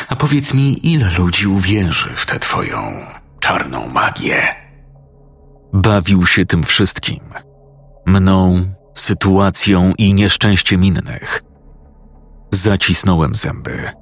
A 0.09 0.17
powiedz 0.17 0.55
mi, 0.55 0.93
ile 0.93 1.11
ludzi 1.11 1.47
uwierzy 1.47 2.11
w 2.17 2.27
tę 2.27 2.39
twoją 2.39 3.07
czarną 3.41 3.89
magię? 3.89 4.55
Bawił 5.73 6.27
się 6.27 6.47
tym 6.47 6.65
wszystkim. 6.65 7.21
Mną, 8.07 8.75
sytuacją 8.95 9.93
i 9.99 10.15
nieszczęściem 10.15 10.85
innych. 10.85 11.43
Zacisnąłem 12.51 13.35
zęby. 13.35 14.02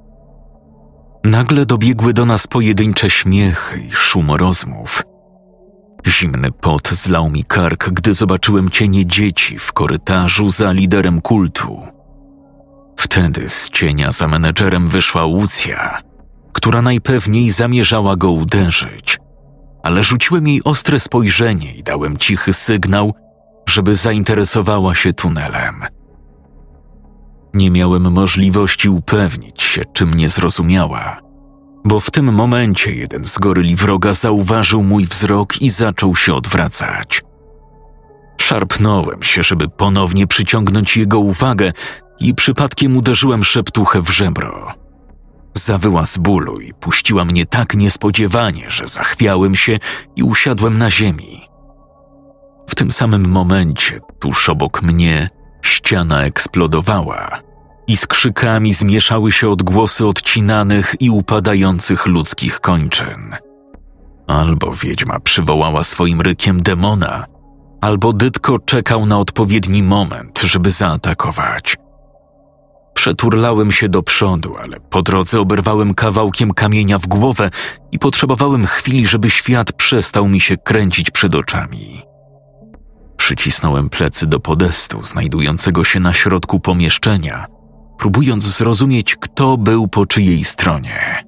Nagle 1.23 1.65
dobiegły 1.65 2.13
do 2.13 2.25
nas 2.25 2.47
pojedyncze 2.47 3.09
śmiechy 3.09 3.79
i 3.79 3.91
szum 3.91 4.31
rozmów. 4.31 5.03
Zimny 6.07 6.51
pot 6.51 6.89
zlał 6.91 7.29
mi 7.29 7.43
kark, 7.43 7.89
gdy 7.89 8.13
zobaczyłem 8.13 8.69
cienie 8.69 9.05
dzieci 9.05 9.59
w 9.59 9.73
korytarzu 9.73 10.49
za 10.49 10.71
liderem 10.71 11.21
kultu. 11.21 11.87
Wtedy 12.97 13.49
z 13.49 13.69
cienia 13.69 14.11
za 14.11 14.27
menedżerem 14.27 14.89
wyszła 14.89 15.25
Łucja, 15.25 16.01
która 16.53 16.81
najpewniej 16.81 17.49
zamierzała 17.49 18.15
go 18.15 18.31
uderzyć, 18.31 19.17
ale 19.83 20.03
rzuciłem 20.03 20.47
jej 20.47 20.63
ostre 20.63 20.99
spojrzenie 20.99 21.73
i 21.73 21.83
dałem 21.83 22.17
cichy 22.17 22.53
sygnał, 22.53 23.13
żeby 23.69 23.95
zainteresowała 23.95 24.95
się 24.95 25.13
tunelem. 25.13 25.85
Nie 27.53 27.71
miałem 27.71 28.13
możliwości 28.13 28.89
upewnić 28.89 29.63
się, 29.63 29.81
czy 29.93 30.05
mnie 30.05 30.29
zrozumiała, 30.29 31.21
bo 31.85 31.99
w 31.99 32.11
tym 32.11 32.33
momencie 32.33 32.91
jeden 32.91 33.25
z 33.25 33.37
goryli 33.37 33.75
wroga 33.75 34.13
zauważył 34.13 34.83
mój 34.83 35.05
wzrok 35.05 35.61
i 35.61 35.69
zaczął 35.69 36.15
się 36.15 36.33
odwracać. 36.33 37.23
Szarpnąłem 38.37 39.23
się, 39.23 39.43
żeby 39.43 39.69
ponownie 39.69 40.27
przyciągnąć 40.27 40.97
jego 40.97 41.19
uwagę 41.19 41.73
i 42.19 42.35
przypadkiem 42.35 42.97
uderzyłem 42.97 43.43
szeptuchę 43.43 44.01
w 44.01 44.09
żebro. 44.09 44.73
Zawyła 45.53 46.05
z 46.05 46.17
bólu 46.17 46.59
i 46.59 46.73
puściła 46.73 47.25
mnie 47.25 47.45
tak 47.45 47.75
niespodziewanie, 47.75 48.65
że 48.67 48.87
zachwiałem 48.87 49.55
się 49.55 49.79
i 50.15 50.23
usiadłem 50.23 50.77
na 50.77 50.91
ziemi. 50.91 51.41
W 52.69 52.75
tym 52.75 52.91
samym 52.91 53.29
momencie, 53.29 53.99
tuż 54.19 54.49
obok 54.49 54.81
mnie, 54.81 55.29
ściana 55.61 56.23
eksplodowała 56.23 57.39
i 57.87 57.97
z 57.97 58.07
krzykami 58.07 58.73
zmieszały 58.73 59.31
się 59.31 59.49
odgłosy 59.49 60.07
odcinanych 60.07 60.95
i 60.99 61.09
upadających 61.09 62.05
ludzkich 62.05 62.59
kończyn. 62.59 63.35
Albo 64.27 64.73
wiedźma 64.73 65.19
przywołała 65.19 65.83
swoim 65.83 66.21
rykiem 66.21 66.63
demona, 66.63 67.25
albo 67.81 68.13
Dytko 68.13 68.59
czekał 68.59 69.05
na 69.05 69.19
odpowiedni 69.19 69.83
moment, 69.83 70.39
żeby 70.39 70.71
zaatakować. 70.71 71.77
Przeturlałem 72.93 73.71
się 73.71 73.89
do 73.89 74.03
przodu, 74.03 74.55
ale 74.63 74.79
po 74.79 75.01
drodze 75.01 75.39
oberwałem 75.39 75.93
kawałkiem 75.93 76.53
kamienia 76.53 76.97
w 76.97 77.07
głowę 77.07 77.49
i 77.91 77.99
potrzebowałem 77.99 78.65
chwili, 78.65 79.05
żeby 79.07 79.29
świat 79.29 79.73
przestał 79.73 80.27
mi 80.27 80.39
się 80.39 80.57
kręcić 80.57 81.11
przed 81.11 81.35
oczami. 81.35 82.00
Przycisnąłem 83.21 83.89
plecy 83.89 84.25
do 84.25 84.39
podestu 84.39 85.03
znajdującego 85.03 85.83
się 85.83 85.99
na 85.99 86.13
środku 86.13 86.59
pomieszczenia, 86.59 87.45
próbując 87.97 88.43
zrozumieć, 88.43 89.15
kto 89.15 89.57
był 89.57 89.87
po 89.87 90.05
czyjej 90.05 90.43
stronie. 90.43 91.23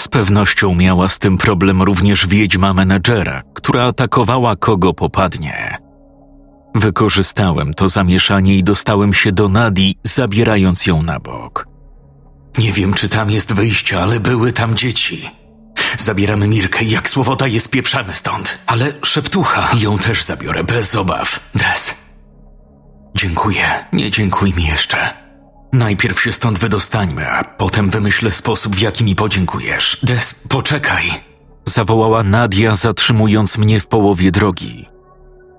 Z 0.00 0.08
pewnością 0.08 0.74
miała 0.74 1.08
z 1.08 1.18
tym 1.18 1.38
problem 1.38 1.82
również 1.82 2.26
wiedźma 2.26 2.74
menedżera, 2.74 3.42
która 3.54 3.84
atakowała 3.84 4.56
kogo 4.56 4.94
popadnie. 4.94 5.78
Wykorzystałem 6.74 7.74
to 7.74 7.88
zamieszanie 7.88 8.56
i 8.56 8.64
dostałem 8.64 9.14
się 9.14 9.32
do 9.32 9.48
Nadi, 9.48 9.98
zabierając 10.02 10.86
ją 10.86 11.02
na 11.02 11.20
bok. 11.20 11.68
Nie 12.58 12.72
wiem, 12.72 12.94
czy 12.94 13.08
tam 13.08 13.30
jest 13.30 13.52
wyjście, 13.52 14.00
ale 14.02 14.20
były 14.20 14.52
tam 14.52 14.76
dzieci. 14.76 15.30
Zabieramy 15.98 16.48
Mirkę 16.48 16.84
i 16.84 16.90
jak 16.90 17.08
słowo 17.08 17.36
daje 17.36 17.60
spieprzamy 17.60 18.14
stąd. 18.14 18.58
Ale 18.66 18.92
szeptucha, 19.04 19.68
ją 19.80 19.98
też 19.98 20.22
zabiorę, 20.22 20.64
bez 20.64 20.94
obaw. 20.94 21.40
Des. 21.54 21.94
Dziękuję, 23.14 23.64
nie 23.92 24.10
dziękuj 24.10 24.54
mi 24.56 24.64
jeszcze. 24.64 25.28
Najpierw 25.72 26.22
się 26.22 26.32
stąd 26.32 26.58
wydostańmy, 26.58 27.30
a 27.30 27.44
potem 27.44 27.90
wymyślę 27.90 28.30
sposób, 28.30 28.76
w 28.76 28.80
jaki 28.80 29.04
mi 29.04 29.14
podziękujesz. 29.16 29.98
Des, 30.02 30.34
poczekaj! 30.48 31.04
Zawołała 31.64 32.22
Nadia, 32.22 32.74
zatrzymując 32.74 33.58
mnie 33.58 33.80
w 33.80 33.86
połowie 33.86 34.30
drogi. 34.30 34.88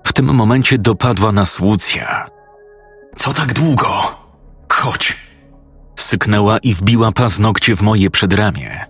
W 0.06 0.12
tym 0.12 0.34
momencie 0.34 0.78
dopadła 0.78 1.32
nas 1.32 1.60
Łucja. 1.60 2.26
Co 3.16 3.32
tak 3.32 3.52
długo? 3.52 4.16
Chodź! 4.72 5.16
Syknęła 5.98 6.58
i 6.58 6.74
wbiła 6.74 7.12
paznokcie 7.12 7.76
w 7.76 7.82
moje 7.82 8.10
przedramię. 8.10 8.89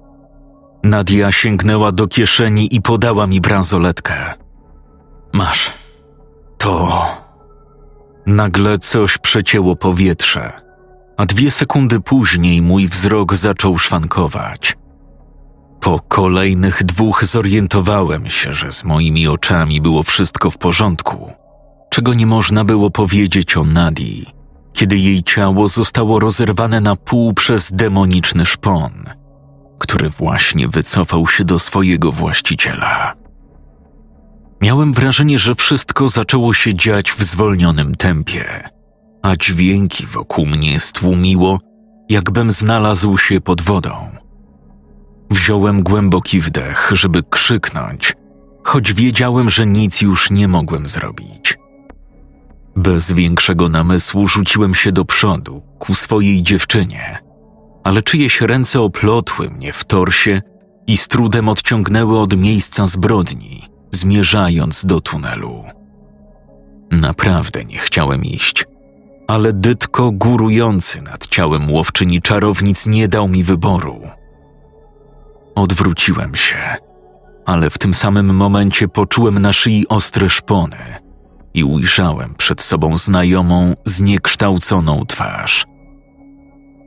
Nadia 0.82 1.32
sięgnęła 1.32 1.93
do 1.93 2.09
kieszeni 2.09 2.74
i 2.74 2.82
podała 2.82 3.27
mi 3.27 3.40
bransoletkę. 3.40 4.35
Masz. 5.32 5.70
To. 6.59 7.07
Nagle 8.27 8.78
coś 8.78 9.19
przecięło 9.19 9.77
powietrze, 9.77 10.52
a 11.16 11.27
dwie 11.27 11.51
sekundy 11.51 12.01
później 12.01 12.62
mój 12.62 12.89
wzrok 12.89 13.36
zaczął 13.36 13.78
szwankować. 13.78 14.77
Po 15.81 16.01
kolejnych 16.09 16.85
dwóch 16.85 17.24
zorientowałem 17.24 18.31
się, 18.31 18.52
że 18.52 18.73
z 18.73 18.85
moimi 18.85 19.28
oczami 19.28 19.81
było 19.81 20.02
wszystko 20.02 20.51
w 20.51 20.59
porządku, 20.59 21.32
czego 21.90 22.15
nie 22.15 22.27
można 22.27 22.65
było 22.65 22.90
powiedzieć 22.90 23.57
o 23.57 23.65
Nadii, 23.65 24.27
kiedy 24.73 24.98
jej 24.98 25.23
ciało 25.23 25.69
zostało 25.69 26.20
rozerwane 26.20 26.81
na 26.81 26.97
pół 26.97 27.35
przez 27.35 27.73
demoniczny 27.73 28.47
szpon, 28.47 28.93
który 29.81 30.11
właśnie 30.11 30.69
wycofał 30.69 31.27
się 31.27 31.44
do 31.44 31.59
swojego 31.59 32.12
właściciela. 32.12 33.15
Miałem 34.61 34.93
wrażenie, 34.93 35.39
że 35.39 35.55
wszystko 35.55 36.09
zaczęło 36.09 36.55
się 36.55 36.74
dziać 36.74 37.12
w 37.12 37.23
zwolnionym 37.23 37.94
tempie, 37.94 38.69
a 39.23 39.36
dźwięki 39.36 40.07
wokół 40.07 40.47
mnie 40.47 40.81
stłumiło, 40.81 41.61
jakbym 42.09 42.52
znalazł 42.52 43.19
się 43.19 43.40
pod 43.40 43.62
wodą. 43.62 43.93
Wziąłem 45.31 45.82
głęboki 45.82 46.40
wdech, 46.40 46.90
żeby 46.93 47.23
krzyknąć, 47.23 48.15
choć 48.65 48.93
wiedziałem, 48.93 49.51
że 49.51 49.66
nic 49.66 50.01
już 50.01 50.31
nie 50.31 50.48
mogłem 50.48 50.86
zrobić. 50.86 51.59
Bez 52.77 53.12
większego 53.12 53.69
namysłu 53.69 54.28
rzuciłem 54.28 54.74
się 54.74 54.93
do 54.93 55.05
przodu, 55.05 55.62
ku 55.78 55.94
swojej 55.94 56.43
dziewczynie, 56.43 57.19
ale 57.85 58.02
czyjeś 58.02 58.40
ręce 58.40 58.81
oplotły 58.81 59.51
mnie 59.51 59.73
w 59.73 59.85
torsie 59.85 60.43
i 60.86 60.97
z 60.97 61.09
trudem 61.09 61.48
odciągnęły 61.48 62.19
od 62.19 62.36
miejsca 62.36 62.86
zbrodni, 62.86 63.69
zmierzając 63.90 64.85
do 64.85 65.01
tunelu. 65.01 65.65
Naprawdę 66.90 67.65
nie 67.65 67.78
chciałem 67.78 68.24
iść, 68.24 68.65
ale 69.28 69.52
dytko 69.52 70.11
górujący 70.12 71.02
nad 71.02 71.27
ciałem 71.27 71.70
łowczyni 71.70 72.23
czarownic 72.23 72.86
nie 72.86 73.09
dał 73.09 73.28
mi 73.28 73.44
wyboru– 73.44 74.01
Odwróciłem 75.55 76.36
się, 76.36 76.77
ale 77.47 77.70
w 77.70 77.78
tym 77.78 77.94
samym 77.94 78.36
momencie 78.36 78.89
poczułem 78.89 79.39
na 79.39 79.52
szyi 79.52 79.89
ostre 79.89 80.28
szpony 80.28 80.77
i 81.55 81.65
ujrzałem 81.65 82.35
przed 82.35 82.61
sobą 82.61 82.97
znajomą, 82.97 83.74
zniekształconą 83.85 85.07
twarz. 85.07 85.66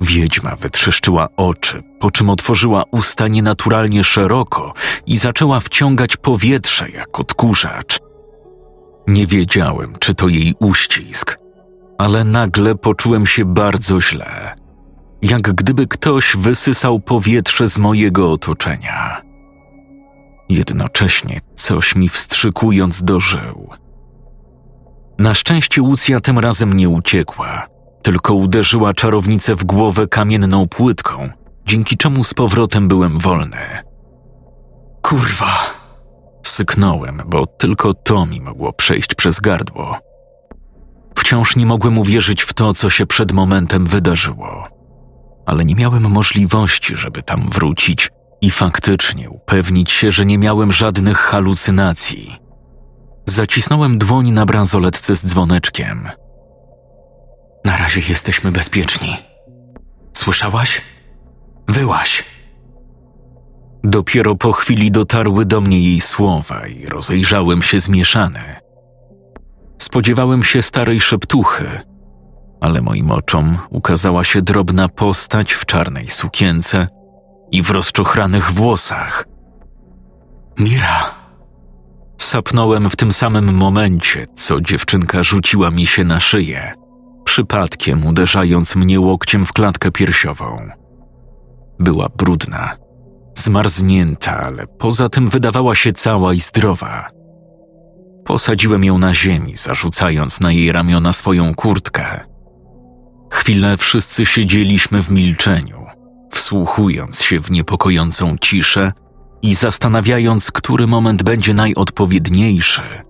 Wiedźma 0.03 0.55
wytrzeszczyła 0.55 1.27
oczy, 1.37 1.83
po 1.99 2.11
czym 2.11 2.29
otworzyła 2.29 2.83
usta 2.91 3.27
nienaturalnie 3.27 4.03
szeroko 4.03 4.73
i 5.05 5.17
zaczęła 5.17 5.59
wciągać 5.59 6.17
powietrze 6.17 6.89
jak 6.89 7.19
odkurzacz. 7.19 7.99
Nie 9.07 9.27
wiedziałem, 9.27 9.93
czy 9.99 10.13
to 10.13 10.27
jej 10.27 10.55
uścisk, 10.59 11.37
ale 11.97 12.23
nagle 12.23 12.75
poczułem 12.75 13.27
się 13.27 13.45
bardzo 13.45 14.01
źle 14.01 14.63
jak 15.23 15.41
gdyby 15.41 15.87
ktoś 15.87 16.35
wysysał 16.37 16.99
powietrze 16.99 17.67
z 17.67 17.77
mojego 17.77 18.31
otoczenia. 18.31 19.21
Jednocześnie 20.49 21.39
coś 21.55 21.95
mi 21.95 22.09
wstrzykując 22.09 23.03
do 23.03 23.19
żył. 23.19 23.69
Na 25.19 25.33
szczęście 25.33 25.81
Łucja 25.81 26.19
tym 26.19 26.39
razem 26.39 26.73
nie 26.73 26.89
uciekła, 26.89 27.67
tylko 28.03 28.33
uderzyła 28.33 28.93
czarownicę 28.93 29.55
w 29.55 29.63
głowę 29.63 30.07
kamienną 30.07 30.67
płytką, 30.67 31.29
dzięki 31.65 31.97
czemu 31.97 32.23
z 32.23 32.33
powrotem 32.33 32.87
byłem 32.87 33.19
wolny. 33.19 33.57
Kurwa! 35.01 35.83
Syknąłem, 36.45 37.21
bo 37.25 37.47
tylko 37.47 37.93
to 37.93 38.25
mi 38.25 38.41
mogło 38.41 38.73
przejść 38.73 39.15
przez 39.15 39.39
gardło. 39.39 39.99
Wciąż 41.17 41.55
nie 41.55 41.65
mogłem 41.65 41.97
uwierzyć 41.97 42.43
w 42.43 42.53
to, 42.53 42.73
co 42.73 42.89
się 42.89 43.05
przed 43.05 43.31
momentem 43.31 43.85
wydarzyło, 43.85 44.67
ale 45.45 45.65
nie 45.65 45.75
miałem 45.75 46.11
możliwości, 46.11 46.95
żeby 46.95 47.23
tam 47.23 47.49
wrócić 47.49 48.09
i 48.41 48.51
faktycznie 48.51 49.29
upewnić 49.29 49.91
się, 49.91 50.11
że 50.11 50.25
nie 50.25 50.37
miałem 50.37 50.71
żadnych 50.71 51.17
halucynacji. 51.17 52.35
Zacisnąłem 53.25 53.97
dłoń 53.97 54.31
na 54.31 54.45
bransoletce 54.45 55.15
z 55.15 55.25
dzwoneczkiem. 55.25 56.09
Na 57.65 57.77
razie 57.77 58.01
jesteśmy 58.09 58.51
bezpieczni. 58.51 59.17
Słyszałaś? 60.13 60.81
Wyłaś. 61.67 62.23
Dopiero 63.83 64.35
po 64.35 64.51
chwili 64.51 64.91
dotarły 64.91 65.45
do 65.45 65.61
mnie 65.61 65.79
jej 65.79 66.01
słowa 66.01 66.67
i 66.67 66.85
rozejrzałem 66.85 67.61
się 67.61 67.79
zmieszany. 67.79 68.55
Spodziewałem 69.77 70.43
się 70.43 70.61
starej 70.61 70.99
szeptuchy, 70.99 71.81
ale 72.61 72.81
moim 72.81 73.11
oczom 73.11 73.57
ukazała 73.69 74.23
się 74.23 74.41
drobna 74.41 74.89
postać 74.89 75.53
w 75.53 75.65
czarnej 75.65 76.09
sukience 76.09 76.87
i 77.51 77.61
w 77.61 77.71
rozczochranych 77.71 78.51
włosach. 78.51 79.25
Mira! 80.59 81.23
Sapnąłem 82.21 82.89
w 82.89 82.95
tym 82.95 83.13
samym 83.13 83.53
momencie, 83.53 84.25
co 84.35 84.61
dziewczynka 84.61 85.23
rzuciła 85.23 85.71
mi 85.71 85.85
się 85.85 86.03
na 86.03 86.19
szyję, 86.19 86.73
przypadkiem 87.33 88.05
uderzając 88.05 88.75
mnie 88.75 88.99
łokciem 88.99 89.45
w 89.45 89.53
klatkę 89.53 89.91
piersiową. 89.91 90.69
Była 91.79 92.09
brudna, 92.17 92.77
zmarznięta, 93.35 94.37
ale 94.37 94.67
poza 94.67 95.09
tym 95.09 95.29
wydawała 95.29 95.75
się 95.75 95.93
cała 95.93 96.33
i 96.33 96.39
zdrowa. 96.39 97.09
Posadziłem 98.25 98.83
ją 98.83 98.97
na 98.97 99.13
ziemi, 99.13 99.55
zarzucając 99.55 100.39
na 100.39 100.51
jej 100.51 100.71
ramiona 100.71 101.13
swoją 101.13 101.55
kurtkę. 101.55 102.19
Chwilę 103.31 103.77
wszyscy 103.77 104.25
siedzieliśmy 104.25 105.03
w 105.03 105.11
milczeniu, 105.11 105.85
wsłuchując 106.31 107.21
się 107.21 107.39
w 107.39 107.51
niepokojącą 107.51 108.35
ciszę 108.41 108.91
i 109.41 109.53
zastanawiając, 109.53 110.51
który 110.51 110.87
moment 110.87 111.23
będzie 111.23 111.53
najodpowiedniejszy, 111.53 113.03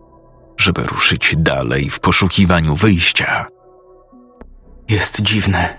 żeby 0.58 0.84
ruszyć 0.84 1.36
dalej 1.38 1.90
w 1.90 2.00
poszukiwaniu 2.00 2.76
wyjścia. 2.76 3.53
Jest 4.90 5.22
dziwne. 5.22 5.78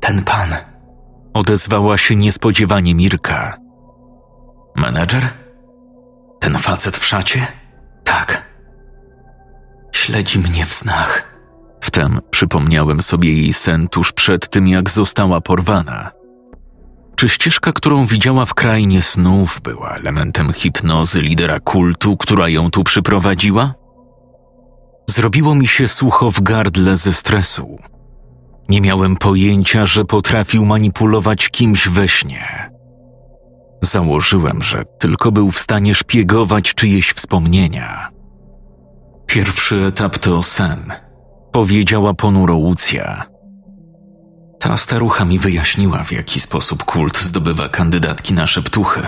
Ten 0.00 0.24
pan. 0.24 0.48
Odezwała 1.34 1.98
się 1.98 2.16
niespodziewanie 2.16 2.94
Mirka. 2.94 3.56
Menedżer? 4.76 5.28
Ten 6.40 6.58
facet 6.58 6.96
w 6.96 7.06
szacie? 7.06 7.46
Tak. 8.04 8.50
Śledzi 9.92 10.38
mnie 10.38 10.64
w 10.64 10.72
snach. 10.72 11.30
Wtem 11.80 12.20
przypomniałem 12.30 13.02
sobie 13.02 13.32
jej 13.32 13.52
sen 13.52 13.88
tuż 13.88 14.12
przed 14.12 14.48
tym, 14.50 14.68
jak 14.68 14.90
została 14.90 15.40
porwana. 15.40 16.10
Czy 17.16 17.28
ścieżka, 17.28 17.72
którą 17.72 18.06
widziała 18.06 18.44
w 18.44 18.54
krainie 18.54 19.02
snów, 19.02 19.60
była 19.62 19.90
elementem 19.90 20.52
hipnozy 20.52 21.22
lidera 21.22 21.60
kultu, 21.60 22.16
która 22.16 22.48
ją 22.48 22.70
tu 22.70 22.84
przyprowadziła? 22.84 23.74
Zrobiło 25.10 25.54
mi 25.54 25.66
się 25.66 25.88
sucho 25.88 26.30
w 26.30 26.40
gardle 26.40 26.96
ze 26.96 27.12
stresu. 27.12 27.78
Nie 28.68 28.80
miałem 28.80 29.16
pojęcia, 29.16 29.86
że 29.86 30.04
potrafił 30.04 30.64
manipulować 30.64 31.48
kimś 31.48 31.88
we 31.88 32.08
śnie. 32.08 32.70
Założyłem, 33.82 34.62
że 34.62 34.84
tylko 34.98 35.32
był 35.32 35.50
w 35.50 35.58
stanie 35.58 35.94
szpiegować 35.94 36.74
czyjeś 36.74 37.10
wspomnienia. 37.12 38.08
Pierwszy 39.26 39.84
etap 39.86 40.18
to 40.18 40.42
sen, 40.42 40.92
powiedziała 41.52 42.14
ponuro 42.14 42.56
Łucja. 42.56 43.24
Ta 44.60 44.76
starucha 44.76 45.24
mi 45.24 45.38
wyjaśniła, 45.38 46.04
w 46.04 46.12
jaki 46.12 46.40
sposób 46.40 46.84
kult 46.84 47.18
zdobywa 47.18 47.68
kandydatki 47.68 48.34
na 48.34 48.46
szeptuchy. 48.46 49.00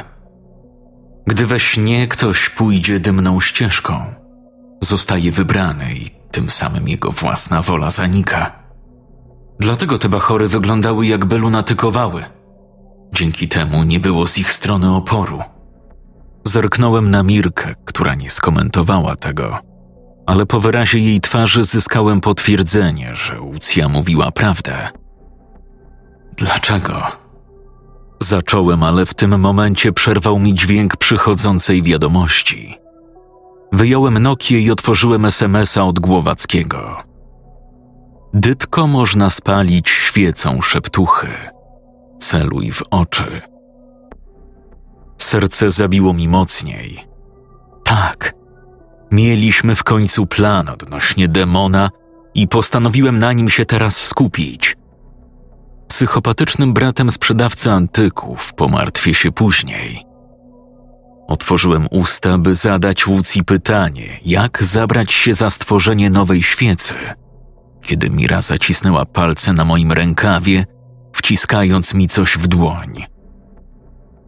Gdy 1.27 1.47
we 1.47 1.61
śnie 1.61 2.09
ktoś 2.09 2.51
pójdzie 2.51 3.01
dymną 3.01 3.41
ścieżką, 3.41 4.22
zostaje 4.85 5.33
wybrany 5.33 5.95
i 5.95 6.11
tym 6.31 6.51
samym 6.51 6.89
jego 6.89 7.11
własna 7.11 7.63
wola 7.63 7.91
zanika. 7.91 8.63
Dlatego 9.61 9.99
te 9.99 10.09
bachory 10.09 10.49
wyglądały 10.49 11.07
jakby 11.07 11.39
lunatykowały. 11.39 12.25
Dzięki 13.15 13.49
temu 13.49 13.85
nie 13.85 14.01
było 14.01 14.27
z 14.27 14.39
ich 14.39 14.53
strony 14.53 14.95
oporu. 14.95 15.41
Zerknąłem 16.45 17.11
na 17.11 17.23
Mirkę, 17.23 17.75
która 17.85 18.15
nie 18.15 18.31
skomentowała 18.31 19.17
tego, 19.17 19.59
ale 20.27 20.47
po 20.47 20.61
wyrazie 20.61 20.99
jej 20.99 21.21
twarzy 21.21 21.65
zyskałem 21.65 22.21
potwierdzenie, 22.21 23.15
że 23.15 23.41
Łucja 23.41 23.89
mówiła 23.89 24.31
prawdę. 24.31 24.89
Dlaczego? 26.37 27.03
Zacząłem, 28.21 28.83
ale 28.83 29.07
w 29.07 29.15
tym 29.15 29.41
momencie 29.41 29.93
przerwał 29.93 30.39
mi 30.39 30.55
dźwięk 30.55 30.97
przychodzącej 30.97 31.83
wiadomości. 31.83 32.82
Wyjąłem 33.73 34.19
Nokię 34.19 34.61
i 34.61 34.71
otworzyłem 34.71 35.25
SMS-a 35.25 35.83
od 35.85 36.01
Głowackiego. 36.01 36.97
Dytko 38.35 38.87
można 38.87 39.31
spalić 39.31 39.89
świecą 39.89 40.63
szeptuchy. 40.63 41.29
Celuj 42.19 42.73
w 42.73 42.83
oczy. 42.91 43.41
Serce 45.19 45.71
zabiło 45.71 46.13
mi 46.13 46.29
mocniej. 46.29 47.05
Tak, 47.85 48.33
mieliśmy 49.11 49.75
w 49.75 49.85
końcu 49.85 50.27
plan 50.27 50.69
odnośnie 50.69 51.29
demona 51.29 51.91
i 52.35 52.49
postanowiłem 52.49 53.19
na 53.19 53.33
nim 53.33 53.51
się 53.51 53.65
teraz 53.65 53.97
skupić. 53.97 54.77
Psychopatycznym 55.89 56.75
bratem 56.75 57.11
sprzedawcy 57.11 57.71
antyków 57.71 58.55
pomartwię 58.55 59.15
się 59.15 59.33
później. 59.33 60.12
Otworzyłem 61.33 61.87
usta, 61.91 62.39
by 62.39 62.55
zadać 62.55 63.07
Łucji 63.07 63.45
pytanie, 63.45 64.21
jak 64.25 64.65
zabrać 64.65 65.13
się 65.13 65.35
za 65.35 65.51
stworzenie 65.51 66.11
nowej 66.11 66.43
świecy, 66.43 66.95
kiedy 67.83 68.11
Mira 68.11 68.43
zacisnęła 68.43 69.05
palce 69.05 69.53
na 69.53 69.65
moim 69.65 69.93
rękawie, 69.93 70.67
wciskając 71.13 71.95
mi 71.95 72.09
coś 72.09 72.39
w 72.39 72.47
dłoń. 72.47 73.05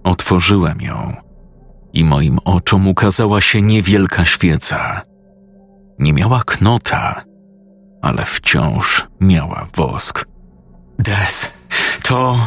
Otworzyłem 0.04 0.80
ją 0.80 1.16
i 1.92 2.04
moim 2.04 2.38
oczom 2.44 2.88
ukazała 2.88 3.40
się 3.40 3.62
niewielka 3.62 4.24
świeca. 4.24 5.02
Nie 5.98 6.12
miała 6.12 6.42
knota, 6.46 7.24
ale 8.02 8.24
wciąż 8.24 9.06
miała 9.20 9.66
wosk. 9.76 10.24
Des, 10.98 11.52
to. 12.02 12.38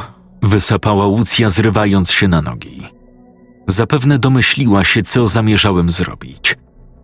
Wysapała 0.41 1.07
Łucja, 1.07 1.49
zrywając 1.49 2.11
się 2.11 2.27
na 2.27 2.41
nogi. 2.41 2.96
Zapewne 3.67 4.19
domyśliła 4.19 4.83
się, 4.83 5.01
co 5.01 5.27
zamierzałem 5.27 5.91
zrobić. 5.91 6.55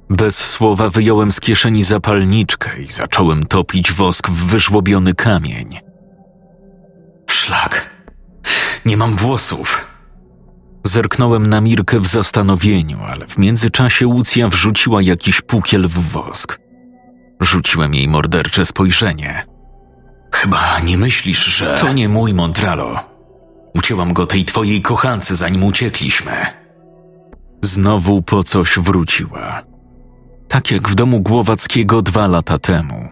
Bez 0.09 0.37
słowa 0.49 0.89
wyjąłem 0.89 1.31
z 1.31 1.39
kieszeni 1.39 1.83
zapalniczkę 1.83 2.81
i 2.81 2.91
zacząłem 2.91 3.45
topić 3.45 3.93
wosk 3.93 4.29
w 4.29 4.45
wyżłobiony 4.45 5.13
kamień. 5.13 5.79
Szlak. 7.29 7.89
Nie 8.85 8.97
mam 8.97 9.15
włosów. 9.15 9.87
Zerknąłem 10.83 11.49
na 11.49 11.61
Mirkę 11.61 11.99
w 11.99 12.07
zastanowieniu, 12.07 12.97
ale 13.07 13.27
w 13.27 13.37
międzyczasie 13.37 14.07
Łucja 14.07 14.47
wrzuciła 14.47 15.01
jakiś 15.01 15.41
pukiel 15.41 15.87
w 15.87 16.11
wosk. 16.11 16.59
Rzuciłem 17.41 17.95
jej 17.95 18.07
mordercze 18.07 18.65
spojrzenie. 18.65 19.43
Chyba 20.31 20.79
nie 20.79 20.97
myślisz, 20.97 21.45
że. 21.45 21.77
To 21.77 21.93
nie 21.93 22.09
mój 22.09 22.33
Mondralo. 22.33 23.12
Ucięłam 23.75 24.13
go 24.13 24.25
tej 24.25 24.45
twojej 24.45 24.81
kochance, 24.81 25.35
zanim 25.35 25.63
uciekliśmy. 25.63 26.31
Znowu 27.61 28.21
po 28.21 28.43
coś 28.43 28.79
wróciła. 28.79 29.61
Tak 30.47 30.71
jak 30.71 30.89
w 30.89 30.95
domu 30.95 31.21
Głowackiego 31.21 32.01
dwa 32.01 32.27
lata 32.27 32.59
temu. 32.59 33.09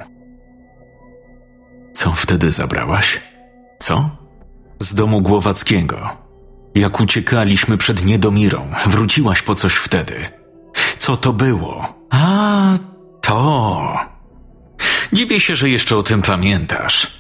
Co 1.93 2.11
wtedy 2.11 2.51
zabrałaś? 2.51 3.21
Co? 3.79 4.09
Z 4.79 4.93
domu 4.93 5.21
Głowackiego. 5.21 6.09
Jak 6.75 6.99
uciekaliśmy 6.99 7.77
przed 7.77 8.05
Niedomirą, 8.05 8.67
wróciłaś 8.85 9.41
po 9.41 9.55
coś 9.55 9.73
wtedy. 9.73 10.15
Co 10.97 11.17
to 11.17 11.33
było? 11.33 11.85
A, 12.09 12.77
to. 13.21 13.97
Dziwię 15.13 15.39
się, 15.39 15.55
że 15.55 15.69
jeszcze 15.69 15.97
o 15.97 16.03
tym 16.03 16.21
pamiętasz. 16.21 17.11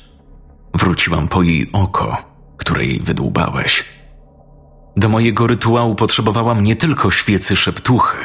Wróciłam 0.73 1.27
po 1.27 1.43
jej 1.43 1.69
oko, 1.73 2.17
które 2.61 2.85
jej 2.85 2.99
wydłubałeś. 2.99 3.83
Do 4.97 5.09
mojego 5.09 5.47
rytuału 5.47 5.95
potrzebowałam 5.95 6.63
nie 6.63 6.75
tylko 6.75 7.11
świecy 7.11 7.55
szeptuchy, 7.55 8.17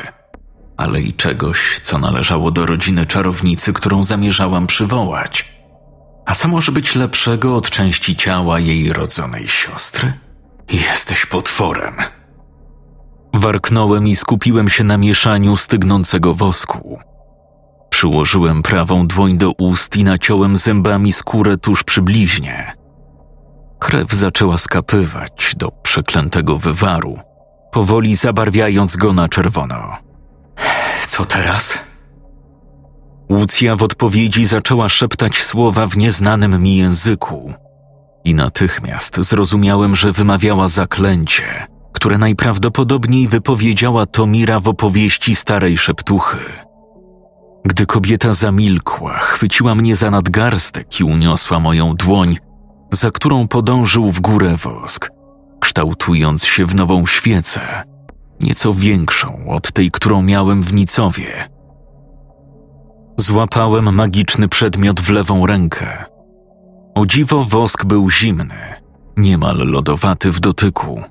ale 0.76 1.00
i 1.00 1.12
czegoś, 1.12 1.80
co 1.82 1.98
należało 1.98 2.50
do 2.50 2.66
rodziny 2.66 3.06
czarownicy, 3.06 3.72
którą 3.72 4.04
zamierzałam 4.04 4.66
przywołać. 4.66 5.48
A 6.26 6.34
co 6.34 6.48
może 6.48 6.72
być 6.72 6.94
lepszego 6.94 7.56
od 7.56 7.70
części 7.70 8.16
ciała 8.16 8.60
jej 8.60 8.92
rodzonej 8.92 9.48
siostry? 9.48 10.12
Jesteś 10.72 11.26
potworem. 11.26 11.94
Warknąłem 13.34 14.08
i 14.08 14.16
skupiłem 14.16 14.68
się 14.68 14.84
na 14.84 14.96
mieszaniu 14.96 15.56
stygnącego 15.56 16.34
wosku. 16.34 16.98
Przyłożyłem 17.90 18.62
prawą 18.62 19.06
dłoń 19.06 19.38
do 19.38 19.52
ust 19.52 19.96
i 19.96 20.04
naciąłem 20.04 20.56
zębami 20.56 21.12
skórę 21.12 21.56
tuż 21.58 21.84
przy 21.84 22.02
bliźnie. 22.02 22.75
Krew 23.78 24.12
zaczęła 24.12 24.58
skapywać 24.58 25.54
do 25.56 25.70
przeklętego 25.70 26.58
wywaru, 26.58 27.18
powoli 27.72 28.14
zabarwiając 28.14 28.96
go 28.96 29.12
na 29.12 29.28
czerwono. 29.28 29.96
Co 31.06 31.24
teraz? 31.24 31.78
Łucja 33.30 33.76
w 33.76 33.82
odpowiedzi 33.82 34.44
zaczęła 34.44 34.88
szeptać 34.88 35.42
słowa 35.42 35.86
w 35.86 35.96
nieznanym 35.96 36.62
mi 36.62 36.76
języku. 36.76 37.54
I 38.24 38.34
natychmiast 38.34 39.16
zrozumiałem, 39.20 39.96
że 39.96 40.12
wymawiała 40.12 40.68
zaklęcie, 40.68 41.66
które 41.92 42.18
najprawdopodobniej 42.18 43.28
wypowiedziała 43.28 44.06
Tomira 44.06 44.60
w 44.60 44.68
opowieści 44.68 45.34
starej 45.34 45.78
szeptuchy. 45.78 46.38
Gdy 47.64 47.86
kobieta 47.86 48.32
zamilkła, 48.32 49.18
chwyciła 49.18 49.74
mnie 49.74 49.96
za 49.96 50.10
nadgarstek 50.10 51.00
i 51.00 51.04
uniosła 51.04 51.60
moją 51.60 51.94
dłoń, 51.94 52.36
za 52.92 53.10
którą 53.10 53.48
podążył 53.48 54.12
w 54.12 54.20
górę 54.20 54.56
wosk, 54.56 55.10
kształtując 55.60 56.44
się 56.44 56.66
w 56.66 56.74
nową 56.74 57.06
świecę, 57.06 57.82
nieco 58.40 58.74
większą 58.74 59.48
od 59.48 59.72
tej, 59.72 59.90
którą 59.90 60.22
miałem 60.22 60.62
w 60.62 60.72
Nicowie. 60.72 61.48
Złapałem 63.16 63.94
magiczny 63.94 64.48
przedmiot 64.48 65.00
w 65.00 65.10
lewą 65.10 65.46
rękę. 65.46 66.04
O 66.94 67.06
dziwo 67.06 67.44
wosk 67.44 67.84
był 67.84 68.10
zimny, 68.10 68.74
niemal 69.16 69.56
lodowaty 69.56 70.32
w 70.32 70.40
dotyku. 70.40 71.02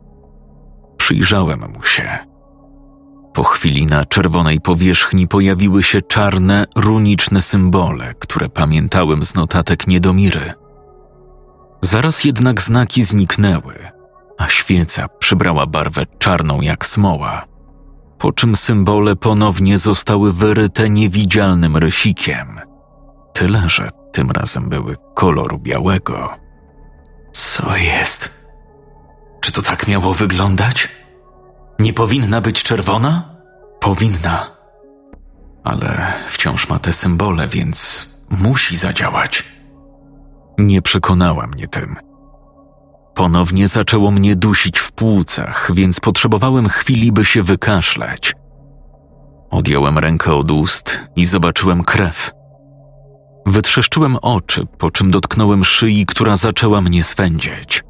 Przyjrzałem 0.97 1.59
mu 1.59 1.83
się. 1.83 2.17
Po 3.33 3.43
chwili 3.43 3.85
na 3.85 4.05
czerwonej 4.05 4.61
powierzchni 4.61 5.27
pojawiły 5.27 5.83
się 5.83 6.01
czarne, 6.01 6.65
runiczne 6.75 7.41
symbole, 7.41 8.13
które 8.19 8.49
pamiętałem 8.49 9.23
z 9.23 9.35
notatek 9.35 9.87
Niedomiry. 9.87 10.53
Zaraz 11.81 12.23
jednak 12.23 12.61
znaki 12.61 13.03
zniknęły, 13.03 13.91
a 14.37 14.49
świeca 14.49 15.07
przybrała 15.07 15.65
barwę 15.65 16.05
czarną 16.19 16.61
jak 16.61 16.85
smoła, 16.85 17.45
po 18.17 18.31
czym 18.31 18.55
symbole 18.55 19.15
ponownie 19.15 19.77
zostały 19.77 20.33
wyryte 20.33 20.89
niewidzialnym 20.89 21.77
rysikiem. 21.77 22.59
Tyle, 23.33 23.69
że 23.69 23.89
tym 24.11 24.31
razem 24.31 24.69
były 24.69 24.95
koloru 25.13 25.59
białego. 25.59 26.29
Co 27.31 27.77
jest? 27.77 28.29
Czy 29.41 29.51
to 29.51 29.61
tak 29.61 29.87
miało 29.87 30.13
wyglądać? 30.13 30.87
Nie 31.79 31.93
powinna 31.93 32.41
być 32.41 32.63
czerwona? 32.63 33.35
Powinna. 33.79 34.51
Ale 35.63 36.13
wciąż 36.27 36.69
ma 36.69 36.79
te 36.79 36.93
symbole, 36.93 37.47
więc 37.47 38.09
musi 38.29 38.77
zadziałać. 38.77 39.43
Nie 40.57 40.81
przekonała 40.81 41.47
mnie 41.47 41.67
tym. 41.67 41.95
Ponownie 43.15 43.67
zaczęło 43.67 44.11
mnie 44.11 44.35
dusić 44.35 44.79
w 44.79 44.91
płucach, 44.91 45.71
więc 45.73 45.99
potrzebowałem 45.99 46.69
chwili, 46.69 47.11
by 47.11 47.25
się 47.25 47.43
wykaszleć. 47.43 48.33
Odjąłem 49.51 49.97
rękę 49.97 50.33
od 50.33 50.51
ust 50.51 50.99
i 51.15 51.25
zobaczyłem 51.25 51.83
krew. 51.83 52.31
Wytrzeszczyłem 53.45 54.15
oczy, 54.15 54.65
po 54.77 54.91
czym 54.91 55.11
dotknąłem 55.11 55.65
szyi, 55.65 56.05
która 56.05 56.35
zaczęła 56.35 56.81
mnie 56.81 57.03
swędzić. 57.03 57.83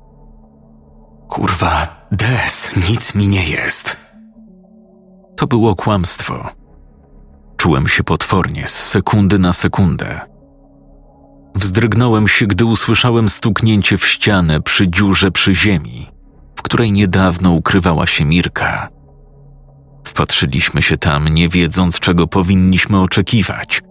Kurwa, 1.30 1.88
Des, 2.12 2.70
nic 2.90 3.16
mi 3.16 3.28
nie 3.28 3.50
jest. 3.50 3.98
To 5.38 5.48
było 5.48 5.76
kłamstwo. 5.76 6.50
Czułem 7.58 7.88
się 7.88 8.04
potwornie 8.04 8.68
z 8.68 8.86
sekundy 8.90 9.40
na 9.40 9.54
sekundę. 9.54 10.35
Wzdrygnąłem 11.56 12.27
się, 12.27 12.48
gdy 12.48 12.65
usłyszałem 12.65 13.30
stuknięcie 13.30 13.98
w 13.98 14.07
ścianę 14.07 14.61
przy 14.61 14.90
dziurze 14.90 15.32
przy 15.32 15.56
ziemi, 15.56 16.07
w 16.56 16.61
której 16.61 16.91
niedawno 16.91 17.52
ukrywała 17.52 18.07
się 18.07 18.26
Mirka. 18.26 18.90
Wpatrzyliśmy 20.03 20.82
się 20.82 20.98
tam, 20.98 21.27
nie 21.27 21.49
wiedząc, 21.49 21.99
czego 21.99 22.27
powinniśmy 22.27 23.02
oczekiwać. 23.02 23.82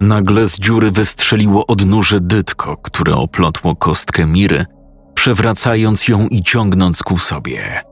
Nagle 0.00 0.46
z 0.46 0.58
dziury 0.58 0.90
wystrzeliło 0.90 1.66
odnóże 1.66 2.20
dytko, 2.20 2.76
które 2.76 3.14
oplotło 3.14 3.76
kostkę 3.76 4.26
Miry, 4.26 4.66
przewracając 5.14 6.08
ją 6.08 6.28
i 6.28 6.42
ciągnąc 6.42 7.02
ku 7.02 7.18
sobie. 7.18 7.82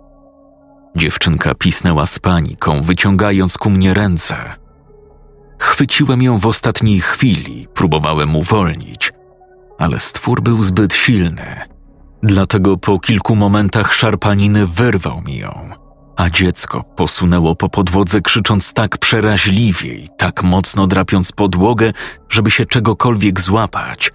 Dziewczynka 0.96 1.54
pisnęła 1.54 2.06
z 2.06 2.18
paniką, 2.18 2.82
wyciągając 2.82 3.58
ku 3.58 3.70
mnie 3.70 3.94
ręce– 3.94 4.36
Chwyciłem 5.62 6.22
ją 6.22 6.38
w 6.38 6.46
ostatniej 6.46 7.00
chwili, 7.00 7.68
próbowałem 7.74 8.36
uwolnić, 8.36 9.12
ale 9.78 10.00
stwór 10.00 10.42
był 10.42 10.62
zbyt 10.62 10.94
silny. 10.94 11.60
Dlatego 12.22 12.76
po 12.76 12.98
kilku 12.98 13.36
momentach 13.36 13.94
szarpaniny 13.94 14.66
wyrwał 14.66 15.20
mi 15.20 15.38
ją, 15.38 15.70
a 16.16 16.30
dziecko 16.30 16.82
posunęło 16.82 17.56
po 17.56 17.68
podłodze 17.68 18.20
krzycząc 18.20 18.72
tak 18.72 18.98
przeraźliwie 18.98 19.94
i 19.94 20.08
tak 20.18 20.42
mocno 20.42 20.86
drapiąc 20.86 21.32
podłogę, 21.32 21.92
żeby 22.28 22.50
się 22.50 22.66
czegokolwiek 22.66 23.40
złapać, 23.40 24.12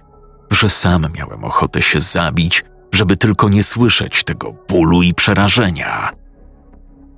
że 0.50 0.70
sam 0.70 1.06
miałem 1.14 1.44
ochotę 1.44 1.82
się 1.82 2.00
zabić, 2.00 2.64
żeby 2.92 3.16
tylko 3.16 3.48
nie 3.48 3.62
słyszeć 3.62 4.24
tego 4.24 4.54
bólu 4.68 5.02
i 5.02 5.14
przerażenia. 5.14 6.12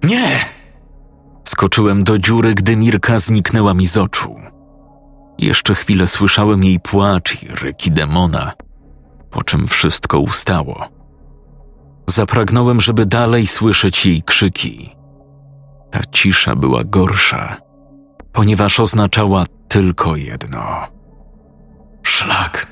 Nie! 0.05 0.60
Skoczyłem 1.45 2.05
do 2.05 2.19
dziury, 2.19 2.55
gdy 2.55 2.77
Mirka 2.77 3.19
zniknęła 3.19 3.75
mi 3.75 3.87
z 3.87 3.97
oczu. 3.97 4.41
Jeszcze 5.39 5.75
chwilę 5.75 6.07
słyszałem 6.07 6.65
jej 6.65 6.81
płacz 6.81 7.43
i 7.43 7.49
ryki 7.49 7.91
demona, 7.91 8.53
po 9.31 9.43
czym 9.43 9.69
wszystko 9.69 10.19
ustało. 10.19 10.89
Zapragnąłem, 12.07 12.81
żeby 12.81 13.07
dalej 13.07 13.47
słyszeć 13.47 14.07
jej 14.07 14.23
krzyki. 14.23 14.97
Ta 15.91 16.01
cisza 16.13 16.57
była 16.57 16.85
gorsza, 16.85 17.57
ponieważ 18.33 18.81
oznaczała 18.81 19.45
tylko 19.69 20.17
jedno. 20.17 20.87
Szlak. 22.03 22.67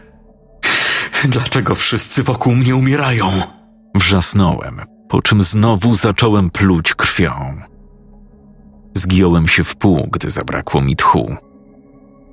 Dlaczego 1.24 1.74
wszyscy 1.74 2.22
wokół 2.22 2.54
mnie 2.54 2.76
umierają? 2.76 3.30
Wrzasnąłem, 3.94 4.80
po 5.08 5.22
czym 5.22 5.42
znowu 5.42 5.94
zacząłem 5.94 6.50
pluć 6.50 6.94
krwią. 6.94 7.60
Zgiąłem 8.94 9.48
się 9.48 9.64
w 9.64 9.76
pół, 9.76 10.08
gdy 10.12 10.30
zabrakło 10.30 10.80
mi 10.80 10.96
tchu. 10.96 11.36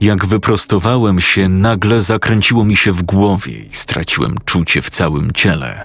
Jak 0.02 0.26
wyprostowałem 0.26 1.22
się, 1.22 1.50
nagle 1.50 2.02
zakręciło 2.02 2.64
mi 2.64 2.76
się 2.76 2.92
w 2.92 3.04
głowie 3.04 3.54
i 3.54 3.74
straciłem 3.74 4.36
czucie 4.46 4.82
w 4.82 4.90
całym 4.90 5.32
ciele, 5.32 5.84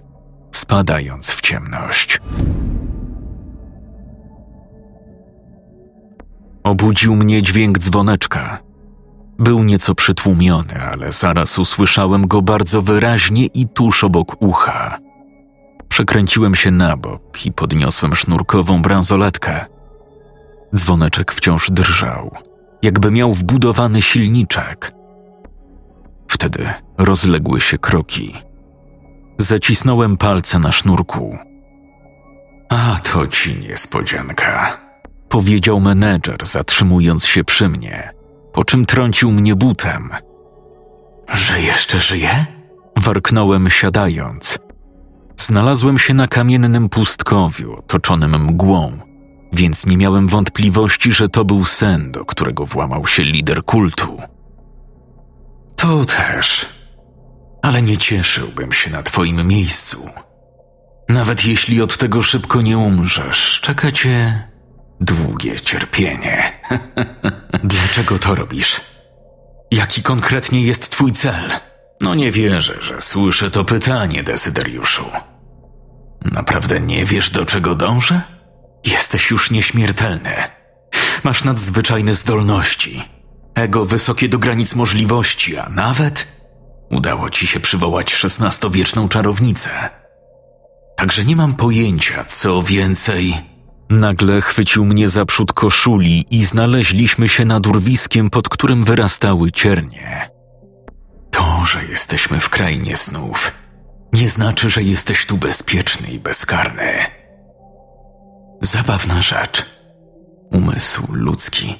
spadając 0.53 1.31
w 1.31 1.41
ciemność. 1.41 2.21
Obudził 6.65 7.17
mnie 7.17 7.43
dźwięk 7.43 7.79
dzwoneczka. 7.79 8.59
Był 9.39 9.63
nieco 9.63 9.95
przytłumiony, 9.95 10.83
ale 10.93 11.13
zaraz 11.13 11.59
usłyszałem 11.59 12.27
go 12.27 12.43
bardzo 12.43 12.83
wyraźnie 12.83 13.47
i 13.47 13.69
tuż 13.69 14.05
obok 14.05 14.43
ucha. 14.43 14.99
Przekręciłem 15.89 16.55
się 16.55 16.71
na 16.71 16.97
bok 16.97 17.47
i 17.47 17.53
podniosłem 17.53 18.17
sznurkową 18.17 18.83
bransoletkę– 18.83 19.65
Dzwoneczek 20.75 21.33
wciąż 21.33 21.71
drżał, 21.71 22.37
jakby 22.83 23.11
miał 23.11 23.33
wbudowany 23.33 24.03
silniczek. 24.03 24.93
Wtedy 26.29 26.69
rozległy 26.99 27.61
się 27.61 27.79
kroki. 27.79 28.35
Zacisnąłem 29.39 30.17
palce 30.17 30.59
na 30.59 30.73
sznurku. 30.73 31.39
A 32.69 32.99
to 33.03 33.27
ci 33.27 33.55
niespodzianka, 33.55 34.79
powiedział 35.29 35.81
menedżer, 35.81 36.39
zatrzymując 36.43 37.27
się 37.27 37.45
przy 37.45 37.69
mnie, 37.69 38.13
po 38.53 38.65
czym 38.65 38.87
trącił 38.87 39.33
mnie 39.33 39.57
butem. 39.57 40.11
Że 41.35 41.61
jeszcze 41.61 42.01
żyje? 42.01 42.47
Warknąłem 42.97 43.71
siadając. 43.71 44.59
Znalazłem 45.37 45.99
się 45.99 46.15
na 46.15 46.29
kamiennym 46.29 46.89
pustkowiu, 46.89 47.77
otoczonym 47.79 48.45
mgłą 48.45 49.10
więc 49.53 49.87
nie 49.87 49.97
miałem 49.97 50.29
wątpliwości, 50.29 51.13
że 51.13 51.29
to 51.29 51.45
był 51.45 51.65
sen, 51.65 52.13
do 52.13 52.25
którego 52.25 52.67
włamał 52.67 53.07
się 53.07 53.23
lider 53.23 53.65
kultu. 53.65 54.19
To 55.77 56.05
też, 56.05 56.67
ale 57.63 57.83
nie 57.83 57.97
cieszyłbym 57.97 58.73
się 58.73 58.91
na 58.91 59.03
twoim 59.03 59.47
miejscu. 59.49 60.11
Nawet 61.09 61.45
jeśli 61.45 61.83
od 61.83 61.97
tego 61.97 62.23
szybko 62.23 62.63
nie 62.63 62.79
umrzesz, 62.79 63.61
czeka 63.63 63.93
cię 63.93 64.49
długie 65.01 65.61
cierpienie. 65.61 66.61
Dlaczego 67.65 68.19
to 68.19 68.35
robisz? 68.35 68.81
Jaki 69.71 70.03
konkretnie 70.03 70.63
jest 70.63 70.91
twój 70.91 71.13
cel? 71.13 71.51
No 72.01 72.15
nie 72.15 72.33
wierzę, 72.33 72.75
że 72.81 73.01
słyszę 73.01 73.51
to 73.51 73.65
pytanie, 73.65 74.23
Desyderiuszu. 74.23 75.05
Naprawdę 76.33 76.81
nie 76.81 77.05
wiesz, 77.05 77.31
do 77.31 77.45
czego 77.45 77.75
dążę? 77.75 78.21
Jesteś 78.85 79.31
już 79.31 79.51
nieśmiertelny. 79.51 80.35
Masz 81.25 81.45
nadzwyczajne 81.45 82.15
zdolności, 82.15 83.03
ego 83.55 83.85
wysokie 83.85 84.29
do 84.29 84.39
granic 84.39 84.75
możliwości, 84.75 85.57
a 85.57 85.69
nawet 85.69 86.27
udało 86.91 87.31
ci 87.31 87.47
się 87.47 87.61
przywołać 87.61 88.15
szesnastowieczną 88.15 89.09
czarownicę. 89.09 89.71
Także 90.97 91.25
nie 91.25 91.37
mam 91.37 91.55
pojęcia, 91.55 92.25
co 92.25 92.63
więcej. 92.63 93.35
Nagle 93.91 94.41
chwycił 94.41 94.85
mnie 94.85 95.09
za 95.09 95.25
przód 95.25 95.53
koszuli 95.53 96.27
i 96.31 96.45
znaleźliśmy 96.45 97.29
się 97.29 97.45
nad 97.45 97.67
urwiskiem, 97.67 98.31
pod 98.31 98.49
którym 98.49 98.85
wyrastały 98.85 99.53
ciernie. 99.53 100.31
To, 101.31 101.65
że 101.67 101.85
jesteśmy 101.85 102.41
w 102.41 102.49
krainie 102.49 102.97
snów, 102.97 103.53
nie 104.13 104.29
znaczy, 104.29 104.71
że 104.71 104.83
jesteś 104.83 105.27
tu 105.27 105.37
bezpieczny 105.37 106.09
i 106.09 106.19
bezkarny. 106.19 107.20
Zabawna 108.61 109.23
rzecz. 109.23 109.67
Umysł 110.53 111.03
ludzki. 111.13 111.75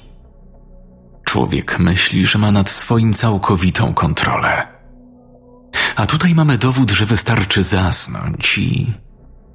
Człowiek 1.25 1.79
myśli, 1.79 2.27
że 2.27 2.39
ma 2.39 2.51
nad 2.51 2.69
swoim 2.69 3.13
całkowitą 3.13 3.93
kontrolę. 3.93 4.67
A 5.95 6.05
tutaj 6.05 6.35
mamy 6.35 6.57
dowód, 6.57 6.91
że 6.91 7.05
wystarczy 7.05 7.63
zasnąć 7.63 8.57
i 8.57 8.93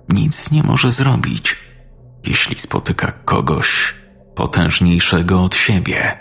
nic 0.09 0.51
nie 0.51 0.63
może 0.63 0.91
zrobić, 0.93 1.57
jeśli 2.27 2.59
spotyka 2.59 3.13
kogoś 3.13 3.95
potężniejszego 4.35 5.43
od 5.43 5.55
siebie. 5.55 6.19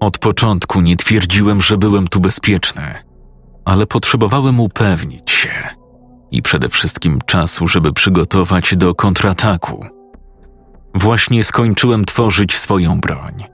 Od 0.00 0.18
początku 0.18 0.80
nie 0.80 0.96
twierdziłem, 0.96 1.62
że 1.62 1.76
byłem 1.76 2.08
tu 2.08 2.20
bezpieczny, 2.20 2.94
ale 3.64 3.86
potrzebowałem 3.86 4.60
upewnić 4.60 5.30
się 5.30 5.68
i 6.30 6.42
przede 6.42 6.68
wszystkim 6.68 7.18
czasu, 7.26 7.68
żeby 7.68 7.92
przygotować 7.92 8.76
do 8.76 8.94
kontrataku. 8.94 9.86
Właśnie 10.94 11.44
skończyłem 11.44 12.04
tworzyć 12.04 12.58
swoją 12.58 13.00
broń, 13.00 13.44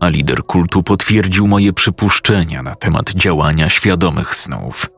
a 0.00 0.08
lider 0.08 0.44
kultu 0.44 0.82
potwierdził 0.82 1.46
moje 1.46 1.72
przypuszczenia 1.72 2.62
na 2.62 2.74
temat 2.74 3.10
działania 3.10 3.68
świadomych 3.68 4.34
snów. 4.34 4.90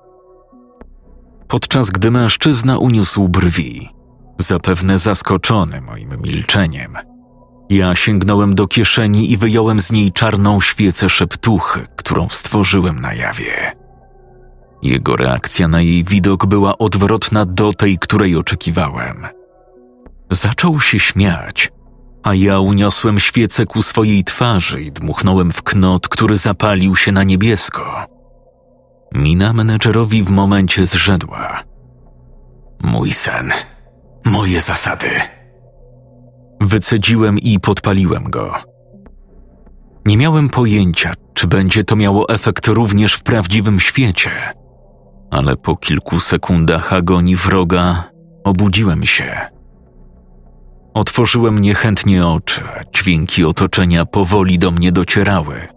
Podczas 1.49 1.91
gdy 1.91 2.11
mężczyzna 2.11 2.79
uniósł 2.79 3.29
brwi, 3.29 3.89
zapewne 4.39 4.99
zaskoczony 4.99 5.81
moim 5.81 6.23
milczeniem, 6.23 6.97
ja 7.71 7.95
sięgnąłem 7.95 8.55
do 8.55 8.67
kieszeni 8.67 9.33
i 9.33 9.37
wyjąłem 9.37 9.81
z 9.81 9.93
niej 9.93 10.13
czarną 10.13 10.61
świecę 10.61 11.09
szeptuchy, 11.09 11.87
którą 11.97 12.29
stworzyłem 12.31 13.01
na 13.01 13.15
jawie. 13.15 13.73
Jego 14.83 15.17
reakcja 15.17 15.69
na 15.69 15.81
jej 15.81 16.05
widok 16.05 16.47
była 16.47 16.79
odwrotna 16.79 17.45
do 17.45 17.73
tej, 17.73 17.99
której 17.99 18.37
oczekiwałem. 18.37 19.27
Zaczął 20.31 20.81
się 20.81 20.99
śmiać, 20.99 21.73
a 22.23 22.35
ja 22.35 22.59
uniosłem 22.59 23.21
świecę 23.21 23.67
ku 23.67 23.83
swojej 23.83 24.25
twarzy 24.25 24.83
i 24.83 24.93
dmuchnąłem 24.93 25.53
w 25.53 25.63
knot, 25.63 26.09
który 26.09 26.37
zapalił 26.37 26.97
się 26.97 27.13
na 27.13 27.25
niebiesko. 27.25 28.07
Mina 29.15 29.53
menedżerowi 29.53 30.23
w 30.23 30.31
momencie 30.31 30.87
zrzedła. 30.87 31.63
Mój 32.83 33.13
sen, 33.13 33.53
moje 34.25 34.61
zasady. 34.61 35.11
Wycedziłem 36.61 37.39
i 37.39 37.61
podpaliłem 37.61 38.25
go. 38.25 38.55
Nie 40.07 40.17
miałem 40.17 40.49
pojęcia, 40.49 41.15
czy 41.35 41.47
będzie 41.47 41.85
to 41.85 41.97
miało 41.97 42.29
efekt 42.29 42.67
również 42.67 43.15
w 43.15 43.23
prawdziwym 43.23 43.81
świecie, 43.81 44.31
ale 45.31 45.57
po 45.57 45.77
kilku 45.77 46.21
sekundach 46.21 46.93
agonii 46.93 47.37
wroga 47.37 48.05
obudziłem 48.45 49.07
się. 49.07 49.37
Otworzyłem 50.95 51.59
niechętnie 51.59 52.27
oczy, 52.27 52.63
dźwięki 52.95 53.45
otoczenia 53.45 54.05
powoli 54.05 54.59
do 54.59 54.71
mnie 54.71 54.93
docierały. 54.93 55.69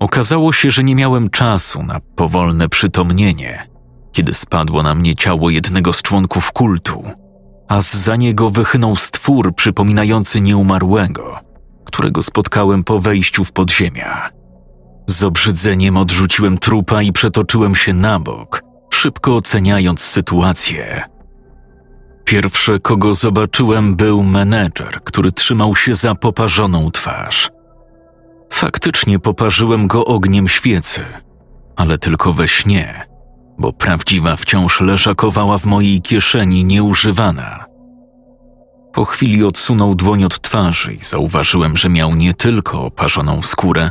Okazało 0.00 0.52
się, 0.52 0.70
że 0.70 0.84
nie 0.84 0.94
miałem 0.94 1.30
czasu 1.30 1.82
na 1.82 2.00
powolne 2.16 2.68
przytomnienie, 2.68 3.66
kiedy 4.12 4.34
spadło 4.34 4.82
na 4.82 4.94
mnie 4.94 5.14
ciało 5.14 5.50
jednego 5.50 5.92
z 5.92 6.02
członków 6.02 6.52
kultu, 6.52 7.02
a 7.68 7.80
za 7.80 8.16
niego 8.16 8.50
wychynął 8.50 8.96
stwór 8.96 9.54
przypominający 9.54 10.40
nieumarłego, 10.40 11.38
którego 11.84 12.22
spotkałem 12.22 12.84
po 12.84 12.98
wejściu 12.98 13.44
w 13.44 13.52
podziemia. 13.52 14.41
Z 15.12 15.22
obrzydzeniem 15.22 15.96
odrzuciłem 15.96 16.58
trupa 16.58 17.02
i 17.02 17.12
przetoczyłem 17.12 17.74
się 17.74 17.94
na 17.94 18.18
bok, 18.18 18.62
szybko 18.90 19.36
oceniając 19.36 20.00
sytuację. 20.00 21.02
Pierwsze, 22.24 22.80
kogo 22.80 23.14
zobaczyłem, 23.14 23.96
był 23.96 24.22
menedżer, 24.22 25.00
który 25.04 25.32
trzymał 25.32 25.76
się 25.76 25.94
za 25.94 26.14
poparzoną 26.14 26.90
twarz. 26.90 27.50
Faktycznie 28.52 29.18
poparzyłem 29.18 29.86
go 29.86 30.04
ogniem 30.04 30.48
świecy, 30.48 31.00
ale 31.76 31.98
tylko 31.98 32.32
we 32.32 32.48
śnie, 32.48 33.06
bo 33.58 33.72
prawdziwa 33.72 34.36
wciąż 34.36 34.80
leżakowała 34.80 35.58
w 35.58 35.64
mojej 35.64 36.02
kieszeni 36.02 36.64
nieużywana. 36.64 37.64
Po 38.92 39.04
chwili 39.04 39.44
odsunął 39.44 39.94
dłoń 39.94 40.24
od 40.24 40.40
twarzy 40.40 40.94
i 40.94 41.04
zauważyłem, 41.04 41.76
że 41.76 41.88
miał 41.88 42.14
nie 42.14 42.34
tylko 42.34 42.84
oparzoną 42.84 43.42
skórę, 43.42 43.90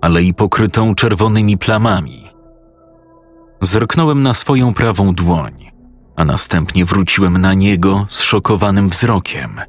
ale 0.00 0.22
i 0.22 0.34
pokrytą 0.34 0.94
czerwonymi 0.94 1.58
plamami. 1.58 2.30
Zerknąłem 3.60 4.22
na 4.22 4.34
swoją 4.34 4.74
prawą 4.74 5.14
dłoń, 5.14 5.70
a 6.16 6.24
następnie 6.24 6.84
wróciłem 6.84 7.38
na 7.38 7.54
niego 7.54 8.06
z 8.08 8.22
szokowanym 8.22 8.88
wzrokiem. 8.88 9.60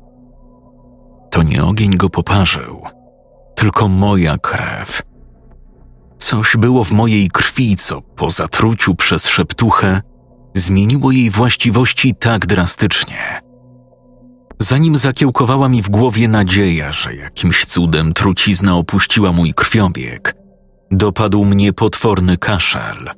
To 1.29 1.43
nie 1.43 1.65
ogień 1.65 1.97
go 1.97 2.09
poparzył, 2.09 2.81
tylko 3.55 3.87
moja 3.87 4.37
krew. 4.37 5.01
Coś 6.17 6.57
było 6.57 6.83
w 6.83 6.91
mojej 6.91 7.29
krwi, 7.29 7.75
co 7.75 8.01
po 8.01 8.29
zatruciu 8.29 8.95
przez 8.95 9.27
szeptuchę 9.27 10.01
zmieniło 10.53 11.11
jej 11.11 11.29
właściwości 11.29 12.15
tak 12.15 12.45
drastycznie. 12.45 13.50
Zanim 14.61 14.97
zakiełkowała 14.97 15.69
mi 15.69 15.81
w 15.81 15.89
głowie 15.89 16.27
nadzieja, 16.27 16.91
że 16.91 17.15
jakimś 17.15 17.65
cudem 17.65 18.13
trucizna 18.13 18.75
opuściła 18.77 19.31
mój 19.31 19.53
krwiobieg, 19.53 20.35
dopadł 20.91 21.45
mnie 21.45 21.73
potworny 21.73 22.37
kaszel. 22.37 23.09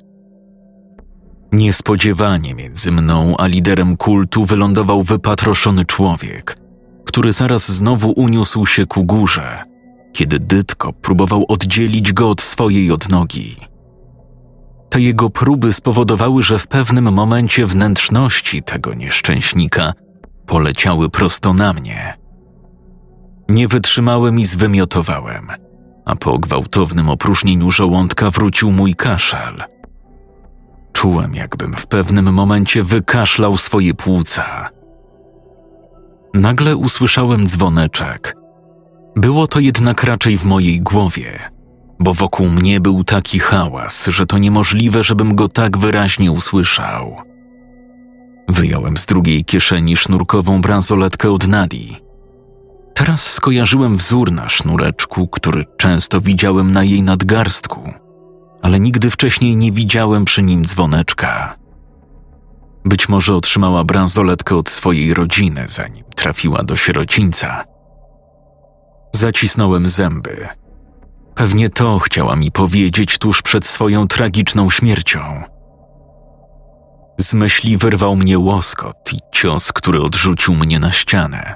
Niespodziewanie 1.52 2.54
między 2.54 2.92
mną 2.92 3.34
a 3.38 3.46
liderem 3.46 3.96
kultu 3.96 4.44
wylądował 4.44 5.02
wypatroszony 5.02 5.84
człowiek, 5.84 6.58
który 7.04 7.32
zaraz 7.32 7.72
znowu 7.72 8.12
uniósł 8.16 8.66
się 8.66 8.86
ku 8.86 9.04
górze, 9.04 9.64
kiedy 10.12 10.38
Dytko 10.38 10.92
próbował 10.92 11.44
oddzielić 11.48 12.12
go 12.12 12.30
od 12.30 12.42
swojej 12.42 12.90
odnogi. 12.90 13.56
Te 14.90 15.00
jego 15.00 15.30
próby 15.30 15.72
spowodowały, 15.72 16.42
że 16.42 16.58
w 16.58 16.66
pewnym 16.66 17.12
momencie 17.12 17.66
wnętrzności 17.66 18.62
tego 18.62 18.94
nieszczęśnika 18.94 19.92
poleciały 20.46 21.10
prosto 21.10 21.54
na 21.54 21.72
mnie. 21.72 22.14
Nie 23.48 23.68
wytrzymałem 23.68 24.40
i 24.40 24.44
zwymiotowałem, 24.44 25.48
a 26.04 26.16
po 26.16 26.38
gwałtownym 26.38 27.10
opróżnieniu 27.10 27.70
żołądka 27.70 28.30
wrócił 28.30 28.70
mój 28.70 28.94
kaszel. 28.94 29.62
Czułem, 30.92 31.34
jakbym 31.34 31.74
w 31.74 31.86
pewnym 31.86 32.32
momencie 32.32 32.82
wykaszlał 32.82 33.58
swoje 33.58 33.94
płuca. 33.94 34.68
Nagle 36.34 36.76
usłyszałem 36.76 37.46
dzwoneczek. 37.46 38.36
Było 39.16 39.46
to 39.46 39.60
jednak 39.60 40.04
raczej 40.04 40.38
w 40.38 40.44
mojej 40.44 40.80
głowie, 40.80 41.38
bo 41.98 42.14
wokół 42.14 42.46
mnie 42.48 42.80
był 42.80 43.04
taki 43.04 43.38
hałas, 43.38 44.06
że 44.06 44.26
to 44.26 44.38
niemożliwe, 44.38 45.02
żebym 45.02 45.34
go 45.34 45.48
tak 45.48 45.78
wyraźnie 45.78 46.32
usłyszał. 46.32 47.16
Wyjąłem 48.48 48.96
z 48.96 49.06
drugiej 49.06 49.44
kieszeni 49.44 49.96
sznurkową 49.96 50.60
bransoletkę 50.60 51.30
od 51.30 51.48
Nadi. 51.48 51.96
Teraz 52.94 53.32
skojarzyłem 53.32 53.96
wzór 53.96 54.32
na 54.32 54.48
sznureczku, 54.48 55.28
który 55.28 55.64
często 55.76 56.20
widziałem 56.20 56.70
na 56.72 56.84
jej 56.84 57.02
nadgarstku, 57.02 57.92
ale 58.62 58.80
nigdy 58.80 59.10
wcześniej 59.10 59.56
nie 59.56 59.72
widziałem 59.72 60.24
przy 60.24 60.42
nim 60.42 60.64
dzwoneczka. 60.64 61.56
Być 62.84 63.08
może 63.08 63.34
otrzymała 63.34 63.84
bransoletkę 63.84 64.56
od 64.56 64.68
swojej 64.68 65.14
rodziny, 65.14 65.64
zanim 65.68 66.04
trafiła 66.16 66.62
do 66.62 66.76
sierocińca. 66.76 67.64
Zacisnąłem 69.12 69.86
zęby. 69.86 70.48
Pewnie 71.34 71.68
to 71.68 71.98
chciała 71.98 72.36
mi 72.36 72.52
powiedzieć 72.52 73.18
tuż 73.18 73.42
przed 73.42 73.66
swoją 73.66 74.08
tragiczną 74.08 74.70
śmiercią. 74.70 75.42
Z 77.18 77.34
myśli 77.34 77.76
wyrwał 77.76 78.16
mnie 78.16 78.38
łoskot 78.38 79.12
i 79.12 79.18
cios, 79.32 79.72
który 79.72 80.02
odrzucił 80.02 80.54
mnie 80.54 80.80
na 80.80 80.92
ścianę. 80.92 81.54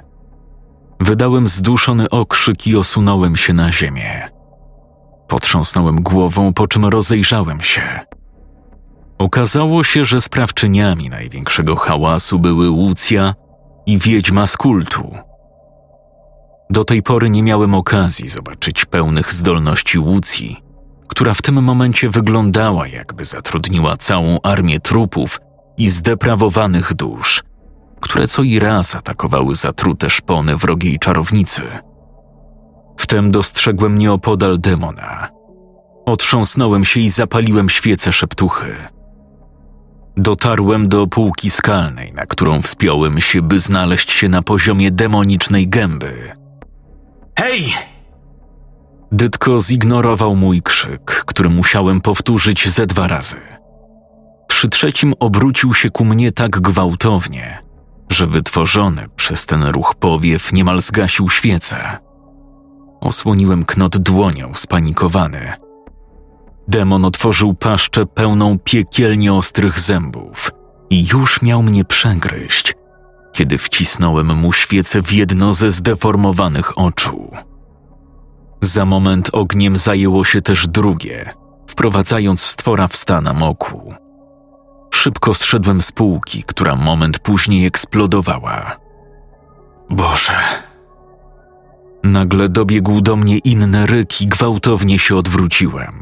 Wydałem 0.99 1.47
zduszony 1.47 2.09
okrzyk 2.09 2.67
i 2.67 2.75
osunąłem 2.75 3.35
się 3.35 3.53
na 3.53 3.71
ziemię. 3.71 4.29
Potrząsnąłem 5.27 6.01
głową, 6.01 6.53
po 6.53 6.67
czym 6.67 6.85
rozejrzałem 6.85 7.61
się. 7.61 7.99
Okazało 9.17 9.83
się, 9.83 10.05
że 10.05 10.21
sprawczyniami 10.21 11.09
największego 11.09 11.75
hałasu 11.75 12.39
były 12.39 12.69
Łucja 12.69 13.35
i 13.85 13.97
wiedźma 13.97 14.47
z 14.47 14.57
kultu. 14.57 15.15
Do 16.69 16.83
tej 16.83 17.03
pory 17.03 17.29
nie 17.29 17.43
miałem 17.43 17.73
okazji 17.73 18.29
zobaczyć 18.29 18.85
pełnych 18.85 19.33
zdolności 19.33 19.99
Łucji, 19.99 20.57
która 21.07 21.33
w 21.33 21.41
tym 21.41 21.63
momencie 21.63 22.09
wyglądała, 22.09 22.87
jakby 22.87 23.25
zatrudniła 23.25 23.97
całą 23.97 24.41
armię 24.41 24.79
trupów 24.79 25.39
i 25.79 25.89
zdeprawowanych 25.89 26.93
dusz, 26.93 27.43
które 27.99 28.27
co 28.27 28.43
i 28.43 28.59
raz 28.59 28.95
atakowały 28.95 29.55
zatrute 29.55 30.09
szpony 30.09 30.57
wrogiej 30.57 30.99
czarownicy. 30.99 31.61
Wtem 32.97 33.31
dostrzegłem 33.31 33.97
nieopodal 33.97 34.59
demona. 34.59 35.29
Otrząsnąłem 36.05 36.85
się 36.85 36.99
i 36.99 37.09
zapaliłem 37.09 37.69
świecę 37.69 38.11
szeptuchy. 38.11 38.75
Dotarłem 40.17 40.89
do 40.89 41.07
półki 41.07 41.49
skalnej, 41.49 42.13
na 42.13 42.25
którą 42.25 42.61
wspiąłem 42.61 43.21
się, 43.21 43.41
by 43.41 43.59
znaleźć 43.59 44.11
się 44.11 44.29
na 44.29 44.41
poziomie 44.41 44.91
demonicznej 44.91 45.67
gęby. 45.67 46.31
Hej! 47.39 47.73
Dytko 49.11 49.61
zignorował 49.61 50.35
mój 50.35 50.61
krzyk, 50.61 51.23
który 51.25 51.49
musiałem 51.49 52.01
powtórzyć 52.01 52.69
ze 52.69 52.85
dwa 52.87 53.07
razy. 53.07 53.58
Przy 54.49 54.69
trzecim 54.69 55.13
obrócił 55.19 55.73
się 55.73 55.89
ku 55.89 56.05
mnie 56.05 56.31
tak 56.31 56.51
gwałtownie, 56.51 57.57
że 58.09 58.27
wytworzony 58.27 59.05
przez 59.15 59.45
ten 59.45 59.63
ruch 59.63 59.95
powiew 59.95 60.53
niemal 60.53 60.81
zgasił 60.81 61.29
świecę. 61.29 61.97
Osłoniłem 63.01 63.65
knot 63.65 63.97
dłonią, 63.97 64.51
spanikowany. 64.55 65.53
Demon 66.67 67.05
otworzył 67.05 67.53
paszczę 67.53 68.05
pełną 68.05 68.59
piekielnie 68.59 69.33
ostrych 69.33 69.79
zębów 69.79 70.51
i 70.89 71.07
już 71.07 71.41
miał 71.41 71.63
mnie 71.63 71.85
przegryźć, 71.85 72.75
kiedy 73.33 73.57
wcisnąłem 73.57 74.35
mu 74.35 74.53
świecę 74.53 75.01
w 75.01 75.13
jedno 75.13 75.53
ze 75.53 75.71
zdeformowanych 75.71 76.77
oczu. 76.77 77.31
Za 78.61 78.85
moment 78.85 79.29
ogniem 79.33 79.77
zajęło 79.77 80.25
się 80.25 80.41
też 80.41 80.67
drugie, 80.67 81.33
wprowadzając 81.67 82.41
stwora 82.41 82.87
w 82.87 82.95
stan 82.95 83.27
amoku. 83.27 83.93
Szybko 84.99 85.33
zszedłem 85.33 85.81
z 85.81 85.91
półki, 85.91 86.43
która 86.43 86.75
moment 86.75 87.19
później 87.19 87.65
eksplodowała. 87.65 88.77
Boże, 89.89 90.33
Nagle 92.03 92.49
dobiegł 92.49 93.01
do 93.01 93.15
mnie 93.15 93.37
inny 93.37 93.85
ryk 93.87 94.21
i 94.21 94.27
gwałtownie 94.27 94.99
się 94.99 95.15
odwróciłem. 95.15 96.01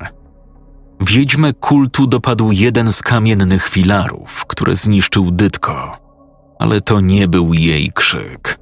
Wiedźmę 1.01 1.53
kultu 1.53 2.07
dopadł 2.07 2.51
jeden 2.51 2.93
z 2.93 3.01
kamiennych 3.01 3.67
filarów, 3.67 4.45
które 4.45 4.75
zniszczył 4.75 5.31
Dytko, 5.31 5.97
ale 6.59 6.81
to 6.81 7.01
nie 7.01 7.27
był 7.27 7.53
jej 7.53 7.91
krzyk. 7.91 8.59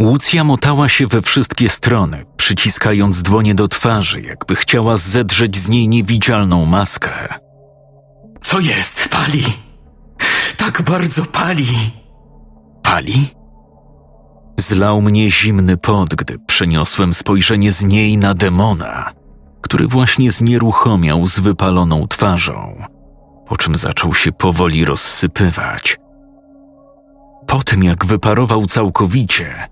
Łucja 0.00 0.44
motała 0.44 0.88
się 0.88 1.06
we 1.06 1.22
wszystkie 1.22 1.68
strony, 1.68 2.24
przyciskając 2.36 3.22
dłonie 3.22 3.54
do 3.54 3.68
twarzy, 3.68 4.20
jakby 4.20 4.56
chciała 4.56 4.96
zedrzeć 4.96 5.56
z 5.56 5.68
niej 5.68 5.88
niewidzialną 5.88 6.66
maskę. 6.66 7.47
Co 8.42 8.60
jest? 8.60 9.08
Pali! 9.08 9.44
Tak 10.56 10.82
bardzo 10.82 11.24
pali! 11.24 11.66
Pali? 12.82 13.30
Zlał 14.60 15.02
mnie 15.02 15.30
zimny 15.30 15.76
pot, 15.76 16.14
gdy 16.14 16.38
przeniosłem 16.38 17.14
spojrzenie 17.14 17.72
z 17.72 17.82
niej 17.82 18.16
na 18.16 18.34
demona, 18.34 19.12
który 19.60 19.86
właśnie 19.86 20.30
znieruchomiał 20.30 21.26
z 21.26 21.40
wypaloną 21.40 22.08
twarzą, 22.08 22.82
po 23.46 23.56
czym 23.56 23.76
zaczął 23.76 24.14
się 24.14 24.32
powoli 24.32 24.84
rozsypywać. 24.84 25.96
Po 27.46 27.62
tym 27.62 27.84
jak 27.84 28.06
wyparował 28.06 28.66
całkowicie, 28.66 29.68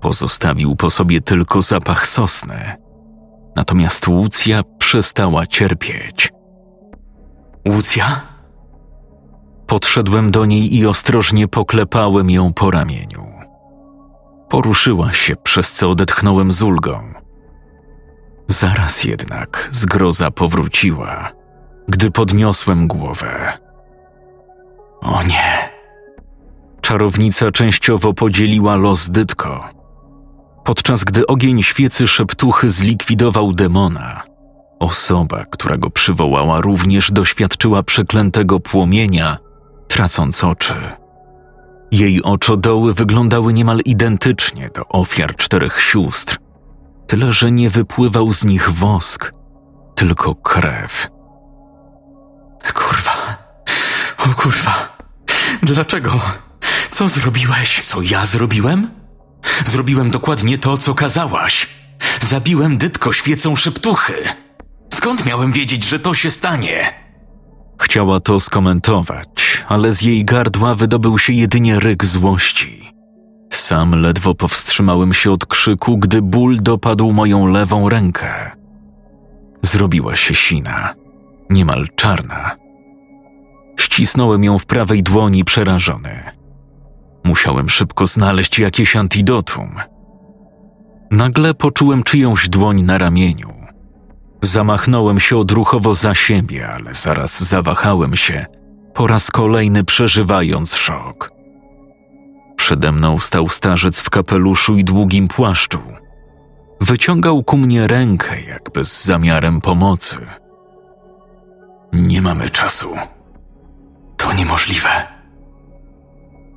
pozostawił 0.00 0.76
po 0.76 0.90
sobie 0.90 1.20
tylko 1.20 1.62
zapach 1.62 2.06
sosny. 2.06 2.74
Natomiast 3.56 4.08
Łucja 4.08 4.60
przestała 4.78 5.46
cierpieć. 5.46 6.32
Łucja? 7.68 8.20
Podszedłem 9.66 10.30
do 10.30 10.44
niej 10.44 10.76
i 10.76 10.86
ostrożnie 10.86 11.48
poklepałem 11.48 12.30
ją 12.30 12.52
po 12.52 12.70
ramieniu. 12.70 13.26
Poruszyła 14.48 15.12
się, 15.12 15.36
przez 15.36 15.72
co 15.72 15.90
odetchnąłem 15.90 16.52
z 16.52 16.62
ulgą. 16.62 17.00
Zaraz 18.46 19.04
jednak 19.04 19.68
zgroza 19.70 20.30
powróciła, 20.30 21.32
gdy 21.88 22.10
podniosłem 22.10 22.86
głowę. 22.86 23.58
O 25.00 25.22
nie! 25.22 25.70
Czarownica 26.80 27.52
częściowo 27.52 28.12
podzieliła 28.14 28.76
los 28.76 29.10
Dytko. 29.10 29.68
Podczas 30.64 31.04
gdy 31.04 31.26
ogień 31.26 31.62
świecy 31.62 32.08
szeptuchy 32.08 32.70
zlikwidował 32.70 33.52
demona, 33.52 34.22
osoba, 34.80 35.44
która 35.50 35.76
go 35.76 35.90
przywołała, 35.90 36.60
również 36.60 37.12
doświadczyła 37.12 37.82
przeklętego 37.82 38.60
płomienia, 38.60 39.38
tracąc 39.88 40.44
oczy. 40.44 40.74
Jej 41.90 42.22
oczodoły 42.22 42.94
wyglądały 42.94 43.52
niemal 43.52 43.80
identycznie 43.84 44.70
do 44.74 44.88
ofiar 44.88 45.36
czterech 45.36 45.80
sióstr, 45.80 46.38
tyle 47.06 47.32
że 47.32 47.52
nie 47.52 47.70
wypływał 47.70 48.32
z 48.32 48.44
nich 48.44 48.70
wosk, 48.70 49.32
tylko 49.94 50.34
krew. 50.34 51.06
Kurwa. 52.74 53.36
O 54.18 54.34
kurwa. 54.42 54.96
Dlaczego? 55.62 56.20
Co 56.90 57.08
zrobiłeś? 57.08 57.82
Co 57.82 58.02
ja 58.02 58.26
zrobiłem? 58.26 58.90
Zrobiłem 59.66 60.10
dokładnie 60.10 60.58
to, 60.58 60.76
co 60.76 60.94
kazałaś. 60.94 61.68
Zabiłem 62.20 62.78
Dytko 62.78 63.12
świecą 63.12 63.56
szeptuchy. 63.56 64.14
Skąd 65.00 65.26
miałem 65.26 65.52
wiedzieć, 65.52 65.84
że 65.84 66.00
to 66.00 66.14
się 66.14 66.30
stanie? 66.30 66.94
Chciała 67.82 68.20
to 68.20 68.40
skomentować, 68.40 69.64
ale 69.68 69.92
z 69.92 70.02
jej 70.02 70.24
gardła 70.24 70.74
wydobył 70.74 71.18
się 71.18 71.32
jedynie 71.32 71.80
ryk 71.80 72.04
złości. 72.04 72.92
Sam 73.52 73.94
ledwo 74.02 74.34
powstrzymałem 74.34 75.14
się 75.14 75.32
od 75.32 75.46
krzyku, 75.46 75.98
gdy 75.98 76.22
ból 76.22 76.56
dopadł 76.62 77.12
moją 77.12 77.46
lewą 77.46 77.88
rękę. 77.88 78.50
Zrobiła 79.62 80.16
się 80.16 80.34
sina, 80.34 80.94
niemal 81.50 81.88
czarna. 81.96 82.56
Ścisnąłem 83.78 84.44
ją 84.44 84.58
w 84.58 84.66
prawej 84.66 85.02
dłoni 85.02 85.44
przerażony. 85.44 86.22
Musiałem 87.24 87.70
szybko 87.70 88.06
znaleźć 88.06 88.58
jakieś 88.58 88.96
antidotum. 88.96 89.70
Nagle 91.10 91.54
poczułem 91.54 92.02
czyjąś 92.02 92.48
dłoń 92.48 92.82
na 92.82 92.98
ramieniu. 92.98 93.59
Zamachnąłem 94.40 95.20
się 95.20 95.36
odruchowo 95.36 95.94
za 95.94 96.14
siebie, 96.14 96.68
ale 96.68 96.94
zaraz 96.94 97.44
zawahałem 97.44 98.16
się, 98.16 98.46
po 98.94 99.06
raz 99.06 99.30
kolejny 99.30 99.84
przeżywając 99.84 100.74
szok. 100.74 101.30
Przede 102.56 102.92
mną 102.92 103.18
stał 103.18 103.48
starzec 103.48 104.00
w 104.00 104.10
kapeluszu 104.10 104.76
i 104.76 104.84
długim 104.84 105.28
płaszczu. 105.28 105.82
Wyciągał 106.80 107.42
ku 107.44 107.56
mnie 107.56 107.86
rękę, 107.86 108.40
jakby 108.42 108.84
z 108.84 109.04
zamiarem 109.04 109.60
pomocy. 109.60 110.16
Nie 111.92 112.22
mamy 112.22 112.50
czasu. 112.50 112.96
To 114.16 114.32
niemożliwe. 114.32 114.88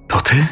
To 0.07 0.22
ty? 0.22 0.47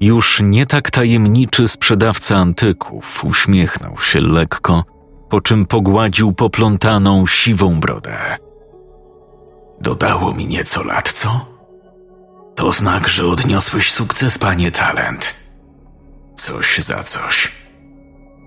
Już 0.00 0.40
nie 0.42 0.66
tak 0.66 0.90
tajemniczy 0.90 1.68
sprzedawca 1.68 2.36
antyków 2.36 3.24
uśmiechnął 3.24 3.98
się 3.98 4.20
lekko, 4.20 4.84
po 5.28 5.40
czym 5.40 5.66
pogładził 5.66 6.32
poplątaną 6.32 7.26
siwą 7.26 7.80
brodę. 7.80 8.36
Dodało 9.80 10.32
mi 10.32 10.46
nieco 10.46 10.84
lat, 10.84 11.12
co? 11.12 11.46
To 12.54 12.72
znak, 12.72 13.08
że 13.08 13.26
odniosłeś 13.26 13.92
sukces, 13.92 14.38
panie 14.38 14.70
talent. 14.70 15.34
Coś 16.34 16.78
za 16.78 17.02
coś. 17.02 17.52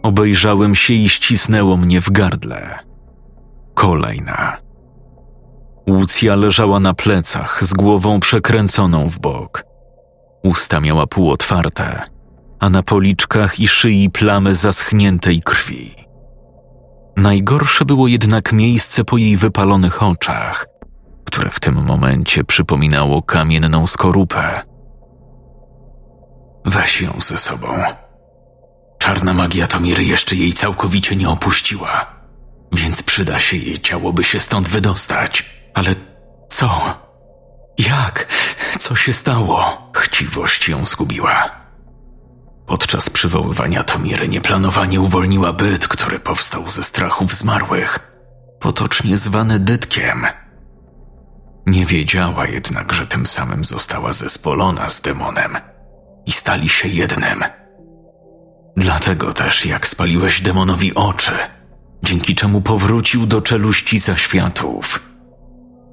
Obejrzałem 0.04 0.76
się 0.76 0.94
i 0.94 1.10
ścisnęło 1.10 1.78
mnie 1.78 2.02
w 2.02 2.12
gardle. 2.12 2.80
Kolejna. 3.74 4.58
Łucja 5.90 6.36
leżała 6.36 6.80
na 6.80 6.94
plecach, 6.94 7.64
z 7.66 7.74
głową 7.74 8.20
przekręconą 8.20 9.10
w 9.10 9.20
bok. 9.20 9.64
Usta 10.44 10.80
miała 10.80 11.08
półotwarte, 11.08 12.02
a 12.60 12.70
na 12.70 12.84
policzkach 12.84 13.60
i 13.60 13.68
szyi 13.68 14.10
plamy 14.10 14.56
zaschniętej 14.56 15.42
krwi. 15.42 16.09
Najgorsze 17.18 17.86
było 17.86 18.07
jednak 18.07 18.53
miejsce 18.53 19.03
po 19.03 19.18
jej 19.18 19.38
wypalonych 19.38 20.03
oczach, 20.03 20.68
które 21.26 21.49
w 21.49 21.60
tym 21.60 21.86
momencie 21.86 22.44
przypominało 22.44 23.22
kamienną 23.22 23.88
skorupę. 23.88 24.61
Weź 26.65 27.02
ją 27.02 27.14
ze 27.22 27.38
sobą. 27.38 27.68
Czarna 28.99 29.34
magia 29.34 29.68
Tomiry 29.68 30.03
jeszcze 30.03 30.36
jej 30.36 30.53
całkowicie 30.53 31.15
nie 31.15 31.30
opuściła, 31.30 32.06
więc 32.72 33.03
przyda 33.03 33.40
się 33.40 33.57
jej 33.57 33.80
ciało, 33.80 34.14
by 34.14 34.23
się 34.23 34.40
stąd 34.40 34.69
wydostać. 34.69 35.45
Ale 35.73 35.90
co? 36.49 36.99
Jak? 37.77 38.27
Co 38.80 38.95
się 38.95 39.14
stało? 39.14 39.90
Chciwość 39.95 40.69
ją 40.69 40.86
zgubiła. 40.86 41.59
Podczas 42.70 43.10
przywoływania 43.10 43.84
Tomiry 43.84 44.28
nieplanowanie 44.28 45.02
uwolniła 45.02 45.54
byt, 45.54 45.88
który 45.88 46.20
powstał 46.20 46.70
ze 46.70 46.84
strachów 46.84 47.34
zmarłych, 47.34 48.14
potocznie 48.60 49.18
zwany 49.18 49.60
Dytkiem. 49.60 50.28
Nie 51.66 51.86
wiedziała 51.86 52.48
jednak, 52.48 52.94
że 52.94 53.08
tym 53.08 53.26
samym 53.26 53.66
została 53.66 54.14
zespolona 54.14 54.90
z 54.90 55.02
demonem 55.02 55.58
i 56.26 56.32
stali 56.32 56.70
się 56.70 56.88
jednym. 56.88 57.44
Dlatego 58.78 59.34
też, 59.34 59.66
jak 59.66 59.88
spaliłeś 59.88 60.41
demonowi 60.41 60.96
oczy, 60.96 61.34
dzięki 62.04 62.36
czemu 62.36 62.62
powrócił 62.62 63.26
do 63.26 63.41
czeluści 63.41 64.00
zaświatów, 64.00 65.00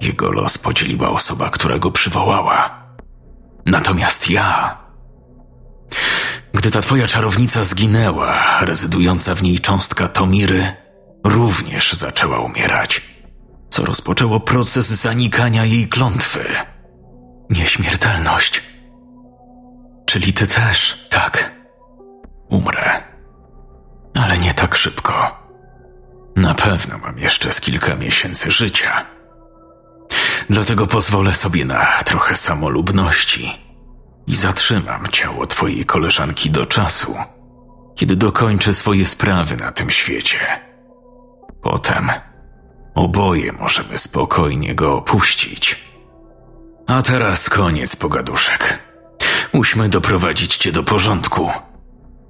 jego 0.00 0.32
los 0.32 0.58
podzieliła 0.58 1.10
osoba, 1.10 1.50
która 1.50 1.78
go 1.78 1.90
przywołała. 1.90 2.86
Natomiast 3.66 4.30
ja. 4.30 4.78
Gdy 6.56 6.70
ta 6.70 6.82
twoja 6.82 7.06
czarownica 7.06 7.64
zginęła, 7.64 8.60
rezydująca 8.60 9.34
w 9.34 9.42
niej 9.42 9.60
cząstka 9.60 10.08
Tomiry 10.08 10.72
również 11.24 11.92
zaczęła 11.92 12.40
umierać, 12.40 13.02
co 13.68 13.84
rozpoczęło 13.84 14.40
proces 14.40 14.86
zanikania 14.88 15.64
jej 15.64 15.88
klątwy. 15.88 16.44
Nieśmiertelność. 17.50 18.62
Czyli 20.06 20.32
ty 20.32 20.46
też, 20.46 21.06
tak. 21.10 21.52
Umrę. 22.48 23.02
Ale 24.14 24.38
nie 24.38 24.54
tak 24.54 24.74
szybko. 24.74 25.36
Na 26.36 26.54
pewno 26.54 26.98
mam 26.98 27.18
jeszcze 27.18 27.52
z 27.52 27.60
kilka 27.60 27.96
miesięcy 27.96 28.50
życia. 28.50 29.06
Dlatego 30.50 30.86
pozwolę 30.86 31.34
sobie 31.34 31.64
na 31.64 31.86
trochę 32.04 32.36
samolubności 32.36 33.65
i 34.26 34.34
zatrzymam 34.34 35.06
ciało 35.12 35.46
twojej 35.46 35.84
koleżanki 35.84 36.50
do 36.50 36.66
czasu, 36.66 37.16
kiedy 37.94 38.16
dokończę 38.16 38.74
swoje 38.74 39.06
sprawy 39.06 39.56
na 39.56 39.72
tym 39.72 39.90
świecie. 39.90 40.38
Potem 41.62 42.10
oboje 42.94 43.52
możemy 43.52 43.98
spokojnie 43.98 44.74
go 44.74 44.94
opuścić. 44.94 45.86
A 46.86 47.02
teraz 47.02 47.50
koniec 47.50 47.96
pogaduszek. 47.96 48.84
Musimy 49.52 49.88
doprowadzić 49.88 50.56
cię 50.56 50.72
do 50.72 50.82
porządku. 50.82 51.50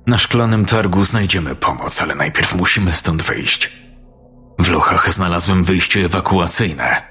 Na 0.06 0.18
szklanym 0.18 0.64
targu 0.64 1.05
znajdziemy 1.05 1.55
pomoc, 1.55 2.02
ale 2.02 2.14
najpierw 2.14 2.55
musimy 2.55 2.93
stąd 2.93 3.23
wyjść. 3.23 3.73
W 4.59 4.68
lochach 4.70 5.12
znalazłem 5.12 5.64
wyjście 5.64 6.05
ewakuacyjne, 6.05 7.02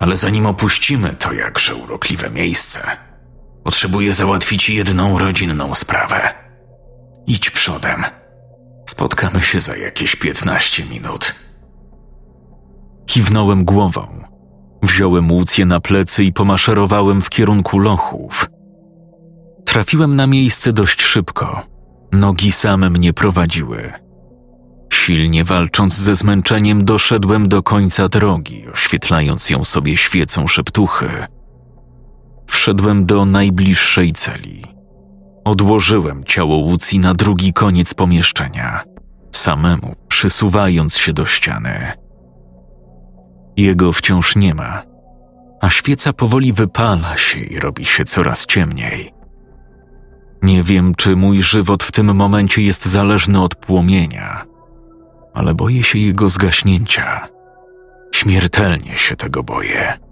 ale 0.00 0.16
zanim 0.16 0.46
opuścimy 0.46 1.14
to 1.18 1.32
jakże 1.32 1.74
urokliwe 1.74 2.30
miejsce, 2.30 2.96
potrzebuję 3.64 4.12
załatwić 4.12 4.70
jedną 4.70 5.18
rodzinną 5.18 5.74
sprawę. 5.74 6.34
Idź 7.26 7.50
przodem. 7.50 8.04
Spotkamy 8.88 9.42
się 9.42 9.60
za 9.60 9.76
jakieś 9.76 10.16
piętnaście 10.16 10.84
minut. 10.84 11.34
Kiwnąłem 13.06 13.64
głową. 13.64 14.24
Wziąłem 14.82 15.32
łucję 15.32 15.66
na 15.66 15.80
plecy 15.80 16.24
i 16.24 16.32
pomaszerowałem 16.32 17.22
w 17.22 17.30
kierunku 17.30 17.78
lochów. 17.78 18.46
Trafiłem 19.64 20.16
na 20.16 20.26
miejsce 20.26 20.72
dość 20.72 21.02
szybko. 21.02 21.62
Nogi 22.12 22.52
same 22.52 22.90
mnie 22.90 23.12
prowadziły. 23.12 23.92
Silnie 24.92 25.44
walcząc 25.44 25.94
ze 25.94 26.14
zmęczeniem, 26.14 26.84
doszedłem 26.84 27.48
do 27.48 27.62
końca 27.62 28.08
drogi, 28.08 28.68
oświetlając 28.72 29.50
ją 29.50 29.64
sobie 29.64 29.96
świecą 29.96 30.48
szeptuchy. 30.48 31.26
Wszedłem 32.46 33.06
do 33.06 33.24
najbliższej 33.24 34.12
celi. 34.12 34.62
Odłożyłem 35.44 36.24
ciało 36.24 36.56
Łucji 36.56 36.98
na 36.98 37.14
drugi 37.14 37.52
koniec 37.52 37.94
pomieszczenia, 37.94 38.84
samemu 39.32 39.94
przysuwając 40.08 40.96
się 40.96 41.12
do 41.12 41.26
ściany. 41.26 41.92
Jego 43.56 43.92
wciąż 43.92 44.36
nie 44.36 44.54
ma, 44.54 44.82
a 45.60 45.70
świeca 45.70 46.12
powoli 46.12 46.52
wypala 46.52 47.16
się 47.16 47.38
i 47.38 47.60
robi 47.60 47.84
się 47.84 48.04
coraz 48.04 48.46
ciemniej. 48.46 49.14
Nie 50.42 50.62
wiem, 50.62 50.94
czy 50.94 51.16
mój 51.16 51.42
żywot 51.42 51.82
w 51.82 51.92
tym 51.92 52.14
momencie 52.14 52.62
jest 52.62 52.86
zależny 52.86 53.42
od 53.42 53.54
płomienia, 53.54 54.44
ale 55.34 55.54
boję 55.54 55.82
się 55.82 55.98
jego 55.98 56.28
zgaśnięcia. 56.28 57.28
Śmiertelnie 58.14 58.98
się 58.98 59.16
tego 59.16 59.42
boję. 59.42 60.03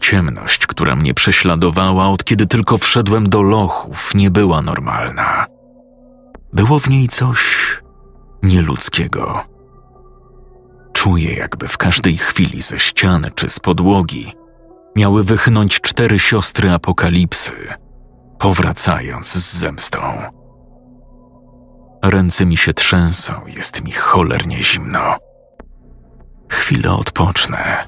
Ciemność, 0.00 0.66
która 0.66 0.96
mnie 0.96 1.14
prześladowała 1.14 2.08
od 2.08 2.24
kiedy 2.24 2.46
tylko 2.46 2.78
wszedłem 2.78 3.28
do 3.28 3.42
lochów, 3.42 4.14
nie 4.14 4.30
była 4.30 4.62
normalna. 4.62 5.46
Było 6.52 6.78
w 6.78 6.88
niej 6.88 7.08
coś 7.08 7.40
nieludzkiego. 8.42 9.44
Czuję, 10.92 11.34
jakby 11.34 11.68
w 11.68 11.78
każdej 11.78 12.16
chwili 12.16 12.62
ze 12.62 12.78
ściany 12.78 13.30
czy 13.34 13.50
z 13.50 13.58
podłogi 13.58 14.32
miały 14.96 15.24
wychnąć 15.24 15.80
cztery 15.80 16.18
siostry 16.18 16.70
apokalipsy, 16.72 17.52
powracając 18.38 19.32
z 19.32 19.58
zemstą. 19.58 20.00
Ręce 22.02 22.46
mi 22.46 22.56
się 22.56 22.72
trzęsą, 22.72 23.32
jest 23.46 23.84
mi 23.84 23.92
cholernie 23.92 24.62
zimno. 24.64 25.16
Chwilę 26.50 26.92
odpocznę. 26.92 27.86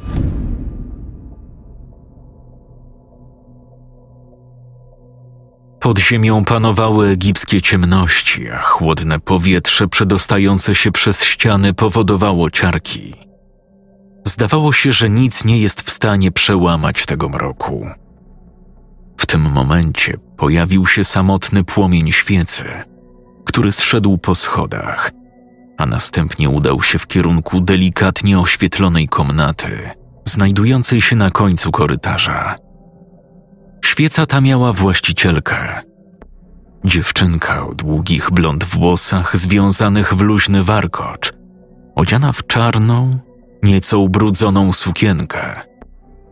Pod 5.83 5.99
ziemią 5.99 6.45
panowały 6.45 7.09
egipskie 7.09 7.63
ciemności, 7.63 8.51
a 8.51 8.59
chłodne 8.59 9.21
powietrze 9.21 9.89
przedostające 9.89 10.75
się 10.75 10.93
przez 10.93 11.25
ściany 11.25 11.75
powodowało 11.75 12.51
ciarki. 12.51 13.15
Zdawało 14.25 14.73
się, 14.73 14.93
że 14.93 15.11
nic 15.11 15.45
nie 15.45 15.59
jest 15.59 15.83
w 15.83 15.91
stanie 15.91 16.33
przełamać 16.33 17.07
tego 17.07 17.29
mroku. 17.29 17.87
W 19.17 19.27
tym 19.27 19.41
momencie 19.41 20.17
pojawił 20.37 20.87
się 20.87 21.05
samotny 21.05 21.65
płomień 21.65 22.13
świecy, 22.13 22.65
który 23.45 23.73
zszedł 23.73 24.19
po 24.19 24.35
schodach, 24.35 25.11
a 25.79 25.87
następnie 25.87 26.49
udał 26.51 26.83
się 26.83 26.99
w 26.99 27.07
kierunku 27.07 27.61
delikatnie 27.61 28.39
oświetlonej 28.39 29.09
komnaty, 29.09 29.91
znajdującej 30.25 31.01
się 31.01 31.17
na 31.17 31.31
końcu 31.31 31.71
korytarza. 31.71 32.72
Świeca 33.85 34.27
ta 34.27 34.41
miała 34.41 34.73
właścicielkę. 34.73 35.81
Dziewczynka 36.85 37.67
o 37.67 37.75
długich 37.75 38.31
blond 38.31 38.65
włosach 38.65 39.37
związanych 39.37 40.15
w 40.15 40.21
luźny 40.21 40.65
warkocz, 40.65 41.33
odziana 41.95 42.33
w 42.33 42.47
czarną, 42.47 43.19
nieco 43.63 43.99
ubrudzoną 43.99 44.73
sukienkę, 44.73 45.61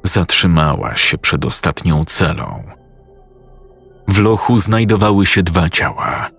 zatrzymała 0.02 0.96
się 0.96 1.18
przed 1.18 1.44
ostatnią 1.44 2.04
celą. 2.04 2.62
W 4.08 4.18
lochu 4.18 4.58
znajdowały 4.58 5.26
się 5.26 5.42
dwa 5.42 5.68
ciała. 5.68 6.30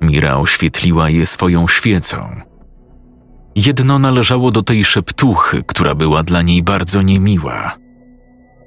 Mira 0.00 0.36
oświetliła 0.36 1.10
je 1.10 1.26
swoją 1.26 1.68
świecą. 1.68 2.40
Jedno 3.56 3.98
należało 3.98 4.50
do 4.50 4.62
tej 4.62 4.84
szeptuchy, 4.84 5.62
która 5.66 5.94
była 5.94 6.22
dla 6.22 6.42
niej 6.42 6.62
bardzo 6.62 7.02
niemiła. 7.02 7.76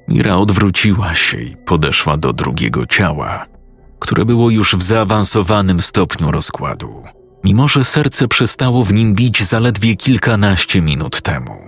Mira 0.10 0.38
odwróciła 0.38 1.15
się 1.15 1.38
i 1.38 1.57
podeszła 1.57 2.18
do 2.18 2.34
drugiego 2.34 2.86
ciała, 2.86 3.45
które 3.99 4.26
było 4.26 4.49
już 4.49 4.76
w 4.76 4.84
zaawansowanym 4.84 5.81
stopniu 5.81 6.31
rozkładu, 6.31 7.03
mimo 7.44 7.68
że 7.68 7.84
serce 7.84 8.27
przestało 8.27 8.84
w 8.84 8.94
nim 8.94 9.14
bić 9.14 9.44
zaledwie 9.44 9.95
kilkanaście 9.95 10.81
minut 10.81 11.22
temu. 11.22 11.60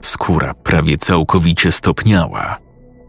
Skóra 0.00 0.54
prawie 0.54 0.98
całkowicie 0.98 1.72
stopniała, 1.72 2.58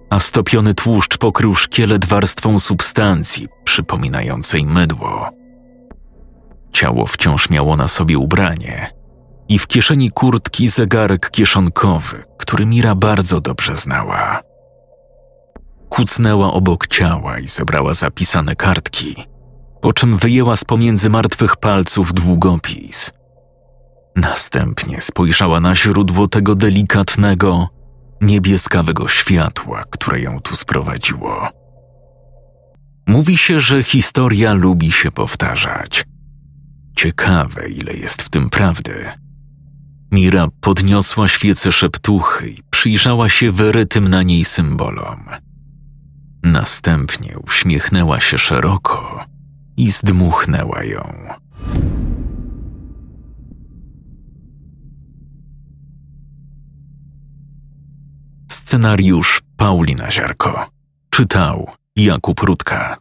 a 0.10 0.20
stopiony 0.20 0.74
tłuszcz 0.74 1.18
pokrył 1.18 1.56
szkielet 1.56 2.06
warstwą 2.06 2.60
substancji 2.60 3.48
przypominającej 3.64 4.66
mydło. 4.66 5.30
Ciało 6.72 7.06
wciąż 7.06 7.50
miało 7.50 7.78
na 7.78 7.88
sobie 7.88 8.18
ubranie 8.18 9.01
i 9.52 9.60
w 9.60 9.68
kieszeni 9.68 10.12
kurtki 10.12 10.68
zegarek 10.68 11.30
kieszonkowy, 11.30 12.24
który 12.38 12.66
Mira 12.66 12.96
bardzo 12.96 13.42
dobrze 13.42 13.76
znała. 13.76 14.42
Kucnęła 15.90 16.54
obok 16.54 16.88
ciała 16.88 17.40
i 17.40 17.48
zebrała 17.48 17.94
zapisane 17.94 18.56
kartki, 18.56 19.16
po 19.82 19.94
czym 19.94 20.18
wyjęła 20.18 20.56
z 20.56 20.64
pomiędzy 20.64 21.10
martwych 21.10 21.56
palców 21.56 22.14
długopis. 22.14 23.12
Następnie 24.16 25.02
spojrzała 25.02 25.60
na 25.60 25.76
źródło 25.76 26.28
tego 26.28 26.56
delikatnego, 26.56 27.68
niebieskawego 28.22 29.08
światła, 29.08 29.84
które 29.90 30.22
ją 30.22 30.40
tu 30.40 30.56
sprowadziło. 30.56 31.48
Mówi 33.08 33.38
się, 33.38 33.60
że 33.60 33.84
historia 33.84 34.54
lubi 34.54 34.92
się 34.92 35.12
powtarzać. 35.12 36.04
Ciekawe, 36.96 37.70
ile 37.70 37.94
jest 37.94 38.22
w 38.22 38.30
tym 38.30 38.50
prawdy. 38.50 39.21
Mira 40.12 40.48
podniosła 40.62 41.28
świecę 41.28 41.72
szeptuchy 41.72 42.50
i 42.50 42.64
przyjrzała 42.70 43.30
się 43.30 43.52
wyrytym 43.52 44.08
na 44.08 44.24
niej 44.24 44.46
symbolom. 44.46 45.26
Następnie 46.44 47.40
uśmiechnęła 47.40 48.20
się 48.20 48.38
szeroko 48.38 49.26
i 49.78 49.92
zdmuchnęła 49.92 50.84
ją. 50.84 51.28
Scenariusz 58.52 59.42
Paulina 59.58 60.12
Ziarko. 60.12 60.70
Czytał 61.10 61.70
Jakub 61.96 62.40
Rutka. 62.40 62.98